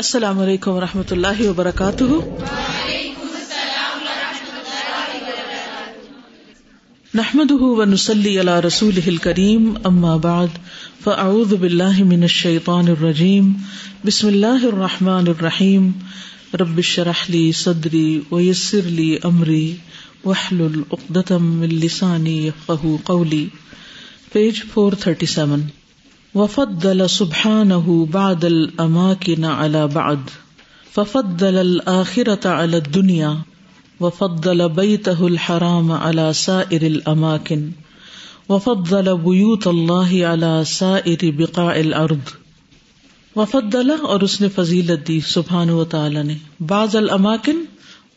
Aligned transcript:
السلام 0.00 0.38
علیکم 0.38 0.70
و 0.70 0.80
رحمۃ 0.80 1.10
اللہ 1.10 1.48
وبرکاتہ۔ 1.48 2.04
نحمد 7.14 7.50
و 7.50 7.84
نسلی 7.84 8.40
علی 8.40 8.66
رسول 8.66 9.16
کریم 9.16 9.72
اما 9.84 10.16
بعد، 10.16 10.46
فاعوذ 11.04 11.54
باللہ 11.54 12.04
من 12.04 12.22
الشیطان 12.22 12.88
الرجیم، 12.88 13.52
بسم 14.06 14.26
اللہ 14.26 14.64
الرحمٰن 14.64 15.24
الرحیم۔ 15.28 15.90
ربش 16.54 16.98
رحلی 16.98 17.52
صدری 17.52 18.20
ویسر 18.32 18.82
لی 18.82 19.16
امری 19.22 19.76
وحل 20.24 20.60
العقدم 20.60 21.60
السانی 21.60 22.50
قولی۔ 23.04 23.48
Page 24.32 24.62
four 24.74 24.92
thirty 24.92 25.26
seven. 25.26 25.62
وفضل 26.34 27.10
سبحانه 27.10 28.06
بعد 28.06 28.44
الاماكن 28.44 29.44
على 29.44 29.86
بعد. 29.86 30.20
ففضل 30.94 31.54
الاخرة 31.54 32.48
على 32.48 32.76
الدنيا. 32.76 33.34
وفضل 34.00 34.68
بيته 34.68 35.26
الحرام 35.26 35.92
على 35.92 36.32
سائر 36.32 36.82
الاماكن 36.82 37.70
وفضل 38.48 39.16
بيوت 39.16 39.66
الله 39.66 40.26
على 40.26 40.62
سائر 40.66 41.18
بقاع 41.22 41.74
الارض 41.74 42.30
وفضل 43.36 43.90
اور 44.02 44.20
اس 44.20 44.40
نے 44.40 44.48
فضیلت 44.48 45.08
دی 45.08 45.20
سبحان 45.20 45.70
و 45.70 45.84
تعالی 45.84 46.22
نے. 46.22 46.34
بعض 46.60 46.96
الاماکن 46.96 47.64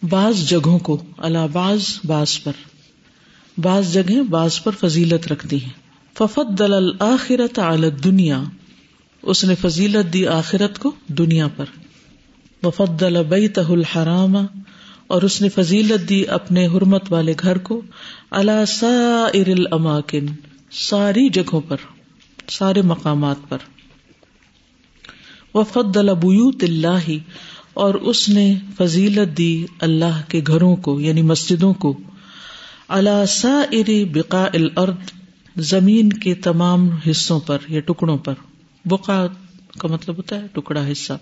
بعض 0.04 0.50
جگہوں 0.50 0.80
کو. 0.80 1.04
اللہ 1.18 1.48
بعض 1.54 1.82
بعض 2.04 2.44
پر. 2.44 2.52
بعض 3.58 3.94
جگہیں، 3.94 4.22
بعض 4.22 4.64
پر 4.64 4.72
فضیلت 4.72 5.32
رکھتی 5.32 5.64
ہیں. 5.64 5.83
ففت 6.18 6.60
دل 6.60 6.74
الآخرت 6.74 7.60
علی 7.60 7.90
دنیا 7.90 8.44
اس 9.22 9.44
نے 9.44 9.56
فضیلت 9.56 10.14
دی 10.14 10.28
آخرت 10.28 10.80
کو 10.80 10.92
دنیا 11.08 11.48
پر۔ 11.48 11.66
وفت 12.64 13.00
دل 13.00 13.24
بیتہ 13.24 13.60
الحرام۔ 13.60 14.38
اور 15.08 15.22
اس 15.22 15.42
نے 15.42 15.50
فضیلت 15.50 16.10
دی 16.10 16.28
اپنے 16.28 16.68
حرمت 16.68 17.02
والے 17.10 17.34
گھر 17.40 17.58
کو۔ 17.58 17.82
اللہ 18.32 18.66
سائر 18.68 19.48
الاماکن 19.48 20.26
ساری 20.72 21.30
جگہوں 21.30 21.62
پر، 21.62 21.78
سارے 22.50 22.82
مقامات 22.82 23.36
پر۔ 23.50 23.58
وفت 25.54 25.96
دل 25.96 26.06
بیوت 26.06 26.64
اللہ 26.64 27.12
اور 27.74 27.94
اس 27.94 28.30
نے 28.30 28.56
فضیلت 28.78 29.38
دی 29.38 29.66
اللہ 29.80 30.22
کے 30.28 30.42
گھروں 30.48 30.76
کو 30.76 31.00
یعنی 31.00 31.22
مسجدوں 31.22 31.74
کو۔ 31.74 32.00
اللہ 32.88 33.26
سائر 33.28 33.90
بقاء 34.14 34.50
الارض 34.54 35.23
زمین 35.58 36.10
کے 36.10 36.36
تمام 36.36 36.90
حصوں 36.90 37.40
پر 37.40 37.58
یا 37.68 37.80
ٹکڑوں 37.80 38.18
پر۔ 38.18 38.34
بقا 38.86 39.26
کا 39.80 39.88
مطلب 39.88 40.18
ہوتا 40.18 40.36
ہے 40.36 40.48
ٹکڑا 40.54 40.92
حصہ۔ 40.92 41.14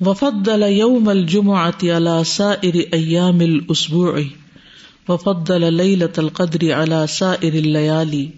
وفد 0.00 0.48
یوم 0.68 1.08
الجمعۃ 1.08 1.84
على 1.96 2.24
سائر 2.26 2.74
ایام 2.92 3.40
الاسبوع۔ 3.40 4.18
وفضل 5.08 5.74
ليلة 5.74 6.12
القدر 6.16 6.72
على 6.72 7.06
سائر 7.08 7.52
الليالي 7.52 8.30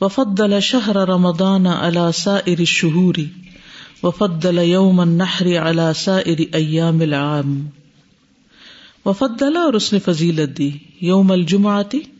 وفضل 0.00 0.60
شهر 0.60 0.96
رمضان 0.96 1.66
على 1.66 2.12
سائر 2.14 2.58
الشهور۔ 2.58 3.14
وفضل 4.02 4.58
يوم 4.58 5.00
النحر 5.00 5.46
على 5.46 5.92
سائر 5.96 6.40
ایام 6.52 7.00
العام۔ 7.00 7.66
وفضل 9.04 9.56
اور 9.56 9.72
اس 9.72 9.92
نے 9.92 9.98
فضیلت 9.98 10.58
دی۔ 10.58 10.70
یوم 11.00 11.32
الجمعۃ 11.32 12.13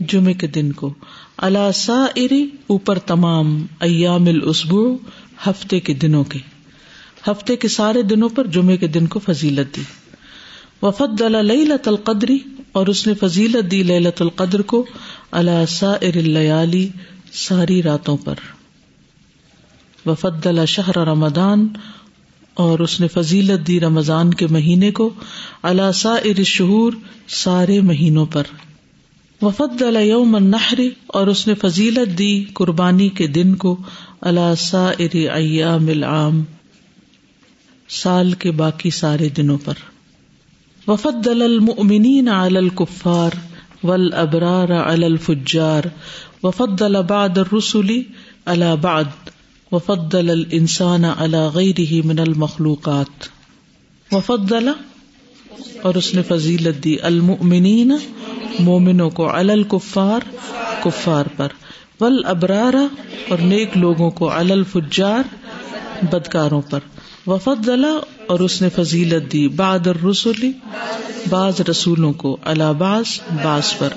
جمعے 0.00 0.34
کے 0.34 0.46
دن 0.46 0.72
کو۔ 0.72 0.94
اللہ 1.36 1.72
سا 1.74 2.06
اری 2.16 2.48
اوپر 2.66 2.98
تمام 2.98 3.66
ایام 3.80 4.26
الاسبو 4.26 4.96
ہفتے 5.46 5.80
کے 5.80 5.94
دنوں 5.94 6.24
کے۔ 6.24 6.38
ہفتے 7.26 7.56
کے 7.56 7.68
سارے 7.68 8.02
دنوں 8.02 8.28
پر 8.28 8.46
جمعے 8.46 8.76
کے 8.76 8.86
دن 8.86 9.06
کو 9.06 9.18
فضیلت 9.18 9.76
دی۔ 9.76 9.82
وفد 10.82 11.20
لت 11.20 11.88
القدری 11.88 12.38
اور 12.72 12.86
اس 12.86 13.06
نے 13.06 13.14
فضیلت 13.14 13.70
دی 13.70 13.82
لت 13.82 14.22
القدر 14.22 14.62
کو 14.62 14.86
اللہ 15.30 15.66
سا 15.68 15.90
اریالی 15.90 16.88
ساری 17.32 17.82
راتوں 17.82 18.16
پر۔ 18.16 18.34
وفد 20.06 20.46
شہر 20.68 20.98
رمضان 20.98 21.68
اور 22.54 22.78
اس 22.78 23.00
نے 23.00 23.08
فضیلت 23.08 23.66
دی 23.66 23.80
رمضان 23.80 24.34
کے 24.34 24.46
مہینے 24.46 24.90
کو 24.90 25.10
اللہ 25.62 25.92
سا 25.92 26.14
ار 26.14 26.42
شہور 26.42 26.92
سارے 27.28 27.80
مہینوں 27.80 28.26
پر۔ 28.26 28.42
وفد 29.42 29.82
یوم 30.00 30.34
النحری 30.34 30.90
اور 31.06 31.26
اس 31.26 31.46
نے 31.46 31.54
فضیلت 31.54 32.18
دی 32.18 32.44
قربانی 32.44 33.08
کے 33.08 33.26
دن 33.26 33.54
کو 33.54 33.76
اللہ 34.20 34.54
سائر 34.58 35.30
ایام 35.30 35.88
العام، 35.88 36.44
سال 37.88 38.32
کے 38.32 38.50
باقی 38.50 38.90
سارے 38.90 39.28
دنوں 39.28 39.58
پر۔ 39.64 39.74
وفد 40.86 41.26
المؤمنین 41.26 42.28
علی 42.28 42.56
الکفار 42.56 43.30
والابرار 43.82 44.68
علی 44.68 45.04
الفجار 45.04 45.82
وفد 46.42 46.82
بعد 47.08 47.38
الرسل 47.38 48.02
علی 48.46 48.74
بعد 48.80 49.30
وفد 49.72 50.14
الانسان 50.14 51.04
علی 51.04 51.48
غیره 51.54 52.06
من 52.06 52.18
المخلوقات۔ 52.18 53.28
وفضل 54.14 54.68
اور 55.82 55.94
اس 55.94 56.14
نے 56.14 56.22
فضیلت 56.22 56.84
دی، 56.84 56.96
المؤمنین 57.02 57.92
مومنوں 58.58 59.10
کو 59.10 59.30
الل 59.30 59.62
کفار 59.62 60.20
کفار 60.82 61.24
پر۔ 61.36 61.48
ول 62.00 62.22
ابرارا 62.24 62.86
اور 63.28 63.38
نیک 63.38 63.76
لوگوں 63.76 64.10
کو 64.10 64.32
اللفجار 64.32 65.22
بدکاروں 66.02 66.60
پر۔ 66.60 66.78
وفد 67.26 67.68
اور 68.26 68.40
اس 68.40 68.62
نے 68.62 68.68
فضیلت 68.68 69.32
دی 69.32 69.48
باد 69.48 69.86
رسولی 70.10 70.52
بعض 71.30 71.60
رسولوں 71.70 72.12
کو 72.12 72.36
اللہ 72.44 72.72
باز 72.72 73.20
باز 73.42 73.78
پر۔ 73.78 73.88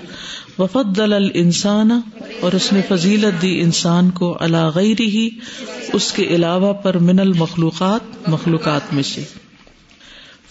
وفد 0.59 0.97
دل 0.97 1.27
انسان 1.33 1.91
اور 2.39 2.51
اس 2.51 2.73
نے 2.73 2.81
فضیلت 2.87 3.41
دی 3.41 3.61
انسان 3.61 4.11
کو 4.11 4.37
اللہ 4.39 4.69
غیر 4.75 5.01
ہی 5.01 5.29
اس 5.93 6.11
کے 6.11 6.23
علاوہ 6.23 6.73
پر 6.73 6.97
من 6.97 7.19
المخلوقات، 7.19 8.29
مخلوقات 8.29 8.93
میں 8.93 9.03
سے۔ 9.03 9.40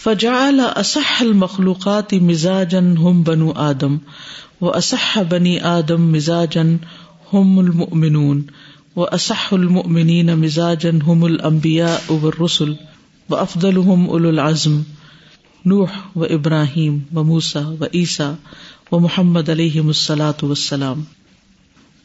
فجا 0.04 0.50
اصح 0.76 1.20
المخلوقات 1.20 2.14
مزاجن 2.14 2.96
ہم 2.96 3.22
بنو 3.22 3.52
آدم 3.52 3.96
و 4.60 4.70
اصح 4.70 5.22
بنی 5.22 5.58
آدم 5.60 6.02
مزاجن 6.12 6.76
ہم 7.32 7.58
المؤمنون 7.58 8.42
و 8.96 9.04
اصح 9.04 9.48
المؤمنین 9.52 10.26
مزاجن 10.26 11.02
ہم 11.02 11.24
الانبیاء 11.24 12.12
والرسل 12.12 12.72
و 13.28 13.36
افضل 13.36 13.76
ہم 13.76 14.10
العزم، 14.10 14.80
نوح 15.64 15.90
و 16.16 16.24
ابراہیم 16.24 16.98
و 17.14 17.24
موسا 17.24 17.68
و 17.80 17.84
عیسیٰ 17.84 18.32
و 18.92 18.98
محمد 18.98 19.48
علیہ 19.48 19.80
السلاۃ 19.80 20.42
وسلام 20.42 21.02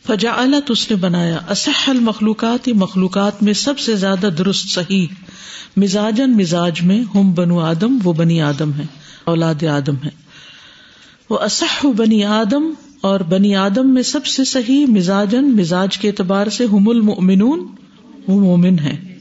فجا 0.08 0.32
اس 0.70 0.92
نے 0.92 0.98
بنایا 0.98 1.40
اصح 1.48 1.90
المخلوقات 1.90 2.70
مخلوقات 2.70 3.44
میں 3.44 3.54
سب 3.54 3.80
سے 3.80 3.96
زیادہ 3.96 4.30
درست 4.38 4.70
صحیح 4.70 5.08
مزاجن 5.78 6.38
مزاج 6.38 6.82
میں 6.82 7.02
ہم 7.16 7.34
بنو 7.34 7.60
آدم، 7.60 7.98
وہ 8.04 8.14
بنی 8.14 8.42
آدم 8.42 8.74
ہے 8.74 8.86
اولاد 9.24 9.64
آدم 9.64 9.96
ہے 10.06 10.10
وہ 11.30 11.40
اصح 11.40 11.88
بنی 11.98 12.24
آدم 12.24 12.70
اور 13.02 13.20
بنی 13.20 13.56
آدم 13.56 13.94
میں 13.94 14.04
سب 14.04 14.26
سے 14.26 14.44
صحیح 14.44 14.86
مزاجن 14.86 15.46
مزاج 15.46 15.98
کے 15.98 16.08
اعتبار 16.08 16.48
سے 16.48 16.66
ہم 16.66 16.90
المؤمنون، 16.90 17.68
وہ 18.28 18.40
مومن 18.40 18.80
ہے 18.80 19.18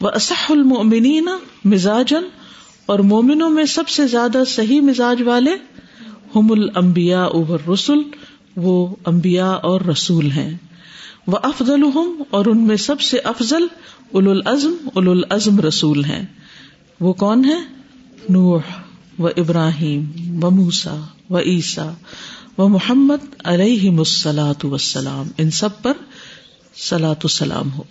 وہ 0.00 0.10
اصح 0.14 0.46
المؤمنین 0.48 1.28
مزاجن 1.64 2.24
اور 2.86 2.98
مومنوں 2.98 3.50
میں 3.50 3.64
سب 3.64 3.88
سے 3.88 4.06
زیادہ 4.06 4.42
صحیح 4.46 4.80
مزاج 4.80 5.22
والے 5.22 5.50
ہم 6.36 6.52
الانبیاء 6.52 7.24
اوبر 7.24 7.68
رسول 7.68 8.02
وہ 8.56 8.96
امبیا 9.04 9.46
اور 9.46 9.80
رسول 9.80 10.30
ہیں۔ 10.30 10.56
وہ 11.26 11.38
افضل 11.42 11.82
اور 12.30 12.46
ان 12.46 12.66
میں 12.66 12.76
سب 12.76 13.00
سے 13.00 13.18
افضل 13.18 13.66
اول 14.12 14.28
العزم 14.28 14.74
اول 14.84 15.08
العزم 15.08 15.60
رسول 15.60 16.04
ہیں۔ 16.04 16.26
وہ 17.00 17.12
کون 17.12 17.44
ہے 17.44 17.58
نوح 18.28 18.60
و 19.18 19.26
ابراہیم 19.26 20.04
و 20.44 20.50
موسا 20.50 21.00
و 21.30 21.38
عیسیٰ 21.38 21.92
و 22.58 22.68
محمد 22.68 23.24
علیہ 23.44 23.90
مسلاۃ 23.90 24.64
وسلام 24.64 25.28
ان 25.38 25.50
سب 25.50 25.82
پر 25.82 25.92
سلاۃ 26.76 27.22
السلام 27.22 27.72
ہو۔ 27.72 27.82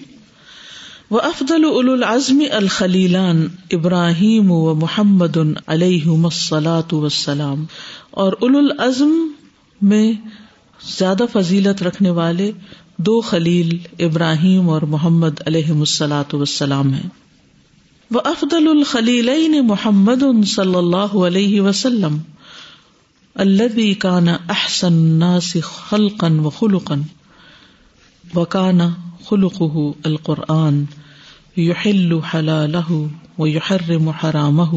وہ 1.10 1.20
افضل 1.20 1.66
اول 1.66 1.90
العزم 1.90 2.44
الخلیلان 2.52 3.48
ابراہیم 3.72 4.52
و 4.52 4.76
محمد 4.76 5.38
علیہ 5.68 6.08
مسلاۃ 6.08 6.94
وسلام 6.94 7.66
اور 8.12 8.34
اول 8.42 8.56
العزم 8.56 9.28
میں 9.82 10.14
زیادہ 10.98 11.24
فضیلت 11.34 11.84
رکھنے 11.84 12.10
والے 12.10 12.52
دو 12.98 13.22
خلیل 13.22 13.78
ابراہیم 14.00 14.70
اور 14.70 14.82
محمد 14.82 15.42
علیہ 15.48 15.72
مسلاۃ 15.72 16.34
وسلام 16.34 16.94
ہیں۔ 16.94 17.10
وہ 18.12 18.22
افضل 18.26 18.68
الخلیل 18.68 19.62
محمد 19.62 20.46
صلی 20.48 20.76
اللہ 20.76 21.18
علیہ 21.28 21.62
وسلم۔ 21.62 22.18
الذي 23.36 23.94
كان 23.94 24.30
احسن 24.30 24.94
الناس 24.94 25.58
خلقا 25.64 26.28
وخلقا۔ 26.28 26.96
وكان 28.36 28.80
خلقه 29.26 29.92
القرآن۔ 30.06 30.84
یحل 31.58 32.20
حلالہ 32.20 32.94
و 33.38 33.48
یحرم 33.48 34.10
حرامہ 34.10 34.76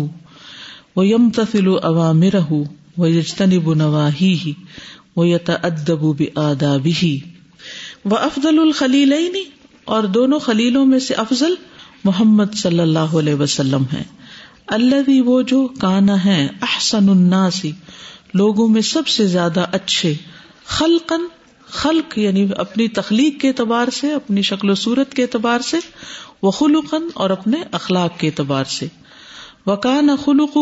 و 0.97 1.05
یمتثل 1.05 1.67
اوامرہ 1.83 2.53
و 2.99 3.07
یجتنب 3.07 3.75
نواہیہ 3.75 4.53
و 5.17 5.25
یتأدب 5.25 6.17
بآدابہ 6.19 7.05
و 8.11 8.17
افضل 8.17 8.59
الخلیلین، 8.59 9.37
اور 9.85 10.05
دونوں 10.05 10.39
خلیلوں 10.39 10.85
میں 10.87 10.99
سے 10.99 11.15
افضل 11.15 11.55
محمد 12.05 12.55
صلی 12.55 12.81
اللہ 12.81 13.17
علیہ 13.19 13.35
وسلم 13.35 13.85
ہے 13.93 14.03
اللہ 14.67 15.11
وہ 15.27 15.41
جو 15.43 15.67
کانا 15.81 16.25
ہے 16.25 16.47
احسن 16.63 17.09
الناسی 17.09 17.73
لوگوں 18.35 18.69
میں 18.69 18.83
سب 18.83 19.09
سے 19.09 19.27
زیادہ 19.27 19.65
اچھے 19.73 20.15
خلقن 20.67 21.27
خلق 21.71 22.19
یعنی 22.19 22.47
اپنی 22.57 22.89
تخلیق 22.89 23.41
کے 23.41 23.49
اعتبار 23.49 23.91
سے، 23.93 24.13
اپنی 24.13 24.43
شکل 24.43 24.71
و 24.71 24.75
صورت 24.75 25.15
کے 25.15 25.23
اعتبار 25.23 25.61
سے 25.61 25.77
وہ 26.43 26.51
خلقن 26.51 27.09
اور 27.15 27.31
اپنے 27.31 27.63
اخلاق 27.73 28.19
کے 28.19 28.27
اعتبار 28.27 28.65
سے۔ 28.65 28.87
وکان 29.67 30.11
خلق 30.25 30.57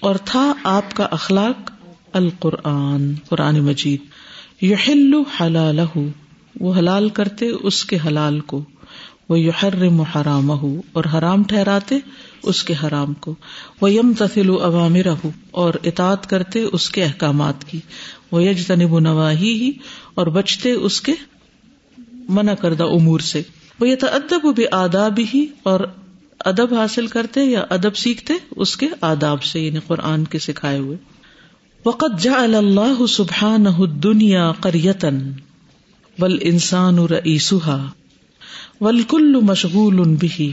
اور 0.00 0.16
تھا 0.24 0.52
آپ 0.64 0.94
کا 0.94 1.06
اخلاق 1.10 1.70
القرآن، 2.12 3.12
قرآن 3.28 3.60
مجید۔ 3.60 4.00
یحل 4.64 5.14
حلالہ 5.40 5.90
وہ 6.60 6.74
حلال 6.74 7.08
کرتے 7.08 7.48
اس 7.48 7.84
کے 7.84 7.98
حلال 8.06 8.40
کو۔ 8.40 8.64
وہ 9.28 9.38
یحرم 9.38 10.00
حرامہ 10.00 10.76
اور 10.92 11.04
حرام 11.14 11.42
ٹھہراتے 11.42 11.98
اس 12.42 12.64
کے 12.64 12.74
حرام 12.84 13.14
کو۔ 13.14 13.34
وہ 13.80 13.92
یم 13.92 14.12
تفل 14.18 14.50
عوامر 14.50 15.26
اور 15.50 15.74
اطاط 15.84 16.26
کرتے 16.26 16.62
اس 16.72 16.90
کے 16.90 17.04
احکامات 17.04 17.64
کی۔ 17.64 17.80
وہ 18.32 18.42
یج 18.42 18.66
تنب 18.66 18.98
نواہی 18.98 19.52
ہی 19.52 19.72
اور 20.14 20.26
بچتے 20.26 20.72
اس 20.72 21.00
کے 21.00 21.12
منع 22.28 22.54
کردہ 22.54 22.84
امور 22.84 23.20
سے۔ 23.20 23.42
وہ 23.80 23.88
یہ 23.88 23.96
ادب 24.02 24.54
بھی 24.54 24.64
آداب 24.72 25.20
ہی 25.34 25.46
اور 25.62 25.80
ادب 26.38 26.74
حاصل 26.74 27.06
کرتے 27.06 27.44
یا 27.44 27.64
ادب 27.70 27.96
سیکھتے 27.96 28.34
اس 28.56 28.76
کے 28.76 28.86
آداب 29.00 29.42
سے 29.42 29.60
یعنی 29.60 29.78
قرآن 29.86 30.24
کے 30.24 30.38
سکھائے 30.38 30.78
ہوئے۔ 30.78 30.96
وقت 31.86 32.22
جا 32.22 32.42
اللہ 32.42 33.06
سبحان 33.08 33.64
دنیا 34.02 34.52
کریتن 34.60 35.18
ول 36.18 36.38
انسان 36.40 36.98
رئیسا 36.98 37.76
ول 38.80 39.02
کل 39.02 39.40
مشغول 39.40 40.02
بھی 40.16 40.50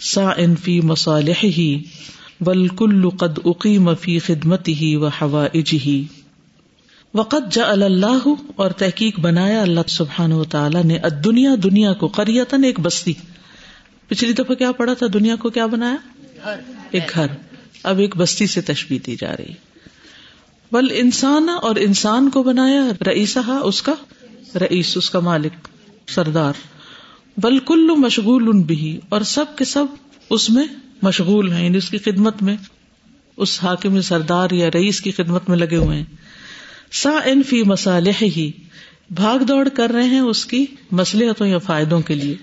سا 0.00 0.28
ان 0.36 0.56
فی 0.56 0.80
مسالح 0.80 1.44
ہی 1.58 1.82
ول 2.46 2.68
کل 2.68 3.08
قد 3.10 3.38
اقیم 3.44 3.94
فی 4.00 4.18
خدمت 4.18 4.68
ہی 4.68 4.94
و 4.96 5.06
ہوا 5.06 5.46
ہی 5.72 6.02
وقت 7.14 7.52
جا 7.52 7.64
اللہ 7.64 8.28
اور 8.56 8.70
تحقیق 8.70 9.20
بنایا 9.20 9.60
اللہ 9.62 9.88
سبحان 9.88 10.32
و 10.32 10.44
تعالیٰ 10.44 10.84
نے 10.84 10.98
دنیا 11.24 11.54
دنیا 11.62 11.92
کو 11.92 12.06
قریتن 12.06 12.64
ایک 12.64 12.80
بستی 12.80 13.12
پچھلی 14.08 14.32
دفعہ 14.32 14.54
کیا 14.54 14.72
پڑا 14.72 14.94
تھا 14.94 15.06
دنیا 15.14 15.36
کو 15.36 15.50
کیا 15.50 15.66
بنایا 15.66 16.54
ایک 16.90 17.14
گھر 17.14 17.26
اب 17.82 17.98
ایک 17.98 18.16
بستی 18.16 18.46
سے 18.46 18.60
تشبیح 18.60 18.98
دی 19.06 19.16
جا 19.16 19.36
رہی 19.36 19.52
بل 20.72 20.86
انسان 20.90 21.48
اور 21.62 21.76
انسان 21.76 22.30
کو 22.30 22.42
بنایا 22.42 22.82
رئیسا 23.06 23.40
اس 23.64 23.82
کا 23.82 23.94
رئیس، 24.56 24.96
اس 24.96 25.10
کا 25.10 25.20
مالک، 25.20 25.68
سردار۔ 26.10 26.52
بل 27.36 27.58
کلو 27.58 27.96
مشغول 27.96 28.48
ان 28.48 28.62
بھی، 28.62 29.00
اور 29.08 29.20
سب 29.20 29.44
کے 29.56 29.64
سب 29.64 29.84
اس 30.30 30.50
میں 30.50 30.66
مشغول 31.02 31.52
ہیں 31.52 31.64
یعنی 31.64 31.78
اس 31.78 31.90
کی 31.90 31.98
خدمت 31.98 32.42
میں، 32.42 32.56
اس 33.36 33.58
حاکم 33.62 34.00
سردار 34.00 34.50
یا 34.50 34.68
رئیس 34.74 35.00
کی 35.00 35.10
خدمت 35.10 35.48
میں 35.48 35.58
لگے 35.58 35.76
ہوئے 35.76 35.96
ہیں۔ 35.96 36.04
سا 36.92 37.10
ان 37.24 37.42
فی 37.42 37.62
مسالح 37.62 38.22
ہی 38.22 38.50
بھاگ 39.10 39.38
دوڑ 39.38 39.68
کر 39.68 39.90
رہے 39.90 40.04
ہیں 40.04 40.20
اس 40.20 40.46
کی 40.46 40.66
مسلحتوں 40.90 41.46
یا 41.46 41.58
فائدوں 41.58 42.00
کے 42.00 42.14
لیے۔ 42.14 42.34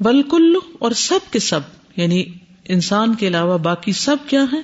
بل 0.00 0.22
کلو 0.22 0.58
اور 0.78 0.90
سب 0.90 1.32
کے 1.32 1.38
سب 1.38 1.60
یعنی 1.96 2.24
انسان 2.68 3.14
کے 3.14 3.28
علاوہ 3.28 3.58
باقی 3.58 3.92
سب 3.92 4.16
کیا 4.28 4.44
ہیں؟ 4.52 4.62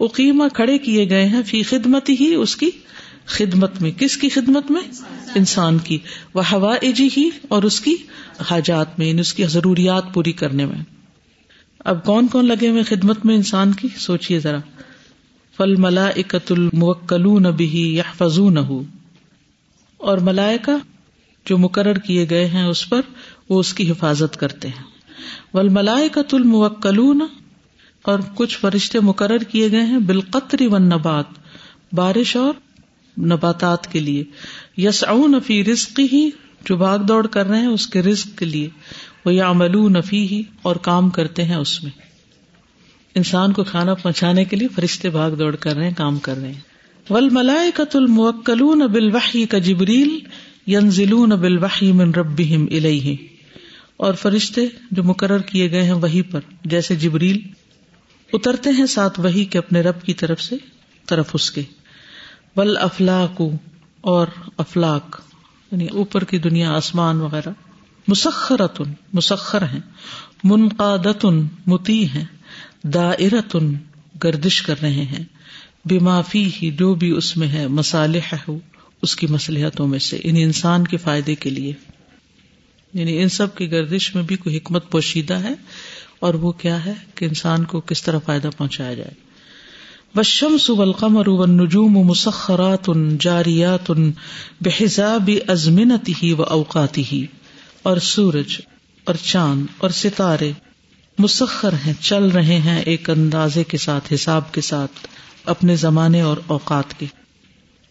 اقیما 0.00 0.48
کھڑے 0.48 0.78
کیے 0.78 1.08
گئے 1.08 1.26
ہیں، 1.26 1.42
فی 1.46 1.62
خدمت 1.62 2.10
ہی 2.10 2.34
اس 2.34 2.56
کی 2.56 2.70
خدمت 3.26 3.82
میں 3.82 3.90
کس 3.90 4.16
کی 4.16 4.28
خدمت 4.28 4.70
میں 4.70 4.80
انسان 5.34 5.78
کی 5.78 5.98
وہ 6.34 6.42
ہوا 6.52 6.74
ایجی 6.80 7.08
ہی 7.16 7.30
اور 7.48 7.62
اس 7.62 7.80
کی 7.80 7.94
حاجات 8.50 8.98
میں 8.98 9.06
یعنی 9.06 9.20
اس 9.20 9.34
کی 9.34 9.44
ضروریات 9.44 10.12
پوری 10.14 10.32
کرنے 10.32 10.66
میں 10.66 10.82
اب 11.84 12.04
کون 12.04 12.26
کون 12.26 12.46
لگے 12.46 12.68
ہوئے 12.68 12.82
خدمت 12.82 13.24
میں 13.26 13.34
انسان 13.34 13.72
کی 13.72 13.88
سوچیے 13.96 14.38
ذرا 14.38 14.58
فل 15.56 15.74
ملا 15.76 16.06
اکت 16.06 16.52
الموکل 16.52 17.52
بھی 17.52 17.96
یا 17.96 18.02
فضو 18.18 18.50
نہ 18.50 18.60
اور 19.96 20.18
ملائکا 20.18 20.76
جو 21.46 21.58
مقرر 21.58 21.98
کیے 21.98 22.26
گئے 22.30 22.46
ہیں 22.46 22.64
اس 22.64 22.88
پر 22.88 23.00
وہ 23.48 23.60
اس 23.60 23.74
کی 23.74 23.90
حفاظت 23.90 24.36
کرتے 24.36 24.68
ہیں 24.68 24.90
ول 25.54 25.68
ملائکت 25.68 26.34
الموکل 26.34 27.00
اور 28.04 28.18
کچھ 28.34 28.58
فرشتے 28.58 29.00
مقرر 29.00 29.38
کیے 29.38 29.70
گئے 29.70 29.82
ہیں 29.82 29.98
بالقطری 29.98 30.66
و 30.66 30.78
نبات 30.78 31.26
بارش 31.92 32.36
اور 32.36 32.54
نباتات 33.18 33.92
کے 33.92 34.00
لیے۔ 34.00 34.24
یس 34.76 35.04
فی 35.46 35.64
رزق 35.64 36.00
ہی 36.12 36.30
جو 36.64 36.76
بھاگ 36.76 36.98
دوڑ 36.98 37.26
کر 37.26 37.46
رہے 37.46 37.58
ہیں 37.58 37.66
اس 37.66 37.86
کے 37.86 38.02
رزق 38.02 38.38
کے 38.38 38.44
لیے۔ 38.44 38.68
وہ 39.24 39.34
یا 39.34 39.50
عملو 39.50 39.88
نفی 39.88 40.26
ہی 40.26 40.42
اور 40.62 40.76
کام 40.76 41.10
کرتے 41.10 41.44
ہیں 41.44 41.54
اس 41.54 41.82
میں۔ 41.82 41.92
انسان 43.14 43.52
کو 43.52 43.64
کھانا 43.64 43.94
پہنچانے 43.94 44.44
کے 44.44 44.56
لیے 44.56 44.68
فرشتے 44.68 45.10
بھاگ 45.10 45.30
دوڑ 45.30 45.56
کر 45.56 45.76
رہے 45.76 45.88
ہیں، 45.88 45.94
کام 45.96 46.18
کر 46.18 46.36
رہے 46.36 46.52
ہیں۔ 46.52 46.60
ول 47.10 47.28
ملائے 47.30 47.70
قت 47.74 47.96
المکلون 47.96 48.78
بالوحی 48.78 49.46
کا 49.46 49.58
جبریل 49.58 50.18
ینزلون 50.66 51.30
بالوحی 51.30 51.92
من 51.92 52.10
ربهم 52.10 52.66
الیہ۔ 52.70 53.16
اور 53.96 54.14
فرشتے 54.14 54.60
جو 54.90 55.04
مقرر 55.04 55.38
کیے 55.38 55.70
گئے 55.70 55.82
ہیں 55.82 55.92
وہی 55.92 56.22
پر، 56.22 56.40
جیسے 56.64 56.96
جبریل، 56.96 57.38
اترتے 58.32 58.70
ہیں 58.70 58.86
ساتھ 58.86 59.20
وہی 59.20 59.44
کے 59.44 59.58
اپنے 59.58 59.80
رب 59.80 60.02
کی 60.02 60.14
طرف 60.14 60.42
سے، 60.42 60.56
طرف 61.06 61.30
اس 61.32 61.50
کے۔ 61.50 61.62
بل 62.56 62.76
افلاق 62.76 63.42
اور 64.00 64.26
افلاق 64.56 65.20
یعنی 65.72 65.86
اوپر 65.86 66.24
کی 66.24 66.38
دنیا 66.38 66.72
آسمان 66.72 67.20
وغیرہ۔ 67.20 67.50
مسخرتن، 68.08 68.92
مسخر 69.12 69.62
ہیں۔ 69.62 69.80
منقادتن 70.44 71.46
متی 71.66 72.08
ہیں۔ 72.08 72.24
دائرتن، 72.84 73.74
گردش 74.24 74.62
کر 74.62 74.74
رہے 74.82 75.04
ہیں۔ 75.04 75.24
بے 75.84 75.98
معافی 75.98 76.50
ہی 76.62 76.70
جو 76.70 76.94
بھی 76.94 77.10
اس 77.10 77.36
میں 77.36 77.48
ہے 77.48 77.68
مسالح 77.68 78.34
ہو 78.48 78.58
اس 79.02 79.16
کی 79.16 79.26
مسلحتوں 79.26 79.86
میں 79.86 79.98
سے 79.98 80.20
ان 80.24 80.36
انسان 80.38 80.86
کے 80.86 80.96
فائدے 80.96 81.34
کے 81.34 81.50
لیے۔ 81.50 81.72
یعنی 82.94 83.22
ان 83.22 83.28
سب 83.28 83.54
کی 83.56 83.70
گردش 83.70 84.14
میں 84.14 84.22
بھی 84.22 84.36
کوئی 84.36 84.56
حکمت 84.56 84.90
پوشیدہ 84.90 85.34
ہے؟ 85.34 85.54
اور 86.18 86.34
وہ 86.34 86.52
کیا 86.52 86.84
ہے 86.84 86.94
کہ 87.14 87.24
انسان 87.24 87.64
کو 87.64 87.80
کس 87.80 88.02
طرح 88.02 88.18
فائدہ 88.18 88.50
پہنچایا 88.56 88.94
جائے؟ 88.94 89.31
بشم 90.16 90.56
سبل 90.58 90.92
قمر 90.92 91.28
و 91.28 91.46
نجوم 91.46 91.98
مسخرات 91.98 92.90
جاریات 93.20 93.90
بحزاب 94.60 95.30
ازمنتی 95.48 96.12
ہی 96.22 96.32
و 96.32 96.42
اوقاتی 96.42 97.04
ہی 97.12 97.26
اور 97.82 97.96
سورج 97.96 98.60
اور 99.04 99.14
چاند 99.14 99.66
اور 99.78 99.90
ستارے 99.90 100.52
مسخر 101.18 101.72
ہیں 101.72 101.92
چل 102.00 102.28
رہے 102.28 102.58
ہیں 102.58 102.82
ایک 102.82 103.10
اندازے 103.10 103.64
کے 103.64 103.78
ساتھ 103.78 104.12
حساب 104.12 104.52
کے 104.52 104.60
ساتھ 104.60 105.06
اپنے 105.44 105.76
زمانے 105.76 106.20
اور 106.20 106.36
اوقات 106.46 107.00
کے۔ 107.00 107.06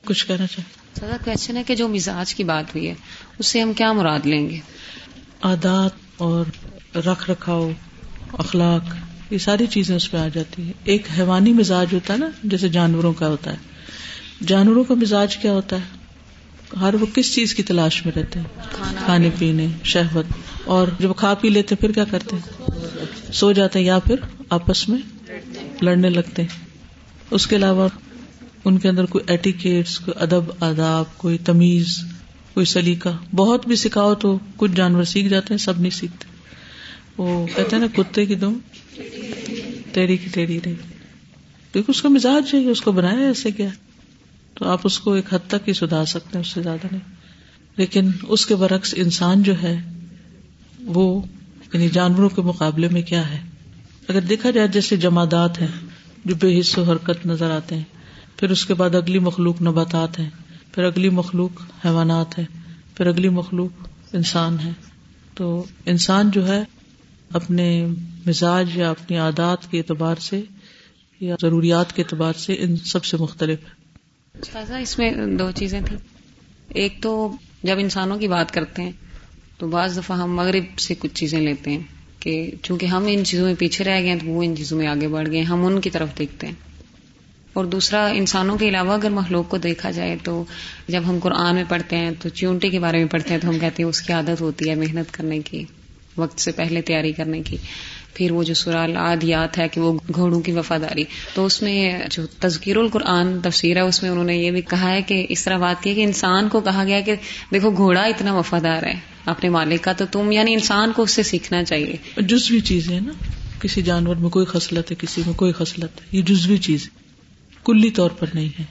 کچھ 0.06 0.28
کہنا 0.28 0.48
چاہیے 0.48 1.14
کوشچن 1.26 1.58
ہے 1.58 1.64
کہ 1.64 1.76
جو 1.76 1.88
مزاج 1.88 2.36
کی 2.36 2.44
بات 2.44 2.76
ہوئی 2.76 2.88
ہے 2.88 2.94
اس 3.40 3.46
سے 3.46 3.62
ہم 3.62 3.74
کیا 3.74 3.94
مراد 3.94 4.26
لیں 4.26 4.50
گے؟ 4.50 4.60
عادات 5.42 5.92
اور 6.18 6.46
رکھ 6.98 7.30
رکھاؤ 7.30 7.72
اخلاق 8.34 9.11
یہ 9.32 9.38
ساری 9.38 9.68
چیزیں 9.68 9.96
اس 9.96 10.12
پہ 10.12 10.18
آ 10.18 10.28
جاتی 10.34 10.68
ہے 10.68 10.72
ایک 10.84 11.08
حیوانی 11.18 11.54
مزاج 11.54 11.88
ہوتا 11.94 12.14
ہے 12.14 12.18
نا 12.18 12.30
جیسے 12.44 12.70
جانوروں 12.70 13.14
کا 13.14 13.28
ہوتا 13.28 13.52
ہے۔ 13.52 13.58
جانوروں 14.48 14.84
کا 14.84 14.94
مزاج 14.94 15.38
کیا 15.38 15.52
ہوتا 15.52 15.76
ہے؟ 15.76 16.02
ہر 16.80 16.94
وہ 16.94 17.06
کس 17.16 17.36
چیز 17.36 17.56
کی 17.56 17.64
تلاش 17.64 18.06
میں 18.06 18.20
رہتے 18.20 18.40
ہیں؟ 18.40 18.48
کھانے 19.06 19.30
پینے 19.40 19.68
شہوت۔ 19.84 20.26
اور 20.66 20.88
جب 21.00 21.10
کھا 21.18 21.34
پی 21.34 21.50
لیتے 21.50 21.76
پھر 21.76 21.92
کیا 21.92 22.04
کرتے 22.04 22.36
ہیں؟ 22.36 22.72
سو 23.34 23.52
جاتے 23.52 23.80
ہیں 23.80 23.86
یا 23.86 24.00
پھر 24.00 24.16
آپس 24.50 24.90
میں 24.90 24.98
لڑنے 25.82 26.10
لگتے 26.10 26.42
ہیں۔ 26.42 26.66
اس 27.32 27.48
کے 27.48 27.56
علاوہ 27.56 27.90
ان 28.66 28.78
کے 28.78 28.90
اندر 28.90 29.06
کوئی 29.06 29.24
ایٹیکیٹس 29.28 30.00
کوئی 30.00 30.24
ادب 30.24 30.44
آداب 30.60 31.18
کوئی 31.18 31.38
تمیز 31.38 31.98
کوئی 32.54 32.66
سلیقہ 32.66 33.36
بہت 33.36 33.68
بھی 33.68 33.76
سکھاؤ 33.76 34.16
تو 34.16 34.40
کچھ 34.58 34.72
جانور 34.72 35.04
سیکھ 35.04 35.28
جاتے 35.28 35.54
ہیں 35.54 35.60
سب 35.60 35.80
نہیں 35.80 35.90
سیکھتے۔ 35.90 36.31
وہ 37.18 37.48
کہتے 37.48 37.76
ہیں 37.76 37.80
نا، 37.80 38.02
کتے 38.02 38.26
کی 38.26 38.36
دم 38.36 38.54
ٹیڑھی 39.94 40.18
کی 40.18 40.30
ٹیڑھی 40.34 40.60
رہی 40.66 40.74
کیونکہ 41.72 41.92
اس 41.92 42.02
کا 42.02 42.10
مزاج 42.10 42.44
ہے 42.54 42.70
اس 42.70 42.82
کو 42.82 42.92
بنایا 42.92 43.28
ایسے 43.28 43.52
کیا۔ 43.52 43.70
تو 44.54 44.66
آپ 44.66 44.82
اس 44.84 45.00
کو 45.00 45.14
ایک 45.14 45.34
حد 45.34 45.40
تک 45.48 45.68
ہی 45.68 45.74
سدھار 45.74 46.06
سکتے 46.06 46.30
ہیں، 46.34 46.42
اس 46.42 46.48
سے 46.48 46.62
زیادہ 46.62 46.88
نہیں۔ 46.92 47.16
لیکن 47.78 48.10
اس 48.24 48.46
کے 48.46 48.56
برعکس 48.56 48.94
انسان 48.98 49.44
جو 49.44 49.54
ہے، 49.64 49.82
وہ 50.80 51.22
یعنی 51.74 51.90
جانوروں 51.90 52.30
کے 52.30 52.42
مقابلے 52.42 52.88
میں 52.88 53.02
کیا 53.02 53.30
ہے؟ 53.30 53.40
اگر 54.08 54.22
دیکھا 54.22 54.52
جائے 54.52 54.68
جیسے 54.68 54.98
جمادات 54.98 55.62
ہیں، 55.62 55.68
جو 56.26 56.36
بے 56.36 56.60
حص 56.60 56.78
و 56.78 56.84
حرکت 56.84 57.26
نظر 57.26 57.52
آتے 57.52 57.76
ہیں، 57.76 57.84
پھر 58.38 58.52
اس 58.52 58.66
کے 58.66 58.74
بعد 58.74 58.96
اگلی 58.96 59.20
مخلوق 59.20 59.62
نباتات 59.62 60.20
ہیں، 60.20 60.30
پھر 60.72 60.84
اگلی 60.84 61.10
مخلوق 61.10 61.62
حیوانات 61.86 62.40
ہے 62.40 62.46
پھر 62.96 63.08
اگلی 63.08 63.30
مخلوق 63.30 63.88
انسان 64.14 64.60
ہے 64.60 64.72
تو 65.36 65.66
انسان 65.86 66.32
جو 66.32 66.48
ہے 66.48 66.64
اپنے 67.34 67.86
مزاج 68.28 68.78
یا 68.78 68.90
اپنی 68.90 69.18
عادات 69.18 69.72
کے 69.72 69.78
اعتبار 69.78 70.16
سے 70.16 70.42
یا 71.20 71.36
ضروریات 71.42 71.96
کے 71.96 72.02
اعتبار 72.02 72.34
سے 72.34 72.54
ان 72.54 72.78
سب 72.78 73.06
سے 73.06 73.18
مختلف 73.18 73.60
ہے۔ 73.60 73.82
اس 74.82 75.00
میں 75.00 75.12
دو 75.40 75.52
چیزیں 75.52 75.82
تھیں۔ 75.86 75.98
ایک 76.70 76.94
تو 77.02 77.36
جب 77.64 77.76
انسانوں 77.80 78.18
کی 78.18 78.28
بات 78.28 78.52
کرتے 78.52 78.82
ہیں، 78.82 78.92
تو 79.58 79.68
بعض 79.68 79.98
دفعہ 79.98 80.18
ہم 80.18 80.36
مغرب 80.36 80.80
سے 80.80 80.96
کچھ 81.00 81.16
چیزیں 81.16 81.42
لیتے 81.42 81.72
ہیں 81.72 81.80
کہ 82.20 82.52
چونکہ 82.64 82.86
ہم 82.86 83.04
ان 83.08 83.26
چیزوں 83.26 83.46
میں 83.46 83.56
پیچھے 83.60 83.84
رہ 83.84 84.02
گئے 84.02 84.10
ہیں، 84.10 84.20
تو 84.20 84.26
وہ 84.26 84.44
ان 84.44 84.56
چیزوں 84.58 84.78
میں 84.78 84.88
آگے 84.88 85.08
بڑھ 85.08 85.30
گئے 85.32 85.42
ہم 85.42 85.66
ان 85.66 85.82
کی 85.82 85.90
طرف 85.90 86.10
دیکھتے 86.18 86.48
ہیں۔ 86.48 86.54
اور 87.54 87.66
دوسرا، 87.66 88.08
انسانوں 88.08 88.58
کے 88.58 88.70
علاوہ 88.70 88.94
اگر 88.94 89.10
مخلوق 89.10 89.50
کو 89.50 89.58
دیکھا 89.58 89.92
جائے 89.92 90.18
تو 90.24 90.44
جب 90.88 91.02
ہم 91.08 91.20
قرآن 91.24 91.56
میں 91.56 91.64
پڑھتے 91.70 91.98
ہیں، 91.98 92.12
تو 92.20 92.30
چونٹے 92.30 92.70
کے 92.70 92.80
بارے 92.80 92.98
میں 92.98 93.06
پڑھتے 93.06 93.30
ہیں، 93.30 93.42
تو 93.42 93.50
ہم 93.50 93.60
کہتے 93.60 93.84
ہیں 93.84 93.90
اس 93.90 94.02
کی 94.02 94.14
عادت 94.14 94.42
ہوتی 94.42 94.70
ہے 94.70 94.76
محنت 94.76 95.14
کرنے 95.14 95.40
کی۔ 95.40 95.64
وقت 96.22 96.42
سے 96.42 96.52
پہلے 96.52 96.82
تیاری 96.82 97.12
کرنے 97.12 97.42
کی۔ 97.42 97.58
پھر 98.14 98.32
وہ 98.32 98.44
جو 98.44 98.54
سرال 98.54 98.98
آدیات 98.98 99.58
ہے 99.58 99.68
کہ 99.68 99.82
وہ 99.82 100.00
گھوڑوں 100.16 100.42
کی 100.42 100.52
وفاداری۔ 100.52 101.04
تو 101.34 101.46
اس 101.46 101.62
میں 101.62 102.00
جو 102.12 102.26
تذکیر 102.40 102.78
القرآن 102.78 103.40
تفسیر 103.42 103.76
ہے 103.76 103.82
اس 103.82 104.04
میں 104.04 104.12
انہوں 104.12 104.26
نے 104.26 104.38
یہ 104.38 104.52
بھی 104.52 104.62
کہا 104.62 104.92
ہے 104.92 105.02
کہ 105.02 105.26
اس 105.30 105.44
طرح 105.44 105.58
بات 105.58 105.84
کی 105.84 105.94
کہ 105.94 106.04
انسان 106.04 106.50
کو 106.50 106.60
کہا 106.60 106.84
گیا 106.88 107.02
کہ 107.02 107.16
دیکھو 107.54 107.72
گھوڑا 107.72 108.02
اتنا 108.02 108.34
وفادار 108.34 108.84
ہے۔ 108.84 108.94
اپنے 109.26 109.50
مالک 109.50 109.84
کا 109.84 109.92
تو 109.94 110.06
تم 110.12 110.32
یعنی 110.32 110.54
انسان 110.54 110.92
کو 110.92 111.04
اس 111.04 111.12
سے 111.12 111.24
سیکھنا 111.24 111.64
چاہیے۔ 111.64 112.22
جزوی 112.22 112.60
چیز 112.60 112.92
ہے 112.92 113.00
نا۔ 113.00 113.12
کسی 113.62 113.82
جانور 113.82 114.16
میں 114.16 114.30
کوئی 114.30 114.46
خصلت 114.46 114.92
ہے 114.92 114.96
کسی 115.00 115.22
میں 115.26 115.34
کوئی 115.34 115.52
خصلت 115.54 116.02
ہے۔ 116.02 116.06
یہ 116.12 116.22
جزوی 116.22 116.58
چیز 116.58 116.90
کلی 117.66 117.92
طور 117.92 118.10
پر 118.10 118.28
نہیں 118.34 118.50
ہے۔ 118.60 118.64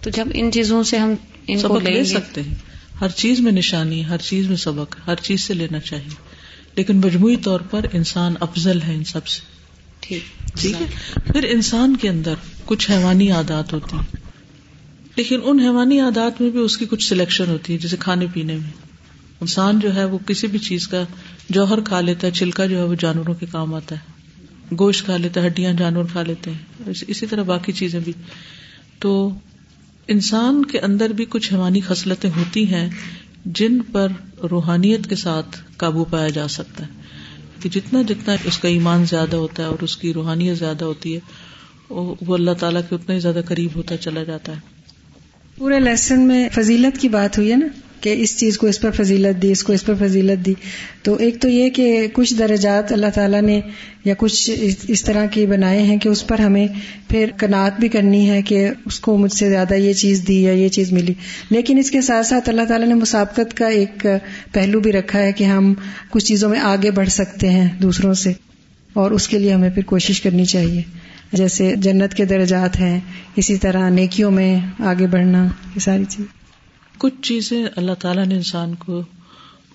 تو 0.00 0.10
جب 0.10 0.28
ان 0.34 0.52
چیزوں 0.52 0.82
سے 0.82 0.98
ہم 0.98 1.14
ان 1.46 1.62
کو 1.62 1.80
لے 1.80 2.04
سکتے 2.04 2.42
ہیں۔ 2.42 2.54
ہر 3.00 3.08
چیز 3.08 3.40
میں 3.40 3.52
نشانی 3.52 4.06
ہر 4.06 4.18
چیز 4.18 4.48
میں 4.48 4.56
سبق 4.56 4.96
ہر 5.06 5.14
چیز 5.14 5.40
سے 5.40 5.54
لینا 5.54 5.78
چاہیے۔ 5.80 6.33
لیکن 6.76 6.96
مجموعی 6.96 7.36
طور 7.36 7.60
پر 7.60 7.86
انسان 7.92 8.34
افضل 8.40 8.82
ہے 8.82 8.94
ان 8.94 9.04
سب 9.04 9.26
سے۔ 9.26 9.40
ٹھیک۔ 10.00 10.24
ہے؟ 10.74 10.86
پھر 11.32 11.44
انسان 11.44 11.96
کے 11.96 12.08
اندر 12.08 12.34
کچھ 12.64 12.90
حیوانی 12.90 13.30
عادات 13.30 13.72
ہوتی 13.72 13.96
ہیں۔ 13.96 14.16
لیکن 15.16 15.40
ان 15.44 15.60
حیوانی 15.60 16.00
عادات 16.00 16.40
میں 16.40 16.50
بھی 16.50 16.58
اس 16.58 16.76
کی 16.76 16.84
کچھ 16.90 17.08
سلیکشن 17.08 17.44
ہوتی 17.48 17.72
ہے 17.72 17.78
جیسے 17.78 17.96
کھانے 18.00 18.26
پینے 18.32 18.52
میں۔ 18.52 18.70
انسان 19.40 19.80
جو 19.80 19.94
ہے 19.94 20.04
وہ 20.04 20.18
کسی 20.26 20.46
بھی 20.46 20.58
چیز 20.58 20.88
کا 20.88 21.02
جوہر 21.48 21.80
کھا 21.80 22.00
لیتا 22.00 22.26
ہے 22.26 22.32
چھلکا 22.32 22.66
جو 22.66 22.78
ہے 22.78 22.82
وہ 22.82 22.94
جانوروں 22.94 23.34
کے 23.34 23.46
کام 23.52 23.74
آتا 23.74 23.94
ہے۔ 23.96 24.14
گوشت 24.78 25.04
کھا 25.04 25.16
لیتا 25.16 25.42
ہے 25.42 25.46
ہڈیاں 25.46 25.72
جانور 25.72 26.04
کھا 26.12 26.22
لیتے 26.22 26.50
ہیں۔ 26.50 26.92
اسی 27.08 27.26
طرح 27.26 27.42
باقی 27.42 27.72
چیزیں 27.72 28.00
بھی۔ 28.00 28.12
تو 28.98 29.30
انسان 30.08 30.64
کے 30.64 30.78
اندر 30.78 31.08
بھی 31.08 31.24
کچھ 31.24 31.52
حیوانی 31.52 31.80
خصلتیں 31.80 32.30
ہوتی 32.36 32.74
ہیں 32.74 32.90
جن 33.44 33.82
پر 33.92 34.08
روحانیت 34.48 35.06
کے 35.08 35.16
ساتھ 35.16 35.60
قابو 35.76 36.04
پایا 36.04 36.28
جا 36.28 36.48
سکتا 36.48 36.86
ہے۔ 36.86 37.04
کہ 37.62 37.68
جتنا 37.68 38.02
جتنا 38.02 38.34
اس 38.44 38.58
کا 38.58 38.68
ایمان 38.68 39.04
زیادہ 39.04 39.36
ہوتا 39.36 39.62
ہے 39.62 39.68
اور 39.68 39.76
اس 39.80 39.96
کی 39.96 40.12
روحانیت 40.12 40.58
زیادہ 40.58 40.84
ہوتی 40.84 41.16
ہے، 41.16 41.20
وہ 42.20 42.34
اللہ 42.34 42.50
تعالیٰ 42.50 42.80
کے 42.88 42.94
اتنا 42.94 43.14
ہی 43.14 43.20
زیادہ 43.20 43.40
قریب 43.46 43.70
ہوتا 43.76 43.96
چلا 43.96 44.22
جاتا 44.22 44.52
ہے۔ 44.52 44.60
پورے 45.58 45.80
لیسن 45.80 46.20
میں 46.20 46.48
فضیلت 46.48 47.00
کی 47.00 47.08
بات 47.08 47.38
ہوئی 47.38 47.50
ہے 47.50 47.56
نا؟ 47.56 47.66
کہ 48.04 48.14
اس 48.18 48.38
چیز 48.38 48.58
کو 48.58 48.66
اس 48.66 48.80
پر 48.80 48.90
فضیلت 48.90 49.42
دی، 49.42 49.50
اس 49.52 49.62
کو 49.62 49.72
اس 49.72 49.86
پر 49.86 49.94
فضیلت 49.94 50.46
دی۔ 50.46 50.54
تو 51.02 51.14
ایک 51.14 51.40
تو 51.40 51.48
یہ 51.48 51.70
کہ 51.70 52.06
کچھ 52.12 52.34
درجات 52.34 52.92
اللہ 52.92 53.06
تعالیٰ 53.14 53.42
نے 53.42 53.60
یا 54.04 54.14
کچھ 54.18 54.50
اس 54.88 55.04
طرح 55.04 55.26
کے 55.26 55.46
بنائے 55.46 55.82
ہیں 55.82 55.96
کہ 55.96 56.08
اس 56.08 56.26
پر 56.26 56.38
ہمیں 56.38 56.66
پھر 57.08 57.30
کنات 57.38 57.80
بھی 57.80 57.88
کرنی 57.88 58.30
ہے 58.30 58.42
کہ 58.42 58.68
اس 58.86 59.00
کو 59.00 59.16
مجھ 59.16 59.32
سے 59.32 59.48
زیادہ 59.48 59.74
یہ 59.74 59.92
چیز 59.92 60.22
دی 60.28 60.42
یا 60.42 60.52
یہ 60.52 60.68
چیز 60.68 60.92
ملی۔ 60.92 61.14
لیکن 61.50 61.78
اس 61.78 61.90
کے 61.90 62.00
ساتھ 62.00 62.26
ساتھ 62.26 62.48
اللہ 62.48 62.62
تعالیٰ 62.68 62.88
نے 62.88 62.94
مسابقت 62.94 63.56
کا 63.56 63.66
ایک 63.66 64.06
پہلو 64.52 64.80
بھی 64.80 64.92
رکھا 64.92 65.18
ہے 65.18 65.32
کہ 65.32 65.44
ہم 65.44 65.74
کچھ 66.10 66.24
چیزوں 66.24 66.50
میں 66.50 66.60
آگے 66.60 66.90
بڑھ 66.90 67.08
سکتے 67.08 67.50
ہیں 67.50 67.68
دوسروں 67.82 68.14
سے 68.14 68.32
اور 68.92 69.10
اس 69.10 69.28
کے 69.28 69.38
لیے 69.38 69.52
ہمیں 69.52 69.70
پھر 69.70 69.82
کوشش 69.82 70.20
کرنی 70.20 70.44
چاہیے۔ 70.44 70.82
جیسے 71.32 71.74
جنت 71.76 72.14
کے 72.14 72.24
درجات 72.24 72.80
ہیں، 72.80 73.00
اسی 73.36 73.56
طرح 73.56 73.90
نیکیوں 73.90 74.30
میں 74.30 74.58
آگے 74.78 75.06
بڑھنا، 75.06 75.44
یہ 75.44 75.80
ساری 75.80 76.04
چیز۔ 76.08 76.43
کچھ 76.98 77.14
چیزیں 77.22 77.66
اللہ 77.76 77.92
تعالیٰ 77.92 78.26
نے 78.26 78.34
انسان 78.34 78.74
کو 78.74 79.02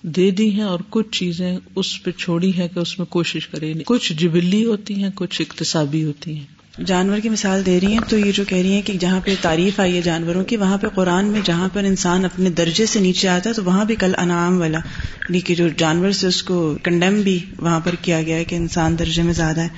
دے 0.02 0.30
دی 0.30 0.50
ہیں 0.50 0.62
اور 0.62 0.80
کچھ 0.90 1.18
چیزیں 1.18 1.58
اس 1.76 2.02
پہ 2.02 2.10
چھوڑی 2.10 2.58
ہے 2.58 2.68
کہ 2.74 2.78
اس 2.78 2.98
میں 2.98 3.06
کوشش 3.06 3.48
کرے۔ 3.48 3.72
کچھ 3.86 4.12
جبلی 4.12 4.64
ہوتی 4.64 5.02
ہیں، 5.02 5.10
کچھ 5.14 5.42
اقتصابی 5.42 6.04
ہوتی 6.04 6.38
ہیں۔ 6.38 6.60
جانور 6.86 7.18
کی 7.18 7.28
مثال 7.28 7.66
دے 7.66 7.80
رہی 7.80 7.92
ہیں 7.92 8.00
تو 8.08 8.18
یہ 8.18 8.32
جو 8.34 8.44
کہہ 8.44 8.58
رہی 8.58 8.72
ہیں 8.72 8.82
کہ 8.82 8.92
جہاں 8.92 9.20
پہ 9.24 9.34
تعریف 9.40 9.80
آئی 9.80 9.96
ہے 9.96 10.02
جانوروں 10.02 10.44
کی، 10.44 10.56
وہاں 10.56 10.78
پہ 10.78 10.88
قرآن 10.88 11.24
میں 11.24 11.40
جہاں 11.44 11.68
پر 11.72 11.84
انسان 11.84 12.24
اپنے 12.24 12.50
درجے 12.50 12.86
سے 12.86 13.00
نیچے 13.00 13.28
آتا 13.28 13.50
ہے 13.50 13.54
تو 13.54 13.64
وہاں 13.64 13.84
بھی 13.84 13.94
کل 13.94 14.12
انعام 14.18 14.60
والا۔ 14.60 14.78
یعنی 14.78 15.40
کہ 15.40 15.54
جو 15.54 15.68
جانور 15.68 16.10
سے 16.10 16.26
اس 16.26 16.42
کو 16.42 16.78
کنڈیم 16.82 17.20
بھی 17.20 17.38
وہاں 17.58 17.80
پر 17.80 17.94
کیا 18.02 18.22
گیا 18.22 18.36
ہے 18.36 18.44
کہ 18.44 18.54
انسان 18.54 18.98
درجے 18.98 19.22
میں 19.22 19.32
زیادہ 19.32 19.60
ہے۔ 19.60 19.68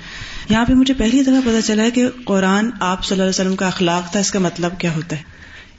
یہاں 0.48 0.64
پہ 0.64 0.72
مجھے 0.72 0.94
پہلی 0.94 1.22
دفعہ 1.22 1.40
پتا 1.40 1.62
چلا 1.62 1.82
ہے 1.82 1.90
کہ 1.90 2.06
قرآن 2.24 2.70
آپ 2.80 3.04
صلی 3.04 3.14
اللہ 3.14 3.22
علیہ 3.22 3.40
وسلم 3.40 3.56
کا 3.56 3.66
اخلاق 3.66 4.12
تھا، 4.12 4.20
اس 4.20 4.30
کا 4.30 4.38
مطلب 4.38 4.78
کیا 4.78 4.94
ہوتا 4.94 5.16
ہے؟ 5.16 5.31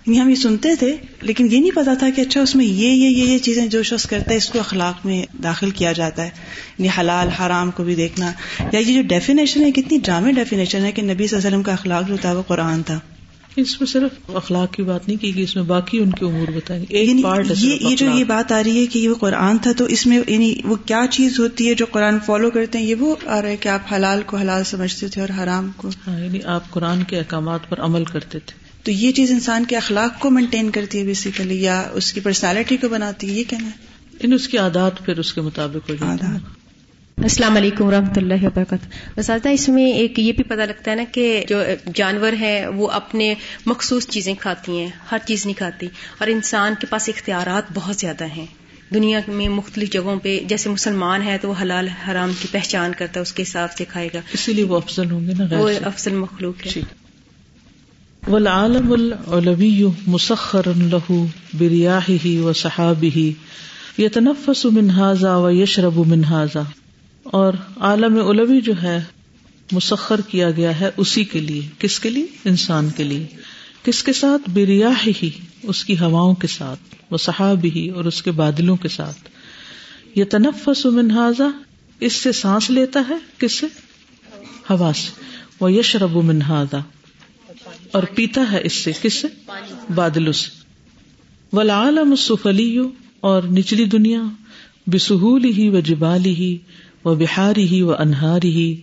ہم 0.08 0.30
یہ 0.30 0.36
سنتے 0.36 0.76
تھے 0.76 0.96
لیکن 1.22 1.48
یہ 1.52 1.60
نہیں 1.60 1.76
پتا 1.76 1.94
تھا 1.94 2.10
کہ 2.10 2.22
اچھا 2.22 2.42
اس 2.42 2.56
میں 2.56 2.66
یہ 2.66 2.88
یہ 2.88 3.10
یہ 3.10 3.24
یہ 3.24 3.38
چیزیں 3.38 3.68
جو 3.68 3.84
شخص 3.84 4.06
کرتا 4.06 4.32
ہے 4.32 4.38
اس 4.38 4.50
کو 4.50 4.60
اخلاق 4.60 5.06
میں 5.06 5.26
داخل 5.44 5.70
کیا 5.70 5.92
جاتا 5.92 6.24
ہے۔ 6.24 6.30
یعنی 6.78 6.90
حلال 7.00 7.28
حرام 7.28 7.72
کو 7.72 7.84
بھی 7.84 7.96
دیکھنا۔ 7.96 8.32
یا 8.74 8.80
یہ 8.80 9.02
جو 9.02 9.02
ڈیفینیشن 9.08 9.64
ہے 9.64 9.72
کتنی 9.72 10.00
جامع 10.04 10.32
ڈیفینیشن 10.32 10.86
ہے 10.86 10.92
کہ 10.92 11.02
نبی 11.02 11.16
صلی 11.16 11.26
اللہ 11.26 11.38
علیہ 11.38 11.48
وسلم 11.48 11.64
کا 11.64 11.72
اخلاق 11.72 12.08
جو 12.08 12.18
تھا 12.22 12.34
وہ 12.34 12.42
قرآن 12.42 12.84
تھا۔ 12.84 13.00
اس 13.56 13.82
میں 13.82 13.88
صرف 13.88 14.36
اخلاق 14.36 14.74
کی 14.74 14.84
بات 14.84 15.08
نہیں 15.08 15.18
کی 15.22 15.36
گئی 15.36 15.44
اس 15.44 15.56
میں 15.56 15.64
باقی 15.64 16.00
ان 16.00 16.12
کے 16.12 16.26
امور 16.26 16.52
بتائیں 16.52 16.86
یعنی 16.90 17.24
یہ 17.58 17.96
جو 17.96 18.06
یہ 18.06 18.24
بات 18.24 18.52
آ 18.52 18.64
رہی 18.64 18.82
ہے 18.82 18.86
کہ 18.86 19.00
یہ 19.00 19.10
قرآن 19.20 19.58
تھا 19.58 19.72
تو 19.72 19.86
اس 19.86 20.08
میں 20.08 20.20
یعنی 20.28 20.56
وہ 20.64 20.76
کیا 20.76 21.02
چیز 21.12 21.40
ہوتی 21.40 21.70
ہے 21.70 21.74
جو 21.74 21.86
قرآن 21.92 22.18
فالو 22.26 22.52
کرتے 22.52 22.78
ہیں 22.78 22.86
یہ 22.86 22.96
وہ 22.96 23.16
آ 23.26 23.42
رہا 23.42 23.50
ہے 23.50 23.58
کہ 23.58 23.70
آپ 23.70 23.94
حلال 23.94 24.22
کو 24.26 24.38
حلال 24.38 24.64
سمجھتے 24.64 25.08
تھے 25.08 25.22
اور 25.22 25.44
حرام 25.44 25.72
کو۔ 25.78 25.90
ہاں 26.08 26.20
یعنی 26.20 26.40
آپ 26.46 26.72
قرآن 26.72 27.04
کے 27.04 27.18
احکامات 27.20 27.70
پر 27.70 27.80
عمل 27.80 28.04
کرتے 28.04 28.40
تھے۔ 28.40 28.63
تو 28.84 28.92
یہ 28.92 29.12
چیز 29.12 29.32
انسان 29.32 29.66
کے 29.66 29.78
اخلاق 29.78 30.20
کو 30.20 30.30
مینٹین 30.30 30.72
کرتی 30.72 31.00
ہے 31.00 31.04
بیسیکلی 31.04 31.62
یا 31.62 31.90
اس 31.94 32.14
کی 32.14 32.20
پرسنالٹی 32.20 32.78
کو 32.78 32.90
بناتی 32.90 33.30
ہے 33.30 33.34
یہ 33.34 33.44
کہنا 33.50 33.68
ہے۔ 33.68 33.94
ان 34.20 34.34
اس 34.34 34.48
کی 34.48 34.58
عادات 34.58 35.06
پھر 35.06 35.20
اس 35.20 35.34
کے 35.34 35.42
مطابق 35.42 35.90
ہو 35.90 36.16
السلام 37.18 37.56
علیکم 37.56 37.86
و 37.86 37.92
رحمۃ 37.92 38.14
اللہ 38.16 38.34
وبرکاتہ۔ 38.42 39.20
وسالتہ 39.20 39.50
اس 39.50 39.70
میں 39.70 39.92
ایک 39.92 40.20
یہ 40.20 40.32
بھی 40.32 40.44
پتہ 40.44 40.62
لگتا 40.62 40.92
ہے 40.92 40.96
نا 40.96 41.04
کہ 41.12 41.44
جو 41.48 41.64
جانور 41.94 42.34
ہیں 42.34 42.68
وہ 42.68 42.90
اپنے 42.90 43.34
مخصوص 43.66 44.08
چیزیں 44.08 44.34
کھاتی 44.40 44.80
ہیں 44.80 44.88
ہر 45.12 45.18
چیز 45.26 45.46
نہیں 45.46 45.58
کھاتی۔ 45.58 45.88
اور 46.18 46.28
انسان 46.28 46.74
کے 46.80 46.88
پاس 46.88 47.10
اختیارات 47.10 47.64
بہت 47.74 47.96
زیادہ 47.96 48.26
ہیں۔ 48.26 48.46
دنیا 48.94 49.20
میں 49.28 49.50
مختلف 49.50 49.90
جگہوں 49.92 50.20
پہ 50.20 50.40
جیسے 50.48 50.70
مسلمان 50.70 51.24
ہے 51.24 51.38
تو 51.42 51.50
وہ 51.50 51.54
حلال 51.62 51.88
حرام 51.88 52.32
کی 52.42 52.48
پہچان 52.52 52.92
کرتا 52.98 53.14
ہے 53.16 53.22
اس 53.22 53.34
کے 53.34 53.44
حساب 53.44 53.72
سے 53.72 53.86
کھائے 53.86 54.10
گا۔ 54.14 54.20
اسی 54.34 54.54
لیے 54.54 54.64
وہ 54.64 54.78
افضل 54.78 55.12
ہوں 55.12 55.28
گے 55.28 55.34
نا 55.38 55.60
وہ 55.60 55.70
افضل 55.86 56.14
مخلوق 56.14 56.68
ہے۔ 56.68 57.03
والعالم 58.28 58.92
العلوی 58.92 59.86
مسخر 60.08 60.62
له 60.76 61.26
برياحه 61.60 62.44
وصحابه 62.44 63.32
يتنفس 64.00 64.66
من 64.66 64.90
هذا 64.90 65.36
ويشرب 65.38 65.98
من 65.98 66.24
هذا 66.24 66.62
اور 67.24 67.54
عالم 67.78 68.28
علوی 68.30 68.62
جو 68.62 68.74
ہے، 68.84 69.04
مسخر 69.72 70.22
کیا 70.22 70.52
گیا 70.52 70.80
ہے 70.80 70.90
اسی 70.98 71.24
کے 71.24 71.40
لیے۔ 71.42 71.62
کس 71.80 72.00
کے 72.00 72.10
لیے؟ 72.10 72.26
انسان 72.46 72.90
کے 72.90 73.04
لیے۔ 73.04 73.28
کس 73.84 74.04
کے 74.04 74.14
ساتھ؟ 74.14 74.50
بریاح 74.50 75.08
ہی 75.24 75.30
اس 75.64 75.86
کی 75.86 76.00
ہواؤں 76.00 76.36
کے 76.36 76.48
ساتھ 76.48 76.96
وہ 77.12 77.18
صحاب 77.18 77.66
ہی 77.76 77.90
اور 77.90 78.06
اس 78.06 78.24
کے 78.24 78.32
بادلوں 78.32 78.76
کے 78.76 78.88
ساتھ۔ 78.88 79.30
یہ 80.16 80.24
تنفس 80.24 80.86
منہازا 80.86 81.48
اس 82.00 82.14
سے 82.14 82.32
سانس 82.32 82.70
لیتا 82.70 83.02
ہے؟ 83.10 83.16
کس 83.38 83.60
سے؟ 83.60 83.68
ہوا 84.70 84.92
سے۔ 84.96 85.24
وہ 85.60 85.74
یشرب 85.74 86.24
منہازا 86.24 86.80
اور 87.94 88.04
پیتا 88.16 88.52
ہے 88.52 88.62
اس 88.64 88.74
سے 88.74 88.92
کس 89.02 89.14
سے؟ 89.14 89.28
بادلوں 89.96 90.34
سے۔ 90.34 90.50
ولعالم 91.56 92.16
سفلی 92.16 92.80
اور 93.20 93.44
نچلی 93.44 93.86
دنیا 93.86 94.22
بسہولی 94.88 95.52
ہی 95.52 95.70
و 95.70 95.80
جبالی 95.80 96.36
ہی 96.36 96.58
و 97.06 97.16
بہاری 97.16 97.68
ہی 97.68 97.82
و 97.82 97.92
انہاری 97.96 98.50
ہی 98.50 98.76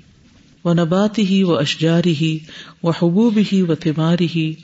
و 0.65 0.73
نباتی 0.73 1.23
ہی 1.23 1.43
و 1.43 1.57
اشجاری 1.57 2.15
ہی 2.21 2.39
و 2.83 2.91
حبوب 2.91 3.39
ہی 3.53 3.63
و 3.63 3.75
تماری 3.75 4.29
ہی 4.35 4.55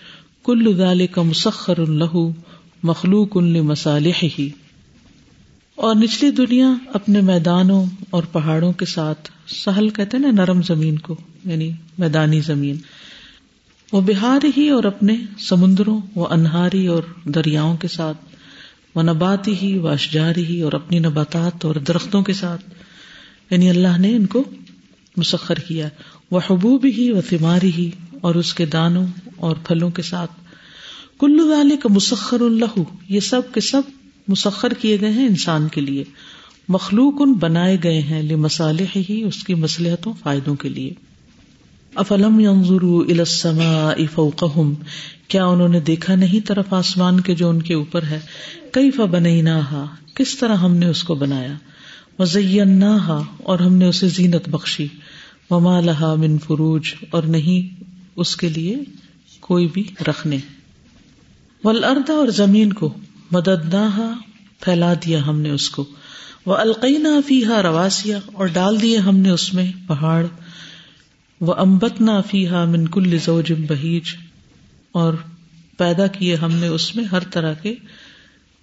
کل 0.45 0.79
دال 0.79 1.07
کا 1.07 1.23
مسخر 1.23 1.79
الہ 1.79 2.17
مخلوق 2.83 3.29
ان 3.35 3.61
مسالح 3.61 4.25
ہی 4.38 4.49
اور 5.75 5.95
نچلی 5.95 6.31
دنیا 6.31 6.75
اپنے 6.95 7.21
میدانوں 7.21 7.87
اور 8.11 8.23
پہاڑوں 8.33 8.73
کے 8.73 8.87
ساتھ 8.87 9.31
سہل 9.49 9.88
کہتے 9.88 10.19
نا، 10.19 10.31
نرم 10.31 10.62
زمین 10.62 10.99
کو 10.99 11.17
یعنی 11.45 11.71
میدانی 11.99 12.41
زمین۔ 12.41 12.76
وہ 13.93 14.00
بہار 14.00 14.45
ہی 14.57 14.69
اور 14.69 14.85
اپنے 14.85 15.16
سمندروں، 15.38 16.00
وہ 16.14 16.26
انہاری 16.31 16.87
اور 16.87 17.02
دریاؤں 17.25 17.76
کے 17.76 17.88
ساتھ، 17.88 18.16
وہ 18.95 19.02
نباتی 19.02 19.55
ہی 19.62 19.78
و 19.78 19.88
اشجاری 19.88 20.45
ہی 20.45 20.61
اور 20.61 20.73
اپنی 20.73 20.99
نباتات 20.99 21.64
اور 21.64 21.75
درختوں 21.75 22.23
کے 22.23 22.33
ساتھ۔ 22.33 22.71
یعنی 23.50 23.71
اللہ 23.71 23.99
نے 23.99 24.16
ان 24.16 24.26
کو 24.26 24.45
مسخر 25.16 25.55
کیا۔ 25.55 25.88
وہ 26.31 26.40
حبوب 26.50 26.87
ہی 26.97 27.11
و 27.11 27.21
تماری 27.21 27.71
ہی 27.78 27.90
اور 28.21 28.35
اس 28.35 28.55
کے 28.55 28.66
دانوں 28.66 29.07
اور 29.37 29.57
پھلوں 29.64 29.90
کے 29.90 30.02
ساتھ۔ 30.02 30.31
کلو 31.19 31.49
والے 31.49 31.76
کا 31.76 31.88
مسخر 31.93 32.40
اللہ 32.40 32.81
یہ 33.09 33.21
سب 33.21 33.40
کے 33.55 33.61
سب 33.61 33.83
مسخر 34.28 34.73
کیے 34.73 35.00
گئے 35.00 35.11
ہیں 35.11 35.26
انسان 35.26 35.69
کے 35.69 35.81
لیے۔ 35.81 36.05
مخلوق 36.69 37.14
ان 37.19 37.33
بنائے 37.33 37.76
گئے 37.83 38.00
ہیں 38.00 38.23
لمصالح 38.23 38.99
ہی 39.09 39.23
اس 39.23 39.45
کی 39.45 39.55
مسلحتوں 39.55 40.12
فائدوں 40.23 40.55
کے 40.55 40.69
لیے۔ 40.69 40.93
افلم 41.97 42.41
ينظروا 42.41 43.05
الى 43.09 43.19
السماء 43.19 43.95
فوقهم؟ 44.15 44.75
کیا 45.29 45.45
انہوں 45.45 45.69
نے 45.69 45.81
دیکھا 45.81 46.15
نہیں 46.15 46.47
طرف 46.47 46.73
آسمان 46.73 47.21
کے 47.21 47.35
جو 47.35 47.49
ان 47.49 47.62
کے 47.62 47.75
اوپر 47.75 48.03
ہے؟ 48.03 48.21
کئی 48.73 48.91
فبنیناها 48.91 49.87
کس 50.15 50.38
طرح 50.38 50.55
ہم 50.55 50.76
نے 50.76 50.87
اس 50.87 51.03
کو 51.03 51.15
بنایا؟ 51.15 51.55
وزیناها 52.19 53.23
اور 53.43 53.59
ہم 53.59 53.75
نے 53.75 53.87
اسے 53.87 54.09
زینت 54.09 54.49
بخشی۔ 54.49 54.87
وما 55.50 55.81
لها 55.81 56.15
من 56.15 56.38
فروج، 56.38 56.95
اور 57.11 57.23
نہیں 57.23 57.85
اس 58.17 58.37
کے 58.37 58.49
لیے 58.49 58.76
کوئی 59.41 59.67
بھی 59.67 59.85
رکھنے۔ 60.09 60.38
والارض، 61.65 62.11
اور 62.11 62.29
زمین 62.29 62.73
کو۔ 62.73 62.95
مددناها 63.31 64.12
پھیلا 64.61 64.95
دیا 64.95 65.26
ہم 65.26 65.41
نے 65.41 65.50
اس 65.50 65.71
کو۔ 65.71 65.85
وہ 66.47 66.57
القینا 66.57 67.21
فیحا 67.26 67.62
رواسیا 67.62 68.19
اور 68.33 68.47
ڈال 68.47 68.83
دیے 68.83 68.99
ہم 68.99 69.17
نے 69.17 69.31
اس 69.31 69.55
میں 69.55 69.73
پہاڑ۔ 69.87 70.26
وہ 71.40 71.55
امبت 71.55 72.00
نہ 72.00 72.11
فیحا 72.31 72.64
منکل 72.64 73.19
زوجم 73.19 73.64
بہیج 73.69 74.02
اور 74.93 75.14
پیدا 75.78 76.07
کیے 76.07 76.35
ہم 76.35 76.52
نے 76.52 76.66
اس 76.66 76.97
میں 76.97 77.05
ہر 77.05 77.19
طرح 77.31 77.52
کے 77.52 77.75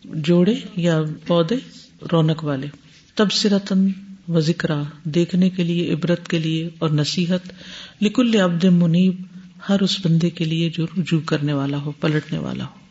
جوڑے 0.04 0.56
یا 0.76 1.02
پودے 1.28 1.56
رونق 2.12 2.44
والے۔ 2.44 2.68
تب 3.16 3.32
سرتن 3.32 3.88
و 4.28 4.40
ذکر 4.40 4.70
دیکھنے 5.04 5.50
کے 5.50 5.64
لیے، 5.64 5.94
عبرت 5.94 6.28
کے 6.28 6.40
لیے 6.40 6.70
اور 6.80 6.90
نصیحت۔ 6.90 7.52
لکل 8.02 8.42
ابد 8.42 8.64
منیب، 8.64 9.22
ہر 9.70 9.82
اس 9.82 10.06
بندے 10.06 10.30
کے 10.30 10.46
لیے 10.46 10.70
جو 10.70 10.86
رجوع 10.86 11.22
کرنے 11.26 11.54
والا 11.54 11.78
ہو، 11.78 11.92
پلٹنے 11.92 12.38
والا 12.38 12.64
ہو۔ 12.64 12.84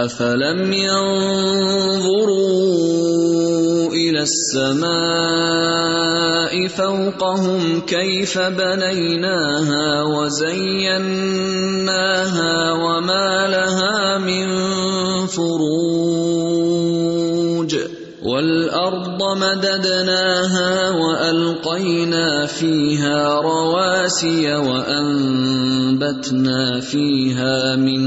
افلم 0.00 0.72
ينظروا 0.72 3.47
الى 4.18 4.26
السماء 4.26 4.98
فوقهم 6.68 7.80
كيف 7.80 8.38
بنيناها 8.38 10.02
وزيناها 10.02 11.12
وما 12.72 13.46
لها 13.46 14.18
من 14.18 14.46
فروج 15.26 16.08
والارض 18.22 19.22
مددناها 19.22 20.90
والقينا 20.90 22.46
فيها 22.46 23.40
رواسي 23.40 24.54
وانبتنا 24.54 26.00
فيها 26.80 27.76
من 27.76 28.04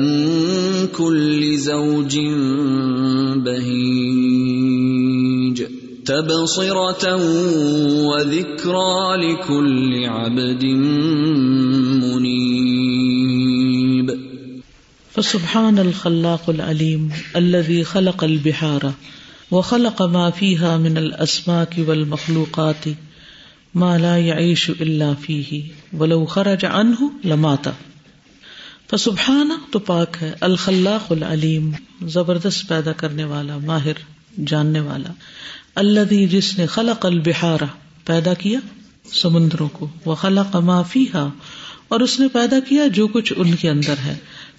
كل 0.88 1.58
زوج 1.58 2.18
بهيج 6.12 7.22
وذكرى 8.10 9.18
لكل 9.18 10.06
عبد 10.06 10.64
منيب 12.04 14.20
فسبحان 15.16 15.80
الخلاق 15.80 16.50
العليم 16.50 17.12
الذي 17.36 17.84
خلق 17.84 18.24
البحار 18.24 18.94
وخلق 19.52 20.02
ما 20.02 20.30
فيها 20.30 20.78
من 20.78 20.98
الاسماك 20.98 21.76
والمخلوقات 21.88 22.86
ما 23.76 23.98
لا 23.98 24.18
يعيش 24.18 24.70
الا 24.70 25.16
فيه 25.22 25.62
ولو 25.98 26.26
خرج 26.26 26.66
عنه 26.66 27.12
لمات 27.24 27.68
فسبحان 28.92 29.52
تو 29.72 29.80
پاک 29.80 30.18
ہے 30.22 30.34
الخلاق 30.42 31.12
العلیم، 31.12 31.72
زبردست 32.02 32.68
پیدا 32.68 32.92
کرنے 32.92 33.24
والا، 33.24 33.58
ماہر، 33.58 33.94
جاننے 34.46 34.80
والا۔ 34.80 35.10
الذي 35.82 36.26
جس 36.26 36.58
نے 36.58 36.66
خلق 36.66 37.06
البحار، 37.06 37.60
پیدا 38.06 38.34
کیا 38.34 38.60
سمندروں 39.14 39.70
کو 39.70 39.88
وہ 40.06 40.16
خلق 40.16 40.56
ما 40.56 40.82
فيها 40.82 41.30
اور 41.88 42.00
اس 42.00 42.20
نے 42.20 42.28
پیدا 42.28 42.60
کیا 42.60 42.88
جو 42.88 43.08
کچھ 43.08 43.34
ان 43.38 43.56
کے 43.56 43.70
اندر 43.70 43.96
ہے، 44.06 44.16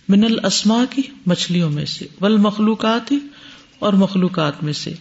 من 0.08 0.24
الاسما 0.24 0.84
کی 0.90 1.02
مچھلیوں 1.26 1.70
میں 1.70 1.84
سے، 1.84 2.06
والمخلوقات 2.20 3.12
اور 3.78 3.92
مخلوقات 3.92 4.64
میں 4.64 4.72
سے 4.72 4.92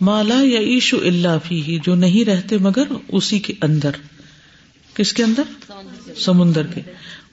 مالا 0.00 0.34
یا 0.42 0.60
عیشو 0.60 0.96
اللہ 0.96 1.36
فی 1.48 1.62
ہی 1.62 1.78
جو 1.84 1.94
نہیں 1.94 2.24
رہتے 2.24 2.58
مگر 2.58 2.82
اسی 3.08 3.38
کے 3.38 3.52
اندر۔ 3.62 3.90
کس 4.94 5.12
کے 5.12 5.22
اندر؟ 5.22 5.70
سمندر 6.16 6.66
کے۔ 6.66 6.80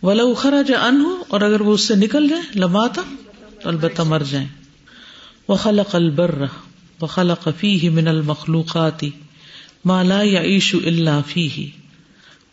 ولا 0.04 0.24
اخرا 0.24 0.62
جا 0.62 0.86
ان 0.86 1.02
ہو 1.02 1.24
اور 1.28 1.42
اگر 1.42 1.62
وہ 1.62 1.74
اس 1.74 1.82
سے 1.82 1.96
نکل 1.96 2.28
جائے 2.28 2.42
لماتا 2.56 3.02
تو 3.64 3.70
البتہ 3.70 4.02
مر 4.02 4.24
جائیں۔ 4.30 4.48
وہ 5.48 5.56
خلق 5.56 5.96
البر۔ 5.96 6.46
و 7.02 7.06
خلق 7.06 7.48
ہی 7.64 7.90
من 7.90 8.08
المخلوقاتی 8.08 9.10
مالا 9.86 10.22
یا 10.22 10.42
عیشو 10.42 10.78
اللہ 10.86 11.20
فی 11.28 11.48
ہی 11.50 11.70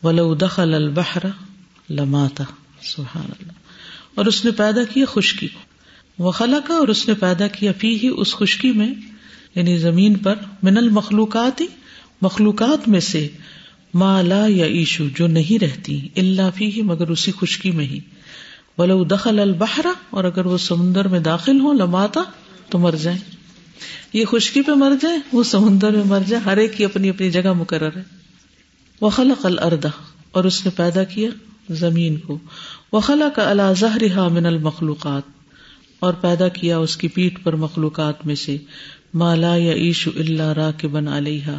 ولو 0.03 0.35
دخل 0.35 0.75
البحر 0.75 1.27
لماتا 1.91 2.45
سبحان 2.83 3.31
اللہ 3.31 3.53
اور 4.15 4.27
اس 4.27 4.45
نے 4.45 4.51
پیدا 4.51 4.85
کیا 4.85 5.05
خشکی 5.07 5.49
وہ 6.19 6.31
خلا 6.31 6.59
کا 6.67 6.75
اور 6.75 6.89
اس 6.89 7.09
نے 7.09 7.15
پیدا 7.15 7.47
کیا 7.47 7.73
فی 7.79 8.03
ہی 8.03 8.11
اس 8.17 8.35
خشکی 8.35 8.73
میں 8.73 8.95
یعنی 9.55 9.79
زمین 9.79 10.15
پر، 10.15 10.35
من 10.63 10.77
المخلوقات 10.77 11.61
ہی 11.61 11.67
مخلوقات 12.23 12.89
میں 12.89 13.01
سے 13.01 13.29
مالا 13.95 14.47
یا 14.49 14.65
ایشو 14.65 15.05
جو 15.15 15.27
نہیں 15.27 15.65
رہتی 15.65 16.09
اللہ 16.17 16.51
فی 16.55 16.73
ہی 16.77 16.83
مگر 16.83 17.09
اسی 17.09 17.33
خشکی 17.41 17.71
میں 17.71 17.85
ہی. 17.85 18.01
ولو 18.79 19.05
دخل 19.05 19.39
البحرا 19.39 19.93
اور 20.11 20.25
اگر 20.25 20.47
وہ 20.47 20.59
سمندر 20.59 21.09
میں 21.09 21.21
داخل 21.21 21.61
ہو 21.61 21.73
لماتا 21.73 22.21
تو 22.71 22.79
مر 22.79 22.95
جائیں. 22.95 23.19
یہ 24.13 24.25
خشکی 24.25 24.63
پہ 24.63 24.73
مر 24.73 24.93
جائے، 25.01 25.19
وہ 25.33 25.43
سمندر 25.43 25.91
میں 25.91 26.05
مر 26.05 26.21
جائے، 26.27 26.43
ہر 26.43 26.57
ایک 26.57 26.77
کی 26.77 26.85
اپنی 26.85 27.09
اپنی 27.09 27.31
جگہ 27.31 27.53
مقرر 27.53 27.97
ہے۔ 27.97 28.03
وہ 29.01 29.11
خلق 29.11 29.47
الردا 29.47 29.89
اور 30.31 30.45
اس 30.45 30.65
نے 30.65 30.71
پیدا 30.77 31.05
کیا 31.05 31.31
زمین 31.71 32.17
کو۔ 32.17 32.39
وہ 32.93 33.01
خلا 33.01 33.29
کا 33.29 33.51
اللہ 33.51 33.73
زہر 33.79 34.29
من 34.31 34.47
المخلوقات، 34.47 35.23
اور 35.99 36.15
پیدا 36.15 36.49
کیا 36.49 36.79
اس 36.79 36.97
کی 36.97 37.09
پیٹ 37.09 37.43
پر 37.43 37.57
مخلوقات 37.57 38.27
میں 38.27 38.35
سے۔ 38.35 38.57
مالا 39.15 39.57
یا 39.57 39.73
عیش 39.73 40.09
اللہ 40.17 40.53
را 40.53 40.71
کے 40.71 40.89
بنا 40.89 41.17
علیہ 41.19 41.57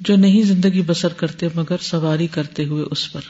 جو 0.00 0.16
نہیں 0.16 0.42
زندگی 0.42 0.82
بسر 0.82 1.08
کرتے 1.08 1.48
مگر 1.54 1.76
سواری 1.80 2.26
کرتے 2.26 2.64
ہوئے 2.64 2.84
اس 2.90 3.12
پر۔ 3.12 3.20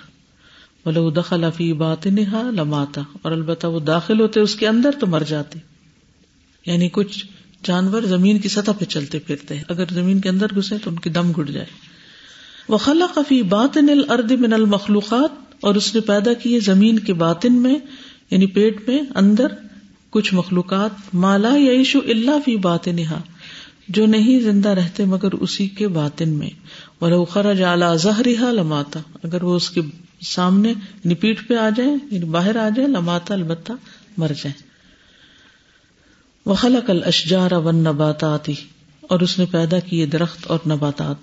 بولے 0.84 1.20
دخل 1.20 1.44
افی 1.44 1.72
بات 1.72 2.06
نہا 2.06 2.50
لماتا 2.50 3.02
اور 3.22 3.32
البتہ 3.32 3.66
وہ 3.66 3.80
داخل 3.80 4.20
ہوتے 4.20 4.40
اس 4.40 4.54
کے 4.54 4.68
اندر 4.68 4.90
تو 5.00 5.06
مر 5.06 5.22
جاتے۔ 5.22 5.58
یعنی 6.66 6.88
کچھ 6.88 7.26
جانور 7.64 8.02
زمین 8.02 8.38
کی 8.38 8.48
سطح 8.48 8.70
پہ 8.78 8.84
چلتے 8.84 9.18
پھرتے 9.18 9.56
ہیں۔ 9.56 9.64
اگر 9.68 9.84
زمین 9.92 10.20
کے 10.20 10.28
اندر 10.28 10.46
گھسے 10.56 10.78
تو 10.84 10.90
ان 10.90 10.98
کی 10.98 11.10
دم 11.10 11.32
گٹ 11.32 11.50
جائے۔ 11.50 11.66
وہ 12.68 12.78
خلا 12.78 13.06
کفی 13.14 13.42
بات 13.42 13.76
نل 13.76 14.02
من 14.36 14.52
المخلوقات 14.52 15.30
اور 15.60 15.74
اس 15.74 15.94
نے 15.94 16.00
پیدا 16.00 16.32
کیے 16.32 16.60
زمین 16.60 16.98
کے 16.98 17.12
باطن 17.12 17.52
میں 17.52 17.76
یعنی 18.30 18.46
پیٹ 18.46 18.88
میں، 18.88 18.98
اندر 19.14 19.46
کچھ 20.10 20.34
مخلوقات۔ 20.34 21.14
مالا 21.14 21.54
یشو 21.54 21.98
اللہ 22.08 22.38
فی 22.44 22.56
بات 22.56 22.88
نہا 22.88 23.20
جو 23.88 24.06
نہیں 24.06 24.40
زندہ 24.40 24.68
رہتے 24.68 25.04
مگر 25.04 25.32
اسی 25.32 25.68
کے 25.68 25.88
باطن 25.88 26.28
میں۔ 26.28 26.50
خرج 27.28 27.62
اعلی 27.62 27.96
زہرا 27.98 28.52
لماتا 28.52 29.00
اگر 29.22 29.42
وہ 29.42 29.56
اس 29.56 29.70
کے 29.70 29.80
سامنے 30.22 30.68
یعنی 30.70 31.14
پیٹ 31.14 31.48
پہ 31.48 31.54
آ 31.54 31.68
جائے 31.76 31.90
یعنی 32.10 32.24
باہر 32.24 32.56
آ 32.56 32.68
جائے 32.68 32.88
لماتا 32.88 33.34
البتہ 33.34 33.72
مر 34.16 34.28
جائے۔ 34.28 34.67
وہ 36.46 36.54
خلق 36.54 36.90
الشجار 36.90 37.52
ون 37.52 37.76
نباتاتی 37.76 38.54
اور 39.00 39.20
اس 39.20 39.38
نے 39.38 39.44
پیدا 39.44 39.78
کیے 39.78 40.06
درخت 40.06 40.46
اور 40.46 40.58
نباتات۔ 40.66 41.16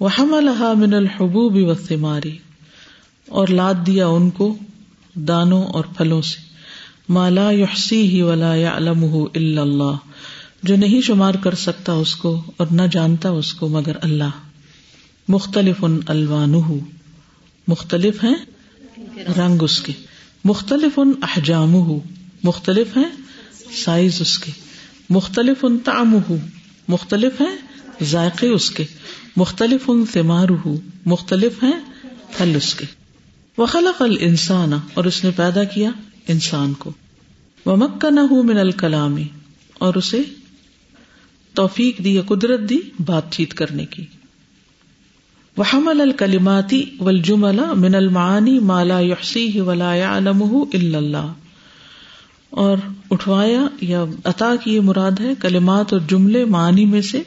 وہ 0.00 0.08
ہم 0.18 0.34
من 0.78 0.94
الحبوب 0.94 1.56
و 1.56 1.74
اور 3.28 3.48
لاد 3.48 3.74
دیا 3.86 4.06
ان 4.06 4.30
کو 4.30 4.56
دانوں 5.14 5.62
اور 5.62 5.84
پھلوں 5.96 6.22
سے۔ 6.22 6.40
مالا 7.08 7.50
یحسی 7.50 8.08
ہی 8.08 8.22
ولا 8.22 8.54
یا 8.54 8.76
علم 8.76 9.04
اللہ، 9.34 9.96
جو 10.62 10.76
نہیں 10.76 11.00
شمار 11.00 11.34
کر 11.34 11.54
سکتا 11.54 11.92
اس 11.92 12.16
کو 12.16 12.42
اور 12.56 12.66
نہ 12.70 12.82
جانتا 12.92 13.30
اس 13.30 13.54
کو 13.54 13.68
مگر 13.68 13.92
اللہ۔ 14.02 14.30
مختلف 15.28 15.76
ان 15.82 16.00
الوان 16.06 16.78
مختلف 17.68 18.24
ہیں 18.24 18.34
رنگ 19.38 19.62
اس 19.62 19.80
کے۔ 19.80 19.92
مختلف 20.44 20.98
ان 20.98 21.12
احجام 21.22 21.74
مختلف 22.42 22.96
ہیں 22.96 23.23
سائز 23.74 24.20
اس 24.20 24.38
کے 24.38 24.50
مختلف 25.10 25.56
ان 25.62 25.78
تعم 25.78 26.18
مختلف 26.88 27.40
ہیں 27.40 27.56
ذائقے 28.02 28.48
اس 28.48 28.70
کے۔ 28.70 28.84
مختلف 29.36 29.80
ان 29.88 30.04
تمار 30.04 30.48
مختلف 31.06 31.62
ہیں 31.62 31.80
پھل 32.30 32.56
اس 32.56 32.74
کے۔ 32.74 32.86
وخلق 33.58 34.02
الانسان، 34.02 34.72
اور 34.94 35.04
اس 35.04 35.24
نے 35.24 35.30
پیدا 35.36 35.64
کیا 35.64 35.90
انسان 36.28 36.72
کو۔ 36.72 36.92
وہ 37.66 37.76
مکہ 37.76 38.10
نہ 38.10 38.20
من 38.30 38.58
الکلامی 38.58 39.28
اور 39.74 39.94
اسے 39.94 40.22
توفیق 41.54 41.98
دی 42.04 42.14
یا 42.14 42.22
قدرت 42.22 42.60
دی 42.60 42.78
بات 43.06 43.32
چیت 43.32 43.54
کرنے 43.54 43.86
کی۔ 43.86 44.06
وہ 45.56 45.64
حمل 45.74 46.00
الکلیماتی 46.00 46.84
من 47.76 47.94
المعانی 47.94 48.58
مالا 48.58 49.00
یحسی 49.00 49.60
ولا 49.60 49.94
علم 49.94 50.42
اللہ۔ 50.96 51.32
اور 52.54 52.76
اٹھوایا 53.10 53.60
یا 53.80 54.04
عطا 54.24 54.56
کی 54.64 54.74
یہ 54.74 54.80
مراد 54.80 55.20
ہے 55.20 55.32
کلمات 55.40 55.92
اور 55.92 56.00
جملے 56.00 56.44
معنی 56.44 56.84
میں 56.84 57.02
سے 57.02 57.22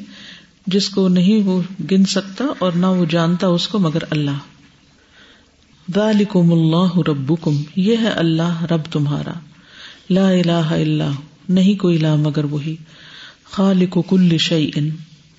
جس 0.67 0.89
کو 0.89 1.07
نہیں 1.07 1.43
وہ 1.43 1.61
گن 1.91 2.05
سکتا 2.05 2.45
اور 2.59 2.71
نہ 2.71 2.85
وہ 2.85 3.05
جانتا 3.05 3.47
اس 3.47 3.67
کو 3.67 3.79
مگر 3.79 3.99
اللہ۔ 4.09 4.37
ذالکم 5.95 6.53
اللہ 6.53 6.97
ربکم، 6.97 7.61
یہ 7.75 7.97
ہے 8.01 8.07
اللہ، 8.07 8.63
رب 8.63 8.81
تمہارا۔ 8.91 9.33
لا 10.09 10.29
الہ 10.29 10.67
الا 10.69 11.09
نہیں 11.49 11.75
کوئی 11.75 11.97
لا 11.97 12.15
مگر 12.15 12.43
وہی۔ 12.43 12.75
خالق 13.43 13.97
کل 14.09 14.37
شیء 14.37 14.71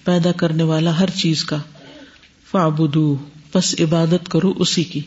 پیدا 0.05 0.33
کرنے 0.33 0.63
والا 0.63 0.99
ہر 1.01 1.11
چیز 1.11 1.45
کا۔ 1.45 1.57
فعبدو 2.51 3.17
بس 3.55 3.75
عبادت 3.81 4.29
کرو 4.29 4.53
اسی 4.59 4.85
کی۔ 4.85 5.01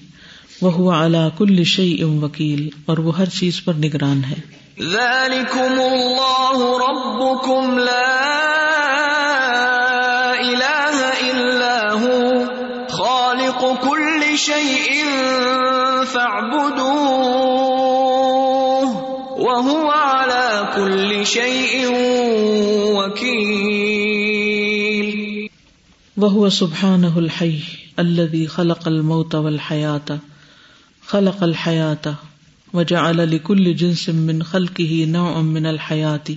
وہ 0.61 0.91
اعلیٰ 0.91 1.29
کل 1.37 1.63
شیء 1.63 2.05
وکیل، 2.05 2.69
اور 2.85 2.97
وہ 2.97 3.17
ہر 3.17 3.29
چیز 3.29 3.63
پر 3.63 3.73
نگران 3.73 4.21
ہے۔ 4.29 4.60
ذلكم 4.79 5.73
الله 5.79 6.77
ربكم 6.77 7.79
لا 7.79 8.31
إله 10.39 10.97
إلا 11.31 11.91
هو 11.91 12.47
خالق 12.89 13.81
كل 13.83 14.37
شيء 14.37 15.05
فاعبدوه 16.05 16.91
وهو 19.37 19.91
على 19.91 20.67
كل 20.75 21.25
شيء 21.25 21.91
وكيل. 22.95 23.91
وہ 26.17 26.49
سبحانہ 26.49 27.15
الحی 27.15 27.59
الذي 27.97 28.47
خلق 28.47 28.87
الموت 28.87 29.35
والحیات 29.35 30.11
خلق 31.07 31.43
الحیات 31.43 32.30
وجعل 32.73 33.17
لكل 33.17 33.73
جنس 33.73 34.09
من 34.09 34.41
خلقه 34.41 35.05
نوع 35.05 35.41
من 35.41 35.65
الحیاتی 35.65 36.35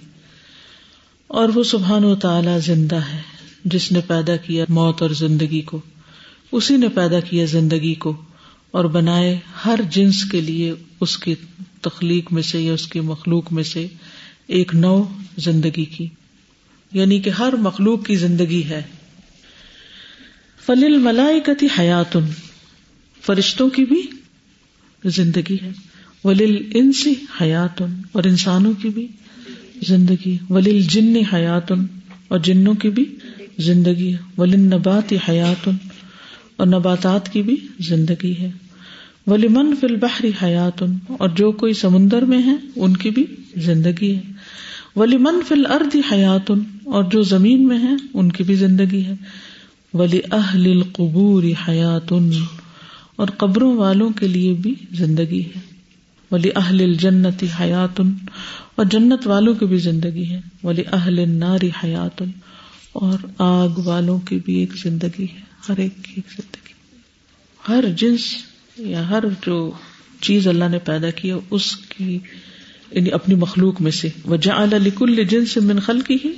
اور 1.27 1.49
وہ 1.49 1.63
سبحان 1.63 2.05
و 2.05 2.15
تعالی 2.15 2.59
زندہ 2.61 2.97
ہے، 2.97 3.21
جس 3.65 3.93
نے 3.93 4.01
پیدا 4.07 4.37
کیا 4.37 4.65
موت 4.69 5.03
اور 5.03 5.11
زندگی 5.11 5.61
کو۔ 5.61 5.81
اسی 6.53 6.77
نے 6.77 6.89
پیدا 6.89 7.21
کیا 7.21 7.45
زندگی 7.45 7.95
کو 7.95 8.23
اور 8.71 8.85
بنائے 8.85 9.39
ہر 9.65 9.81
جنس 9.91 10.25
کے 10.25 10.41
لیے 10.41 10.75
اس 11.01 11.19
کی 11.19 11.35
تخلیق 11.81 12.33
میں 12.33 12.43
سے 12.43 12.61
یا 12.61 12.73
اس 12.73 12.87
کی 12.87 13.01
مخلوق 13.01 13.53
میں 13.53 13.63
سے 13.63 13.87
ایک 14.47 14.75
نو 14.75 15.05
زندگی 15.37 15.85
کی۔ 15.85 16.09
یعنی 16.93 17.21
کہ 17.21 17.31
ہر 17.31 17.53
مخلوق 17.53 18.07
کی 18.07 18.17
زندگی 18.17 18.65
ہے۔ 18.65 18.83
فلل 20.67 20.99
ملائکتی 20.99 21.67
حیاتن 21.79 22.25
فرشتوں 23.27 23.71
کی 23.71 23.85
بھی 23.85 24.03
زندگی 25.05 25.57
ہے۔ 25.63 25.94
ولیل 26.25 26.71
انسی 26.75 27.15
حیاتن 27.41 28.01
اور 28.13 28.25
انسانوں 28.25 28.73
کی 28.83 28.89
بھی 28.89 29.07
زندگی 29.83 30.39
ولیل 30.51 30.83
جن 30.83 31.17
حیاتن 31.17 31.87
اور 32.29 32.39
جنوں 32.39 32.75
کی 32.75 32.91
بھی 32.91 33.05
زندگی 33.59 34.13
ہے 34.13 34.19
ولن 34.39 34.61
نبات 34.61 35.15
حیاتن 35.29 35.71
اور 36.57 36.67
نباتات 36.67 37.33
کی 37.33 37.43
بھی 37.43 37.57
زندگی 37.81 38.35
ہے۔ 38.39 38.51
ولی 39.27 39.49
من 39.49 39.75
فل 39.81 39.97
بحری 39.97 40.31
حیاتن 40.43 40.93
اور 41.07 41.29
جو 41.29 41.53
کوئی 41.53 41.73
سمندر 41.73 42.23
میں 42.23 42.43
ہے، 42.43 42.57
ان 42.77 42.97
کی 42.97 43.11
بھی 43.11 43.25
زندگی 43.57 44.15
ہے۔ 44.15 44.23
ولیمن 44.97 45.41
فل 45.49 45.67
ارد 45.71 45.97
حیاتن 46.13 46.59
اور 46.85 47.05
جو 47.05 47.23
زمین 47.23 47.67
میں 47.67 47.79
ہے، 47.79 47.95
ان 48.15 48.33
کی 48.33 48.45
بھی 48.45 48.55
زندگی 48.55 49.05
ہے۔ 49.05 49.15
ولی 49.95 50.21
اہل 50.33 50.71
القبور 50.71 51.43
حیاتن 51.69 52.31
اور 53.17 53.29
قبروں 53.29 53.77
والوں 53.77 54.11
کے 54.11 54.29
لیے 54.29 54.53
بھی 54.53 54.75
زندگی 54.93 55.43
ہے۔ 55.43 55.74
ولی 56.31 56.51
اہل 56.57 56.83
الجنتی 56.83 57.47
حیاتن 57.61 58.13
اور 58.75 58.85
جنت 58.85 59.27
والوں 59.27 59.55
کی 59.55 59.67
بھی 59.67 59.77
زندگی 59.77 60.31
ہے۔ 60.31 60.41
ولی 60.65 60.83
اہل 60.93 61.29
ناری 61.29 61.71
حیاتن 61.85 62.31
اور 62.93 63.19
آگ 63.39 63.69
والوں 63.69 64.21
کی 64.21 64.39
بھی 64.45 64.55
ایک 64.59 64.73
زندگی 64.83 65.25
ہے، 65.25 65.41
ہر 65.69 65.79
ایک 65.79 66.05
کی 66.05 66.13
ایک 66.17 66.33
زندگی۔ 66.33 66.73
ہر 67.69 67.85
جنس 67.97 68.21
یا 68.79 69.11
ہر 69.11 69.25
جو 69.47 69.71
چیز 70.21 70.49
اللہ 70.49 70.65
نے 70.71 70.79
پیدا 70.79 71.11
کیا 71.11 71.37
اس 71.51 71.77
کی 71.77 72.19
یعنی 72.93 73.11
اپنی 73.13 73.35
مخلوق 73.35 73.81
میں 73.81 73.91
سے۔ 73.91 74.09
وجہ 74.25 74.77
لکل 74.85 75.25
جنس 75.25 75.57
من 75.57 75.79
خلقی 75.79 76.17
ہی 76.25 76.33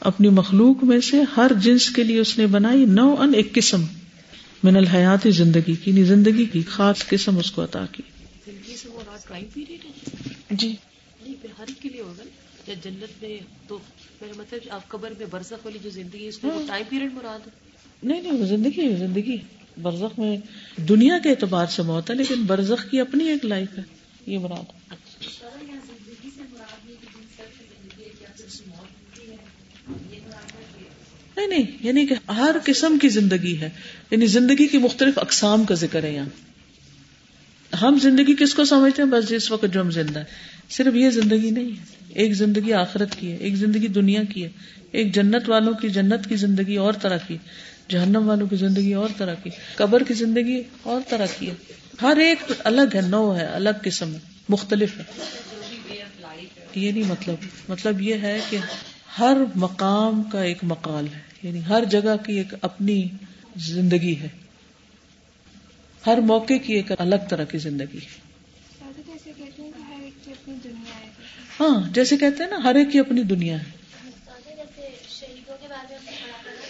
اپنی 0.00 0.28
مخلوق 0.28 0.84
میں 0.84 1.00
سے 1.00 1.22
ہر 1.36 1.50
جنس 1.60 1.90
کے 1.90 2.04
لیے 2.04 2.20
اس 2.20 2.38
نے 2.38 2.46
بنائی 2.46 2.84
نو 2.84 3.14
ان 3.18 3.34
ایک 3.34 3.52
قسم۔ 3.52 3.82
من 4.62 4.76
الحیاتی 4.76 5.30
زندگی 5.30 5.74
کی 5.74 5.90
یعنی 5.90 6.04
زندگی 6.04 6.44
کی 6.44 6.62
خاص 6.62 7.06
قسم 7.08 7.38
اس 7.38 7.50
کو 7.50 7.64
عطا 7.64 7.84
کی۔ 7.92 8.02
جی۔ 10.50 10.76
ہر 11.58 11.64
کے 11.82 11.88
لیے 11.88 12.00
ہوگا 12.00 12.22
یا 12.66 12.74
جنت 12.82 13.22
میں 13.22 13.38
تو 13.68 13.78
میرا 14.20 14.32
مطلب 14.36 14.60
آپ 14.70 14.88
قبر 14.88 15.12
میں 15.18 15.26
برزخ 15.30 15.66
والی 15.66 15.78
جو 15.82 15.90
زندگی 15.90 16.24
ہے 16.24 16.28
اس 16.28 16.44
میں 16.44 16.50
ٹائم 16.68 16.84
پیریڈ 16.88 17.12
مراد 17.12 17.48
نہیں 18.02 18.22
نہیں 18.22 18.32
وہ 18.32 18.46
زندگی 18.46 18.90
ہے 18.90 18.96
زندگی۔ 18.96 19.36
برزخ 19.82 20.18
میں 20.18 20.36
دنیا 20.80 21.18
کے 21.18 21.30
اعتبار 21.30 21.66
سے 21.66 21.82
موت 21.82 22.10
ہے 22.10 22.14
لیکن 22.14 22.42
برزخ 22.42 22.90
کی 22.90 23.00
اپنی 23.00 23.28
ایک 23.28 23.44
لائف 23.44 23.78
ہے۔ 23.78 23.82
یہ 24.26 24.38
مراد 24.38 24.92
نہیں 31.36 31.46
نہیں 31.46 31.76
یعنی 31.80 32.06
کہ 32.06 32.30
ہر 32.30 32.56
قسم 32.64 32.98
کی 32.98 33.08
زندگی 33.08 33.60
ہے۔ 33.60 33.70
یعنی 34.10 34.26
زندگی 34.26 34.66
کی 34.66 34.78
مختلف 34.78 35.18
اقسام 35.18 35.64
کا 35.64 35.74
ذکر 35.74 36.02
ہے 36.02 36.14
یہاں۔ 36.14 36.53
ہم 37.82 37.98
زندگی 38.02 38.34
کس 38.34 38.54
کو 38.54 38.64
سمجھتے 38.64 39.02
ہیں؟ 39.02 39.08
بس 39.08 39.28
جس 39.28 39.50
وقت 39.50 39.64
جو 39.72 39.80
ہم 39.80 39.90
زندہ 39.90 40.18
ہے 40.18 40.24
صرف 40.70 40.94
یہ 40.94 41.10
زندگی 41.10 41.50
نہیں 41.50 41.70
ہے۔ 41.70 41.84
ایک 42.08 42.32
زندگی 42.32 42.72
آخرت 42.72 43.14
کی 43.14 43.32
ہے، 43.32 43.36
ایک 43.36 43.54
زندگی 43.54 43.86
دنیا 43.86 44.24
کی 44.24 44.44
ہے۔ 44.44 44.48
ایک 44.90 45.14
جنت 45.14 45.48
والوں 45.48 45.72
کی، 45.72 45.88
جنت 45.88 46.28
کی 46.28 46.36
زندگی 46.36 46.76
اور 46.76 46.92
طرح 46.92 47.16
کی۔ 47.26 47.36
جہنم 47.88 48.28
والوں 48.28 48.46
کی 48.46 48.56
زندگی 48.56 48.94
اور 48.94 49.08
طرح 49.16 49.34
کی۔ 49.34 49.50
قبر 49.76 50.02
کی 50.02 50.14
زندگی 50.14 50.62
اور 50.82 51.00
طرح 51.08 51.26
کی 51.38 51.50
ہے۔ 51.50 51.54
ہر 52.02 52.16
ایک 52.16 52.52
الگ 52.64 52.94
ہے، 52.94 53.00
نو 53.00 53.36
ہے، 53.36 53.46
الگ 53.46 53.70
قسم 53.82 54.12
ہے، 54.12 54.18
مختلف 54.48 54.96
ہے۔ 54.98 55.02
یہ 56.74 56.92
نہیں 56.92 57.04
مطلب۔ 57.08 57.34
مطلب 57.68 58.00
یہ 58.00 58.14
ہے 58.14 58.40
کہ 58.50 58.58
ہر 59.18 59.36
مقام 59.54 60.22
کا 60.22 60.42
ایک 60.42 60.58
مقال 60.62 61.06
ہے۔ 61.14 61.20
یعنی 61.42 61.60
ہر 61.68 61.84
جگہ 61.90 62.16
کی 62.26 62.32
ایک 62.32 62.54
اپنی 62.62 63.08
زندگی 63.56 64.16
ہے۔ 64.20 64.28
ہر 66.06 66.18
موقع 66.20 66.54
کی 66.66 66.72
ایک 66.72 66.92
الگ 66.98 67.28
طرح 67.30 67.44
کی 67.44 67.58
زندگی 67.58 67.98
ہے۔ 67.98 68.22
ہاں 71.60 71.94
جیسے 71.94 72.16
کہتے 72.16 72.42
ہیں 72.42 72.50
نا 72.50 72.56
ہر 72.64 72.74
ایک 72.74 72.92
کی 72.92 72.98
اپنی 72.98 73.22
دنیا 73.22 73.60
ہے۔ 73.60 73.70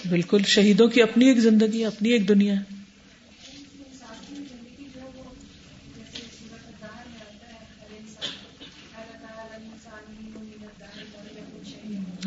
بالکل 0.08 0.42
شہیدوں 0.46 0.88
کی 0.88 1.02
اپنی 1.02 1.26
ایک 1.28 1.38
زندگی 1.38 1.84
اپنی 1.84 2.08
ایک 2.08 2.28
دنیا 2.28 2.54
ہے۔ 2.60 2.74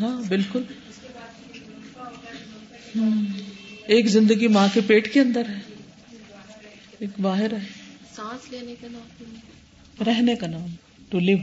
ہاں 0.00 0.22
بالکل۔ 0.28 0.62
ایک 3.86 4.06
زندگی 4.06 4.48
ماں 4.48 4.68
کے 4.74 4.80
پیٹ 4.86 5.12
کے 5.14 5.20
اندر 5.20 5.42
ہے۔ 5.48 5.67
ایک 6.98 7.20
باہر 7.20 7.52
ہے۔ 7.52 7.66
سانس 8.16 8.50
لینے 8.52 8.74
کا 8.80 8.86
نام 8.92 9.34
رہنے 10.06 10.34
کا 10.36 10.46
نام 10.46 10.66
ٹو 11.08 11.18
لیو 11.18 11.36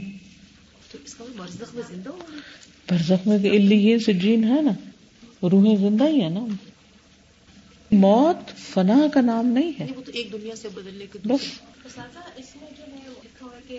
تو 0.92 0.98
اس 1.04 1.14
کا 1.14 1.24
برزخ 1.36 1.74
میں 1.74 1.82
زندہ 1.88 2.08
ہو 2.08 2.18
برزخ 2.90 3.26
میں 3.26 3.38
یہ 3.74 3.98
سجین 3.98 4.44
ہے 4.44 4.60
نا 4.62 4.72
روحیں 5.42 5.76
زندہ 5.76 6.08
ہی 6.08 6.22
ہے 6.22 6.28
نا۔ 6.28 6.40
موت 7.90 8.50
فنا 8.58 8.98
کا 9.14 9.20
نام 9.20 9.46
نہیں 9.46 9.72
ہے۔ 9.80 9.86
وہ 9.96 10.02
تو 10.02 10.12
ایک 10.14 10.32
دنیا 10.32 10.56
سے 10.56 10.68
بدلنے 10.74 11.06
کے 11.12 11.18
بس۔ 11.24 11.44
اس 12.36 12.56
میں 12.56 12.70
جو 12.78 12.82
ہے 12.92 12.98
لکھا 13.24 13.46
ہوا 13.46 13.58
کہ 13.68 13.78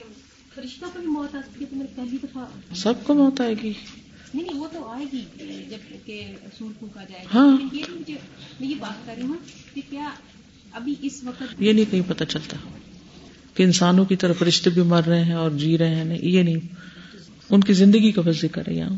فرشتوں 0.56 0.90
کو 0.94 1.00
بھی 1.00 1.08
موت 1.08 1.36
آ 1.36 1.40
سکتی 1.42 1.60
ہے 1.62 1.70
تو 1.70 1.76
میں 1.76 1.86
پہلی 1.96 2.18
دفعہ 2.24 2.46
سب 2.76 2.94
کو 3.04 3.14
موت 3.14 3.42
آئے 3.42 3.54
گی۔ 3.64 3.74
نہیں 4.34 4.46
نہیں 4.46 4.60
وہ 4.60 4.68
تو 4.74 4.88
آئے 4.90 5.06
گی 5.14 5.22
جبکہ 5.70 6.28
رسول 6.48 6.72
پھونکا 6.80 7.04
جائے 7.04 7.24
گا۔ 7.24 7.40
ہاں۔ 7.40 7.58
یہ 7.74 7.84
میں 8.60 8.70
یہ 8.70 8.76
بات 8.80 9.06
کر 9.06 9.14
رہی 9.18 9.24
ہوں 9.24 9.38
کہ 9.74 9.82
کیا 9.90 10.10
ابھی 10.78 10.96
اس 11.02 11.24
وقت 11.24 11.44
یہ 11.60 11.74
نہیں 11.74 11.86
کہیں 11.92 12.02
پتہ 12.08 12.24
چلتا 12.24 12.58
کہ 13.54 13.64
انسانوں 13.64 14.06
کی 14.06 14.16
طرف 14.16 14.44
رشتے 14.44 14.70
بھی 14.70 14.82
مر 14.82 15.02
رہے 15.08 15.24
ہیں 15.24 15.34
اور 15.34 15.52
جی 15.52 15.78
رہے 15.78 15.96
ہیں 15.96 16.18
یہ 16.22 16.44
نہیں۔ 16.44 16.58
ان 17.50 17.62
کی 17.62 17.74
زندگی 17.74 18.12
کا 18.12 18.22
بس 18.26 18.42
ذکر 18.42 18.62
ہے 18.68 18.74
یہاں۔ 18.74 18.98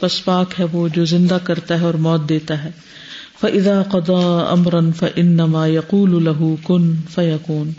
پس 0.00 0.24
پاک 0.24 0.60
ہے 0.60 0.64
وہ 0.72 0.88
جو 0.88 1.04
زندہ 1.04 1.38
کرتا 1.44 1.80
ہے 1.80 1.84
اور 1.84 1.94
موت 1.94 2.28
دیتا 2.28 2.64
ہے۔ 2.64 2.70
فاذا 3.40 3.82
قضى 3.82 4.22
امرا 4.48 4.80
فانما 4.96 5.66
يقول 5.66 6.24
له 6.24 6.54
كن 6.62 6.94
فيكون۔ 7.14 7.70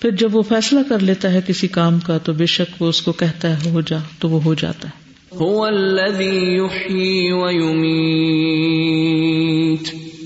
پھر 0.00 0.10
جب 0.10 0.36
وہ 0.36 0.42
فیصلہ 0.42 0.80
کر 0.88 0.98
لیتا 0.98 1.32
ہے 1.32 1.40
کسی 1.46 1.68
کام 1.68 2.00
کا، 2.00 2.18
تو 2.18 2.32
بے 2.32 2.46
شک 2.46 2.82
وہ 2.82 2.88
اس 2.88 3.02
کو 3.02 3.12
کہتا 3.12 3.64
ہے، 3.64 3.70
ہو 3.70 3.80
جا، 3.80 3.98
تو 4.18 4.28
وہ 4.28 4.42
ہو 4.42 4.54
جاتا 4.54 4.88
ہے۔ 4.88 5.05
هو 5.36 5.66
الذي 5.66 6.56
يحيي 6.56 7.32
ويميت. 7.32 8.66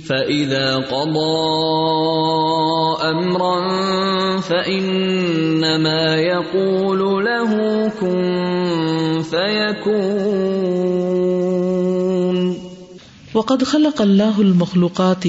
فإذا 0.07 0.77
قضى 0.77 1.37
أمرا 3.03 3.61
فإنما 4.40 6.16
يقول 6.16 7.25
له 7.25 7.53
كن 8.01 9.23
فيكون. 9.23 10.51
وقد 13.35 13.64
خلق 13.64 14.03
الله 14.03 14.40
المخلوقات 14.40 15.25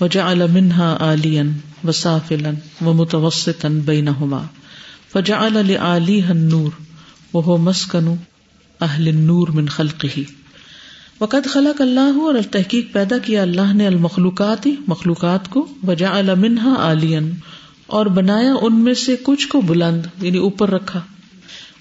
وجعل 0.00 0.52
منها 0.54 0.98
عاليا 1.04 1.52
وسافلا 1.84 2.56
ومتوسطا 2.86 3.82
بينهما. 3.86 4.46
فجعل 5.08 5.72
لعاليها 5.72 6.32
النور 6.32 6.72
وهو 7.32 7.58
مسكن 7.58 8.16
اہل 8.80 9.08
النور 9.08 9.48
من 9.48 9.66
خلقه. 9.66 10.22
وقد 11.20 11.46
خلق 11.46 11.80
اللہ 11.80 12.00
اور 12.00 12.34
تحقیق 12.50 12.92
پیدا 12.92 13.18
کیا 13.18 13.42
اللہ 13.42 13.72
نے 13.74 13.86
المخلوقات، 13.86 14.68
مخلوقات 14.88 15.50
کو، 15.50 15.68
وجعل 15.86 16.30
منها 16.36 16.74
عالیا 16.78 17.20
اور 17.86 18.06
بنایا 18.06 18.54
ان 18.62 18.76
میں 18.76 18.94
سے 18.94 19.16
کچھ 19.22 19.48
کو 19.48 19.60
بلند 19.60 20.06
یعنی 20.22 20.38
اوپر 20.38 20.70
رکھا 20.70 21.00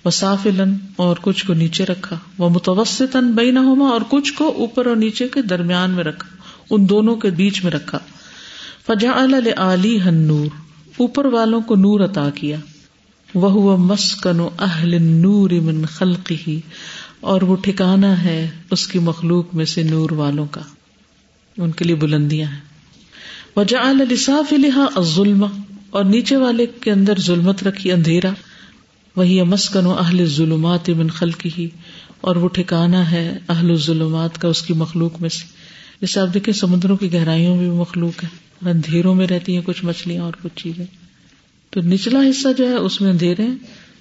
وہ 0.05 0.11
سافلن 0.11 0.73
اور 0.95 1.15
کچھ 1.21 1.45
کو 1.45 1.53
نیچے 1.53 1.85
رکھا 1.85 2.15
وہ 2.37 2.49
متوسطن 2.49 3.31
بینہما 3.31 3.89
اور 3.89 4.01
کچھ 4.09 4.33
کو 4.33 4.53
اوپر 4.57 4.85
اور 4.85 4.95
نیچے 4.95 5.27
کے 5.27 5.41
درمیان 5.41 5.91
میں 5.91 6.03
رکھا، 6.03 6.35
ان 6.69 6.89
دونوں 6.89 7.15
کے 7.15 7.29
بیچ 7.29 7.63
میں 7.63 7.71
رکھا۔ 7.71 7.99
فجعل 8.87 9.31
لعالی 9.31 9.99
نور 10.11 10.45
اوپر 10.97 11.25
والوں 11.25 11.61
کو 11.61 11.75
نور 11.75 11.99
عطا 11.99 12.29
کیا۔ 12.35 12.57
وہ 13.35 13.77
مسکن 13.77 14.39
اہل 14.59 14.93
النور 14.93 15.49
من 15.49 15.85
خلقه۔ 15.85 16.51
اور 17.19 17.41
وہ 17.41 17.55
ٹھکانا 17.55 18.23
ہے 18.23 18.49
اس 18.71 18.87
کی 18.87 18.99
مخلوق 18.99 19.55
میں 19.55 19.65
سے 19.65 19.83
نور 19.83 20.11
والوں 20.11 20.45
کا۔ 20.51 20.61
ان 21.57 21.71
کے 21.71 21.85
لیے 21.85 21.95
بلندیاں 21.95 22.51
ہیں۔ 22.51 22.59
وجعل 23.55 23.97
لسافلها 24.09 24.85
الظلم 24.95 25.45
اور 25.89 26.05
نیچے 26.05 26.37
والے 26.37 26.65
کے 26.65 26.91
اندر 26.91 27.13
ظلمت 27.21 27.63
رکھی 27.63 27.91
اندھیرا۔ 27.91 28.29
وہی 29.15 29.41
مسکن 29.41 29.85
و 29.85 29.91
اہل 29.91 30.25
ظلمات 30.25 30.89
من 30.89 31.07
خلقی 31.07 31.49
ہی 31.57 31.69
اور 32.21 32.35
وہ 32.35 32.49
ٹھکانا 32.49 33.11
ہے 33.11 33.37
اہل 33.49 33.75
ظلمات 33.75 34.41
کا 34.41 34.47
اس 34.47 34.61
کی 34.61 34.73
مخلوق 34.73 35.21
میں 35.21 35.29
سے۔ 35.29 35.45
جیسے 36.01 36.19
آپ 36.19 36.33
دیکھیں 36.33 36.53
سمندروں 36.53 36.97
کی 36.97 37.13
گہرائیوں 37.13 37.55
میں 37.55 37.69
بھی 37.69 37.77
مخلوق 37.77 38.23
ہے 38.23 38.29
اندھیروں 38.69 39.15
میں 39.15 39.27
رہتی 39.27 39.55
ہیں 39.55 39.61
کچھ 39.65 39.85
مچھلیاں 39.85 40.23
اور 40.23 40.33
کچھ 40.43 40.63
چیزیں۔ 40.63 40.85
تو 41.69 41.81
نچلا 41.81 42.19
حصہ 42.29 42.47
جو 42.57 42.69
ہے 42.69 42.75
اس 42.75 43.01
میں 43.01 43.11
اندھیرے 43.11 43.43
ہیں، 43.43 43.55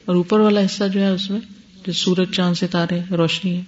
اور 0.05 0.17
اوپر 0.17 0.41
والا 0.41 0.61
حصہ 0.61 0.85
جو 0.93 1.01
ہے 1.01 1.09
اس 1.09 1.31
میں 1.31 1.41
جو 1.87 1.93
سورج، 1.93 2.31
چاند، 2.33 2.55
ستارے، 2.55 3.01
روشنی 3.11 3.57
ہے۔ 3.57 3.63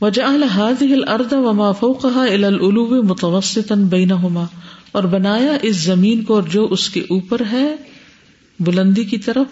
وجہ 0.00 0.22
هذه 0.22 0.92
الارض 0.92 1.32
وما 1.32 1.72
فوقها 1.72 2.22
الى 2.22 2.44
العلو 2.44 3.02
متوسطا 3.02 3.74
بينهما 3.74 4.44
اور 4.92 5.04
بنایا 5.04 5.58
اس 5.62 5.76
زمین 5.76 6.24
کو 6.24 6.34
اور 6.34 6.42
جو 6.42 6.68
اس 6.70 6.88
کے 6.88 7.00
اوپر 7.00 7.42
ہے، 7.52 7.76
بلندی 8.60 9.04
کی 9.04 9.18
طرف، 9.18 9.46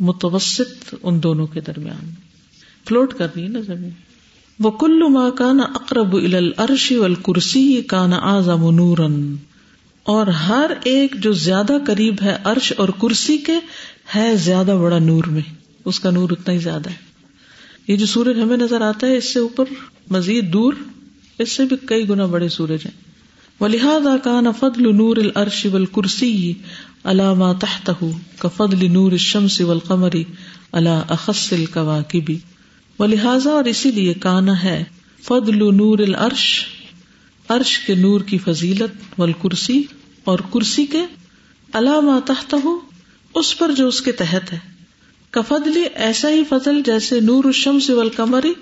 متوسط 0.00 0.94
ان 1.02 1.22
دونوں 1.22 1.46
کے 1.46 1.60
درمیان۔ 1.60 2.10
فلوٹ 2.88 3.14
کر 3.14 3.26
رہی 3.36 3.42
ہے 3.42 3.48
نا 3.48 3.60
زمین۔ 3.60 3.90
وہ 4.60 4.70
کل 4.70 5.02
ماں 5.08 5.30
کانا 5.30 5.62
اقرب 5.62 6.14
الرشی 6.14 6.96
والکرسی 6.96 7.82
کانا 7.82 8.18
آزم 8.22 8.70
نورن 8.70 9.36
اور 10.02 10.26
ہر 10.26 10.70
ایک 10.84 11.14
جو 11.14 11.32
زیادہ 11.32 11.72
قریب 11.86 12.14
ہے 12.22 12.36
عرش 12.44 12.72
اور 12.76 12.88
کرسی 12.88 13.38
کے، 13.38 13.54
ہے 14.14 14.36
زیادہ 14.36 14.78
بڑا 14.82 14.98
نور 14.98 15.24
میں۔ 15.24 15.54
اس 15.84 16.00
کا 16.00 16.10
نور 16.10 16.30
اتنا 16.30 16.54
ہی 16.54 16.58
زیادہ 16.58 16.90
ہے۔ 16.90 17.11
یہ 17.88 17.96
جو 17.96 18.06
سورج 18.06 18.40
ہمیں 18.40 18.56
نظر 18.56 18.80
آتا 18.80 19.06
ہے 19.06 19.16
اس 19.16 19.32
سے 19.32 19.40
اوپر 19.40 19.64
مزید 20.10 20.52
دور، 20.52 20.74
اس 21.38 21.52
سے 21.52 21.64
بھی 21.64 21.76
کئی 21.86 22.08
گنا 22.08 22.26
بڑے 22.26 22.48
سورج 22.48 22.78
ہیں۔ 22.84 23.12
ولہذا 23.60 24.16
کان 24.16 24.44
فضل 24.58 24.96
نور 24.96 25.16
العرش 25.16 25.66
والکرسی 25.66 26.52
علامہ 27.04 27.52
تحت 27.60 27.90
کا 28.38 28.48
فضل 28.48 28.92
نور 28.92 29.12
الشمس 29.12 29.60
والقمر 29.60 30.10
علا 30.72 31.02
اخص 31.08 31.52
الكواكب۔ 31.52 32.32
ولہذا 32.98 33.50
اور 33.50 33.64
اسی 33.64 33.90
لیے 33.90 34.14
کانا 34.14 34.62
ہے 34.62 34.84
فضل 35.22 35.76
نور 35.76 35.98
العرش 35.98 36.64
عرش 37.48 37.78
کے 37.78 37.94
نور 37.94 38.20
کی 38.20 38.38
فضیلت 38.38 39.20
والکرسی 39.20 39.82
اور 40.24 40.38
کرسی 40.38 40.86
کے 40.86 41.02
علامہ 41.72 42.20
تحت 42.26 42.54
اس 43.34 43.58
پر 43.58 43.72
جو 43.72 43.88
اس 43.88 44.00
کے 44.00 44.12
تحت 44.12 44.52
ہے۔ 44.52 44.71
کفدلی 45.32 45.84
ایسا 45.94 46.30
ہی 46.30 46.42
فضل 46.48 46.82
جیسے 46.82 47.20
نور 47.20 47.44
الشمس 47.44 47.90
والقمری 47.90 48.52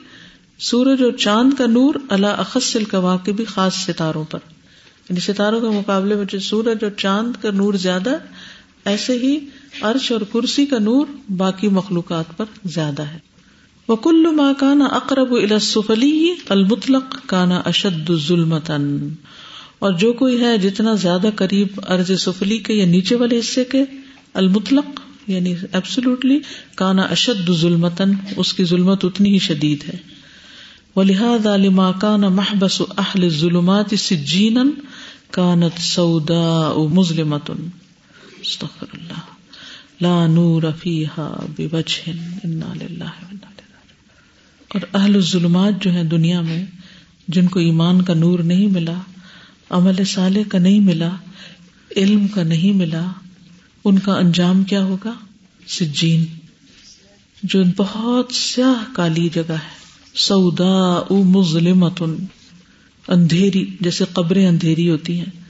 سورج 0.58 1.02
اور 1.02 1.12
چاند 1.12 1.54
کا 1.54 1.66
نور، 1.66 1.94
اللہ 2.08 2.26
اخص 2.26 2.76
الکواکبی 2.76 3.44
خاص 3.44 3.74
ستاروں 3.74 4.24
پر۔ 4.24 4.38
یعنی 5.10 5.20
ستاروں 5.20 5.60
کے 5.60 5.66
مقابلے 5.66 6.14
میں 6.14 6.24
جو 6.28 6.38
سورج 6.38 6.76
اور 6.82 6.90
چاند 6.90 7.42
کا 7.42 7.50
نور 7.50 7.74
زیادہ، 7.74 8.10
ایسے 8.84 9.12
ہی 9.12 9.38
عرش 9.80 10.12
اور 10.12 10.20
کرسی 10.20 10.66
کا 10.66 10.78
نور 10.78 11.06
باقی 11.36 11.68
مخلوقات 11.68 12.36
پر 12.36 12.44
زیادہ 12.64 13.02
ہے۔ 13.02 13.18
وہ 13.88 13.96
کل 13.96 14.26
ماں 14.34 14.54
کانا 14.58 14.84
اقرب 14.84 15.32
السفلی 15.32 16.34
المطلق 16.48 17.26
کانا 17.26 17.62
اشد 17.64 18.10
ظلمتن 18.28 19.08
اور 19.78 19.92
جو 19.92 20.12
کوئی 20.12 20.40
ہے 20.40 20.58
جتنا 20.58 20.94
زیادہ 20.94 21.28
قریب 21.36 21.68
ارض 21.88 22.10
سفلی 22.20 22.58
کے 22.58 22.74
یا 22.74 22.86
نیچے 22.86 23.14
والے 23.14 23.38
حصے 23.38 23.64
کے، 23.64 23.84
المطلق 24.34 24.99
یعنی 25.30 25.54
ایبسلوٹلی 25.72 26.38
کانا 26.74 27.02
اشد 27.02 27.52
ظلمتن 27.52 28.12
اس 28.36 28.52
کی 28.52 28.64
ظلمت 28.64 29.04
اتنی 29.04 29.32
ہی 29.32 29.38
شدید 29.38 29.84
ہے۔ 29.88 29.98
وہ 30.96 31.02
لحاظ 31.02 31.46
علما 31.46 31.92
کانا 31.92 32.28
محبس 32.28 32.82
اہل 32.98 33.28
ظلمات 33.28 33.94
سجین 33.98 34.70
کانت 35.30 35.80
سودا 35.80 36.72
مظلمت 36.92 37.50
استغفر 38.40 38.86
اللہ۔ 38.92 39.40
لا 40.00 40.26
نور 40.26 40.62
فیها 40.82 41.46
بوجه 41.56 42.12
انا 42.44 42.74
للہ 42.74 43.34
اور 44.68 44.80
اہل 44.94 45.14
الظلمات 45.14 45.82
جو 45.82 45.90
ہیں 45.90 46.04
دنیا 46.04 46.40
میں، 46.40 46.64
جن 47.28 47.48
کو 47.48 47.60
ایمان 47.60 48.02
کا 48.02 48.14
نور 48.14 48.38
نہیں 48.38 48.66
ملا، 48.66 48.94
عمل 49.70 50.04
صالح 50.04 50.40
کا 50.48 50.58
نہیں 50.58 50.80
ملا، 50.80 51.10
علم 51.96 52.28
کا 52.28 52.42
نہیں 52.42 52.72
ملا 52.72 53.04
ان 53.84 53.98
کا 53.98 54.14
انجام 54.14 54.64
کیا 54.64 54.84
ہوگا؟ 54.84 55.12
سجین، 55.68 56.24
جو 57.42 57.62
بہت 57.76 58.32
سیاہ 58.34 58.94
کالی 58.94 59.28
جگہ 59.34 59.52
ہے۔ 59.52 59.80
سودا 60.14 60.98
او 61.08 61.22
مظلمتن، 61.22 62.14
اندھیری، 63.08 63.66
جیسے 63.80 64.04
قبریں 64.12 64.46
اندھیری 64.46 64.90
ہوتی 64.90 65.18
ہیں۔ 65.18 65.44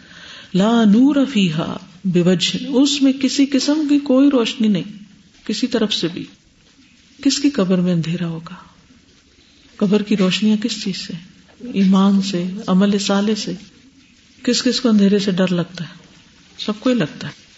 لا 0.55 0.85
نور 0.85 1.17
فیحا 1.33 1.77
بے 2.05 2.23
وجہ 2.23 2.67
اس 2.69 3.03
میں 3.03 3.13
کسی 3.13 3.47
قسم 3.47 3.87
کی 3.89 3.99
کوئی 3.99 4.31
روشنی 4.31 4.69
نہیں، 4.69 4.83
کسی 5.45 5.67
طرف 5.67 5.95
سے 5.95 6.09
بھی۔ 6.13 6.25
کس 7.23 7.39
کی 7.39 7.51
قبر 7.51 7.79
میں 7.79 7.93
اندھیرا 7.93 8.27
ہوگا؟ 8.27 8.55
قبر 9.77 10.03
کی 10.03 10.17
روشنیاں 10.17 10.57
کس 10.57 10.85
چیز 10.85 10.97
سے؟ 10.97 11.13
ایمان 11.73 12.23
سے، 12.23 12.45
عمل 12.67 12.99
سالے 12.99 13.35
سے۔ 13.35 13.53
کس 14.43 14.63
کس 14.63 14.81
کو 14.81 14.89
اندھیرے 14.89 15.19
سے 15.19 15.31
ڈر 15.31 15.49
لگتا 15.49 15.85
ہے؟ 15.85 15.95
سب 16.59 16.73
کو 16.81 16.91
ہی 16.91 16.95
لگتا 16.95 17.29
ہے۔ 17.29 17.50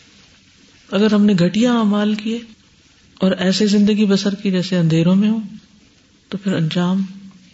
اگر 0.92 1.14
ہم 1.14 1.24
نے 1.24 1.32
گٹیا 1.32 1.72
امال 1.72 2.14
کیے 2.14 2.38
اور 3.18 3.32
ایسے 3.32 3.66
زندگی 3.66 4.04
بسر 4.04 4.34
کی 4.34 4.50
جیسے 4.50 4.78
اندھیروں 4.78 5.16
میں 5.16 5.28
ہو 5.28 5.38
تو 6.28 6.38
پھر 6.38 6.52
انجام 6.52 7.04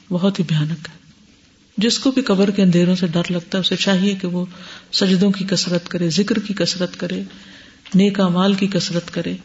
بہت 0.08 0.38
ہی 0.38 0.44
بھیانک 0.44 0.88
ہے۔ 0.88 0.98
جس 1.76 1.98
کو 1.98 2.10
بھی 2.10 2.22
قبر 2.22 2.50
کے 2.50 2.62
اندھیروں 2.62 2.96
سے 2.96 3.06
ڈر 3.06 3.22
لگتا 3.30 3.58
ہے، 3.58 3.60
اسے 3.60 3.76
چاہیے 3.76 4.14
کہ 4.14 4.28
وہ 4.28 4.44
سجدوں 4.92 5.30
کی 5.30 5.44
کسرت 5.50 5.88
کرے، 5.88 6.10
ذکر 6.10 6.38
کی 6.38 6.54
کسرت 6.54 6.96
کرے، 6.96 7.22
نیک 7.94 8.20
امال 8.20 8.54
کی 8.54 8.66
کسرت 8.66 9.10
کرے، 9.10 9.36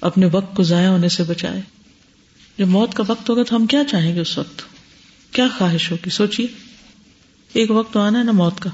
اپنے 0.00 0.26
وقت 0.32 0.56
کو 0.56 0.62
ضائع 0.62 0.88
ہونے 0.88 1.08
سے 1.08 1.22
بچائے۔ 1.22 1.60
جب 2.58 2.66
موت 2.66 2.94
کا 2.94 3.04
وقت 3.06 3.30
ہوگا 3.30 3.42
تو 3.42 3.56
ہم 3.56 3.66
کیا 3.66 3.82
چاہیں 3.90 4.14
گے 4.14 4.20
اس 4.20 4.38
وقت؟ 4.38 4.62
کیا 5.34 5.46
خواہش 5.58 5.90
ہوگی؟ 5.90 6.10
سوچیے 6.10 6.46
ایک 7.52 7.70
وقت 7.70 7.92
تو 7.92 8.00
آنا 8.00 8.18
ہے 8.18 8.24
نا 8.24 8.32
موت 8.32 8.60
کا، 8.60 8.70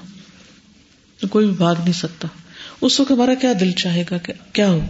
تو 1.21 1.29
کوئی 1.29 1.47
بھی 1.47 1.55
بھاگ 1.55 1.75
نہیں 1.79 1.93
سکتا۔ 1.93 2.29
اس 2.87 3.01
وقت 3.01 3.11
ہمارا 3.11 3.35
کیا 3.35 3.53
دل 3.61 3.71
چاہے 3.71 4.05
گا 4.11 4.19
کہ 4.19 4.33
کیا 4.53 4.71
ہو 4.71 4.81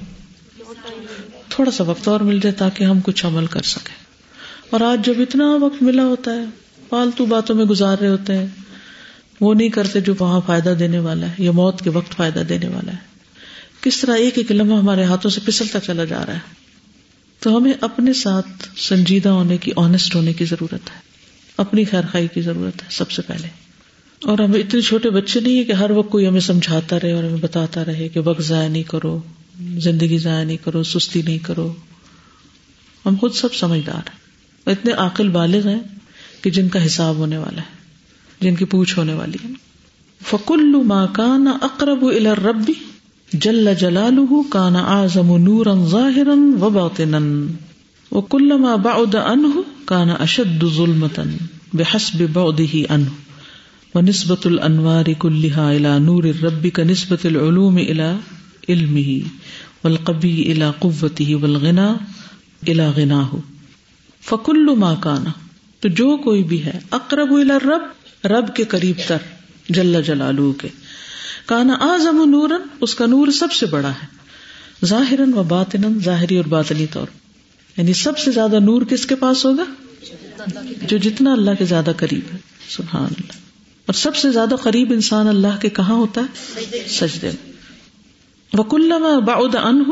تھوڑا 1.49 1.71
سا 1.71 1.85
وقت 1.85 2.09
اور 2.09 2.21
مل 2.21 2.41
جائے 2.41 2.53
تاکہ 2.53 2.85
ہم 2.85 3.01
کچھ 3.01 3.27
عمل 3.27 3.47
کر 3.47 3.63
سکیں۔ 3.63 3.95
اور 4.71 4.81
آج 4.81 5.07
جب 5.07 5.13
اتنا 5.19 5.57
وقت 5.61 5.83
ملا 5.83 6.05
ہوتا 6.05 6.33
ہے 6.33 6.45
فالتو 6.89 7.27
باتوں 7.27 7.57
میں 7.57 7.65
گزار 7.65 7.99
رہے 7.99 8.09
ہوتے 8.09 8.39
ہیں، 8.39 8.47
وہ 9.41 9.55
نہیں 9.55 9.69
کرتے 9.69 10.01
جو 10.01 10.15
وہاں 10.19 10.41
فائدہ 10.47 10.75
دینے 10.79 10.99
والا 10.99 11.27
ہے 11.27 11.35
یا 11.39 11.51
موت 11.51 11.83
کے 11.83 11.91
وقت 11.91 12.17
فائدہ 12.17 12.39
دینے 12.39 12.69
والا 12.69 12.93
ہے۔ 12.93 12.99
کس 13.81 14.01
طرح 14.01 14.15
ایک 14.15 14.39
ایک 14.39 14.53
لمحہ 14.53 14.79
ہمارے 14.79 15.05
ہاتھوں 15.05 15.31
سے 15.31 15.41
پسلتا 15.45 15.81
چلا 15.81 16.05
جا 16.05 16.27
رہا 16.27 16.35
ہے۔ 16.35 16.55
تو 17.41 17.57
ہمیں 17.57 17.73
اپنے 17.81 18.13
ساتھ 18.13 18.69
سنجیدہ 18.77 19.29
ہونے 19.29 19.57
کی 19.57 19.73
آنےسٹ 19.77 20.15
ہونے 20.15 20.33
کی 20.33 20.45
ضرورت 20.45 20.91
ہے۔ 20.91 21.01
اپنی 21.57 21.85
خیر 21.85 22.03
خائی 22.13 22.29
کی 22.29 22.41
ضرورت 22.41 22.83
ہے، 22.83 22.89
سب 22.91 23.11
سے 23.11 23.23
پہلے۔ 23.23 23.66
اور 24.27 24.39
ہمیں 24.39 24.61
اتنے 24.61 24.81
چھوٹے 24.81 25.11
بچے 25.11 25.41
نہیں 25.41 25.59
ہے 25.59 25.65
کہ 25.65 25.73
ہر 25.73 25.91
وقت 25.91 26.11
کوئی 26.11 26.27
ہمیں 26.29 26.41
سمجھاتا 26.41 26.99
رہے 27.03 27.13
اور 27.13 27.25
ہمیں 27.25 27.37
بتاتا 27.37 27.85
رہے 27.85 28.09
کہ 28.09 28.21
وقت 28.25 28.43
ضائع 28.43 28.69
نہیں 28.69 28.83
کرو، 28.83 29.21
زندگی 29.79 30.19
ضائع 30.19 30.45
نہیں 30.45 30.57
کرو، 30.57 30.83
سستی 30.83 31.23
نہیں 31.23 31.39
کرو۔ 31.39 31.73
ہم 33.07 33.15
خود 33.21 33.33
سب 33.33 33.55
سمجھدار 33.55 33.95
ہیں۔ 33.95 34.19
اتنے 34.67 34.93
عاقل 34.93 35.29
بالغ 35.29 35.69
ہیں 35.69 35.81
کہ 36.43 36.51
جن 36.51 36.69
کا 36.69 36.87
حساب 36.87 37.17
ہونے 37.17 37.39
والا 37.39 37.61
ہے، 37.61 37.77
جن 38.41 38.55
کی 38.55 38.65
پوچھ 38.65 38.99
ہونے 38.99 39.15
والی 39.15 39.39
ہے۔ 39.45 39.51
فکل 40.27 40.83
ماں 40.85 41.07
کان 41.13 41.49
اقرب 41.63 42.05
ربی 42.45 42.73
جل 43.33 43.75
جلال 43.81 44.17
کانا 44.51 44.79
آزم 44.79 45.37
نور 45.37 45.67
ظاہر 45.87 46.29
و 46.61 46.71
باطن 46.71 47.47
وہ 48.11 48.21
کل 48.21 48.57
ماں 48.57 48.77
بعد 48.77 49.15
انہ 49.15 49.61
کانا 49.85 50.13
اشد 50.13 50.65
ظلمتن 50.77 51.37
بحسب 51.73 52.23
بعده 52.33 52.95
عنه 52.95 53.26
ونسبت 53.97 54.47
الانوار 54.47 55.13
كلها 55.13 55.77
الى 55.77 55.99
نور 55.99 56.25
الرب 56.25 56.67
كنسبت 56.67 57.27
العلوم 57.27 57.77
الى 57.77 58.13
علمه 58.69 59.25
والقبي 59.85 60.43
الى 60.43 60.71
قوته 60.81 61.35
والغنى 61.35 61.89
الى 62.69 62.89
غناه. 62.97 63.37
فكل 64.21 64.77
ما 64.77 64.95
كان، 64.95 65.25
تو 65.81 65.89
جو 65.89 66.17
کوئی 66.17 66.43
بھی 66.43 66.65
ہے، 66.65 66.79
اقرب 66.91 67.33
الى 67.33 67.51
الرب، 67.51 67.83
رب 68.27 68.57
کے 68.57 68.65
قریب 68.65 68.97
تر، 69.07 69.17
جل 69.69 70.03
جلالہ 70.07 70.61
کے 70.61 70.69
کانا 71.47 71.75
اعظم 71.75 72.25
نورن 72.25 72.63
اس 72.81 72.95
کا 72.95 73.07
نور 73.07 73.29
سب 73.29 73.53
سے 73.53 73.67
بڑا 73.67 73.91
ہے 73.91 74.07
ظاہر 74.87 75.21
و 75.21 75.43
باطن 75.43 75.99
ظاہری 76.05 76.37
اور 76.37 76.45
باطنی 76.45 76.87
طور. 76.87 77.07
یعنی 77.77 77.93
سب 77.93 78.19
سے 78.19 78.31
زیادہ 78.31 78.59
نور 78.61 78.83
کس 78.83 79.07
کے 79.07 79.15
پاس 79.15 79.45
ہوگا؟ 79.45 79.65
جو 80.83 80.97
جتنا 80.97 81.33
اللہ 81.33 81.51
کے 81.59 81.65
زیادہ 81.65 81.91
قریب 81.97 82.33
ہے، 82.33 82.39
سبحان 82.69 83.05
اللہ. 83.05 83.46
اور 83.87 83.93
سب 83.93 84.17
سے 84.17 84.31
زیادہ 84.31 84.55
قریب 84.55 84.93
انسان 84.93 85.29
اللہ 85.29 85.61
کے 85.61 85.69
کہاں 85.69 85.95
ہوتا 85.95 86.21
ہے؟ 86.21 86.57
سجدے 86.89 87.27
میں۔ 87.27 87.53
وکل 88.59 88.93
باؤد 89.27 89.55
ان 89.55 89.83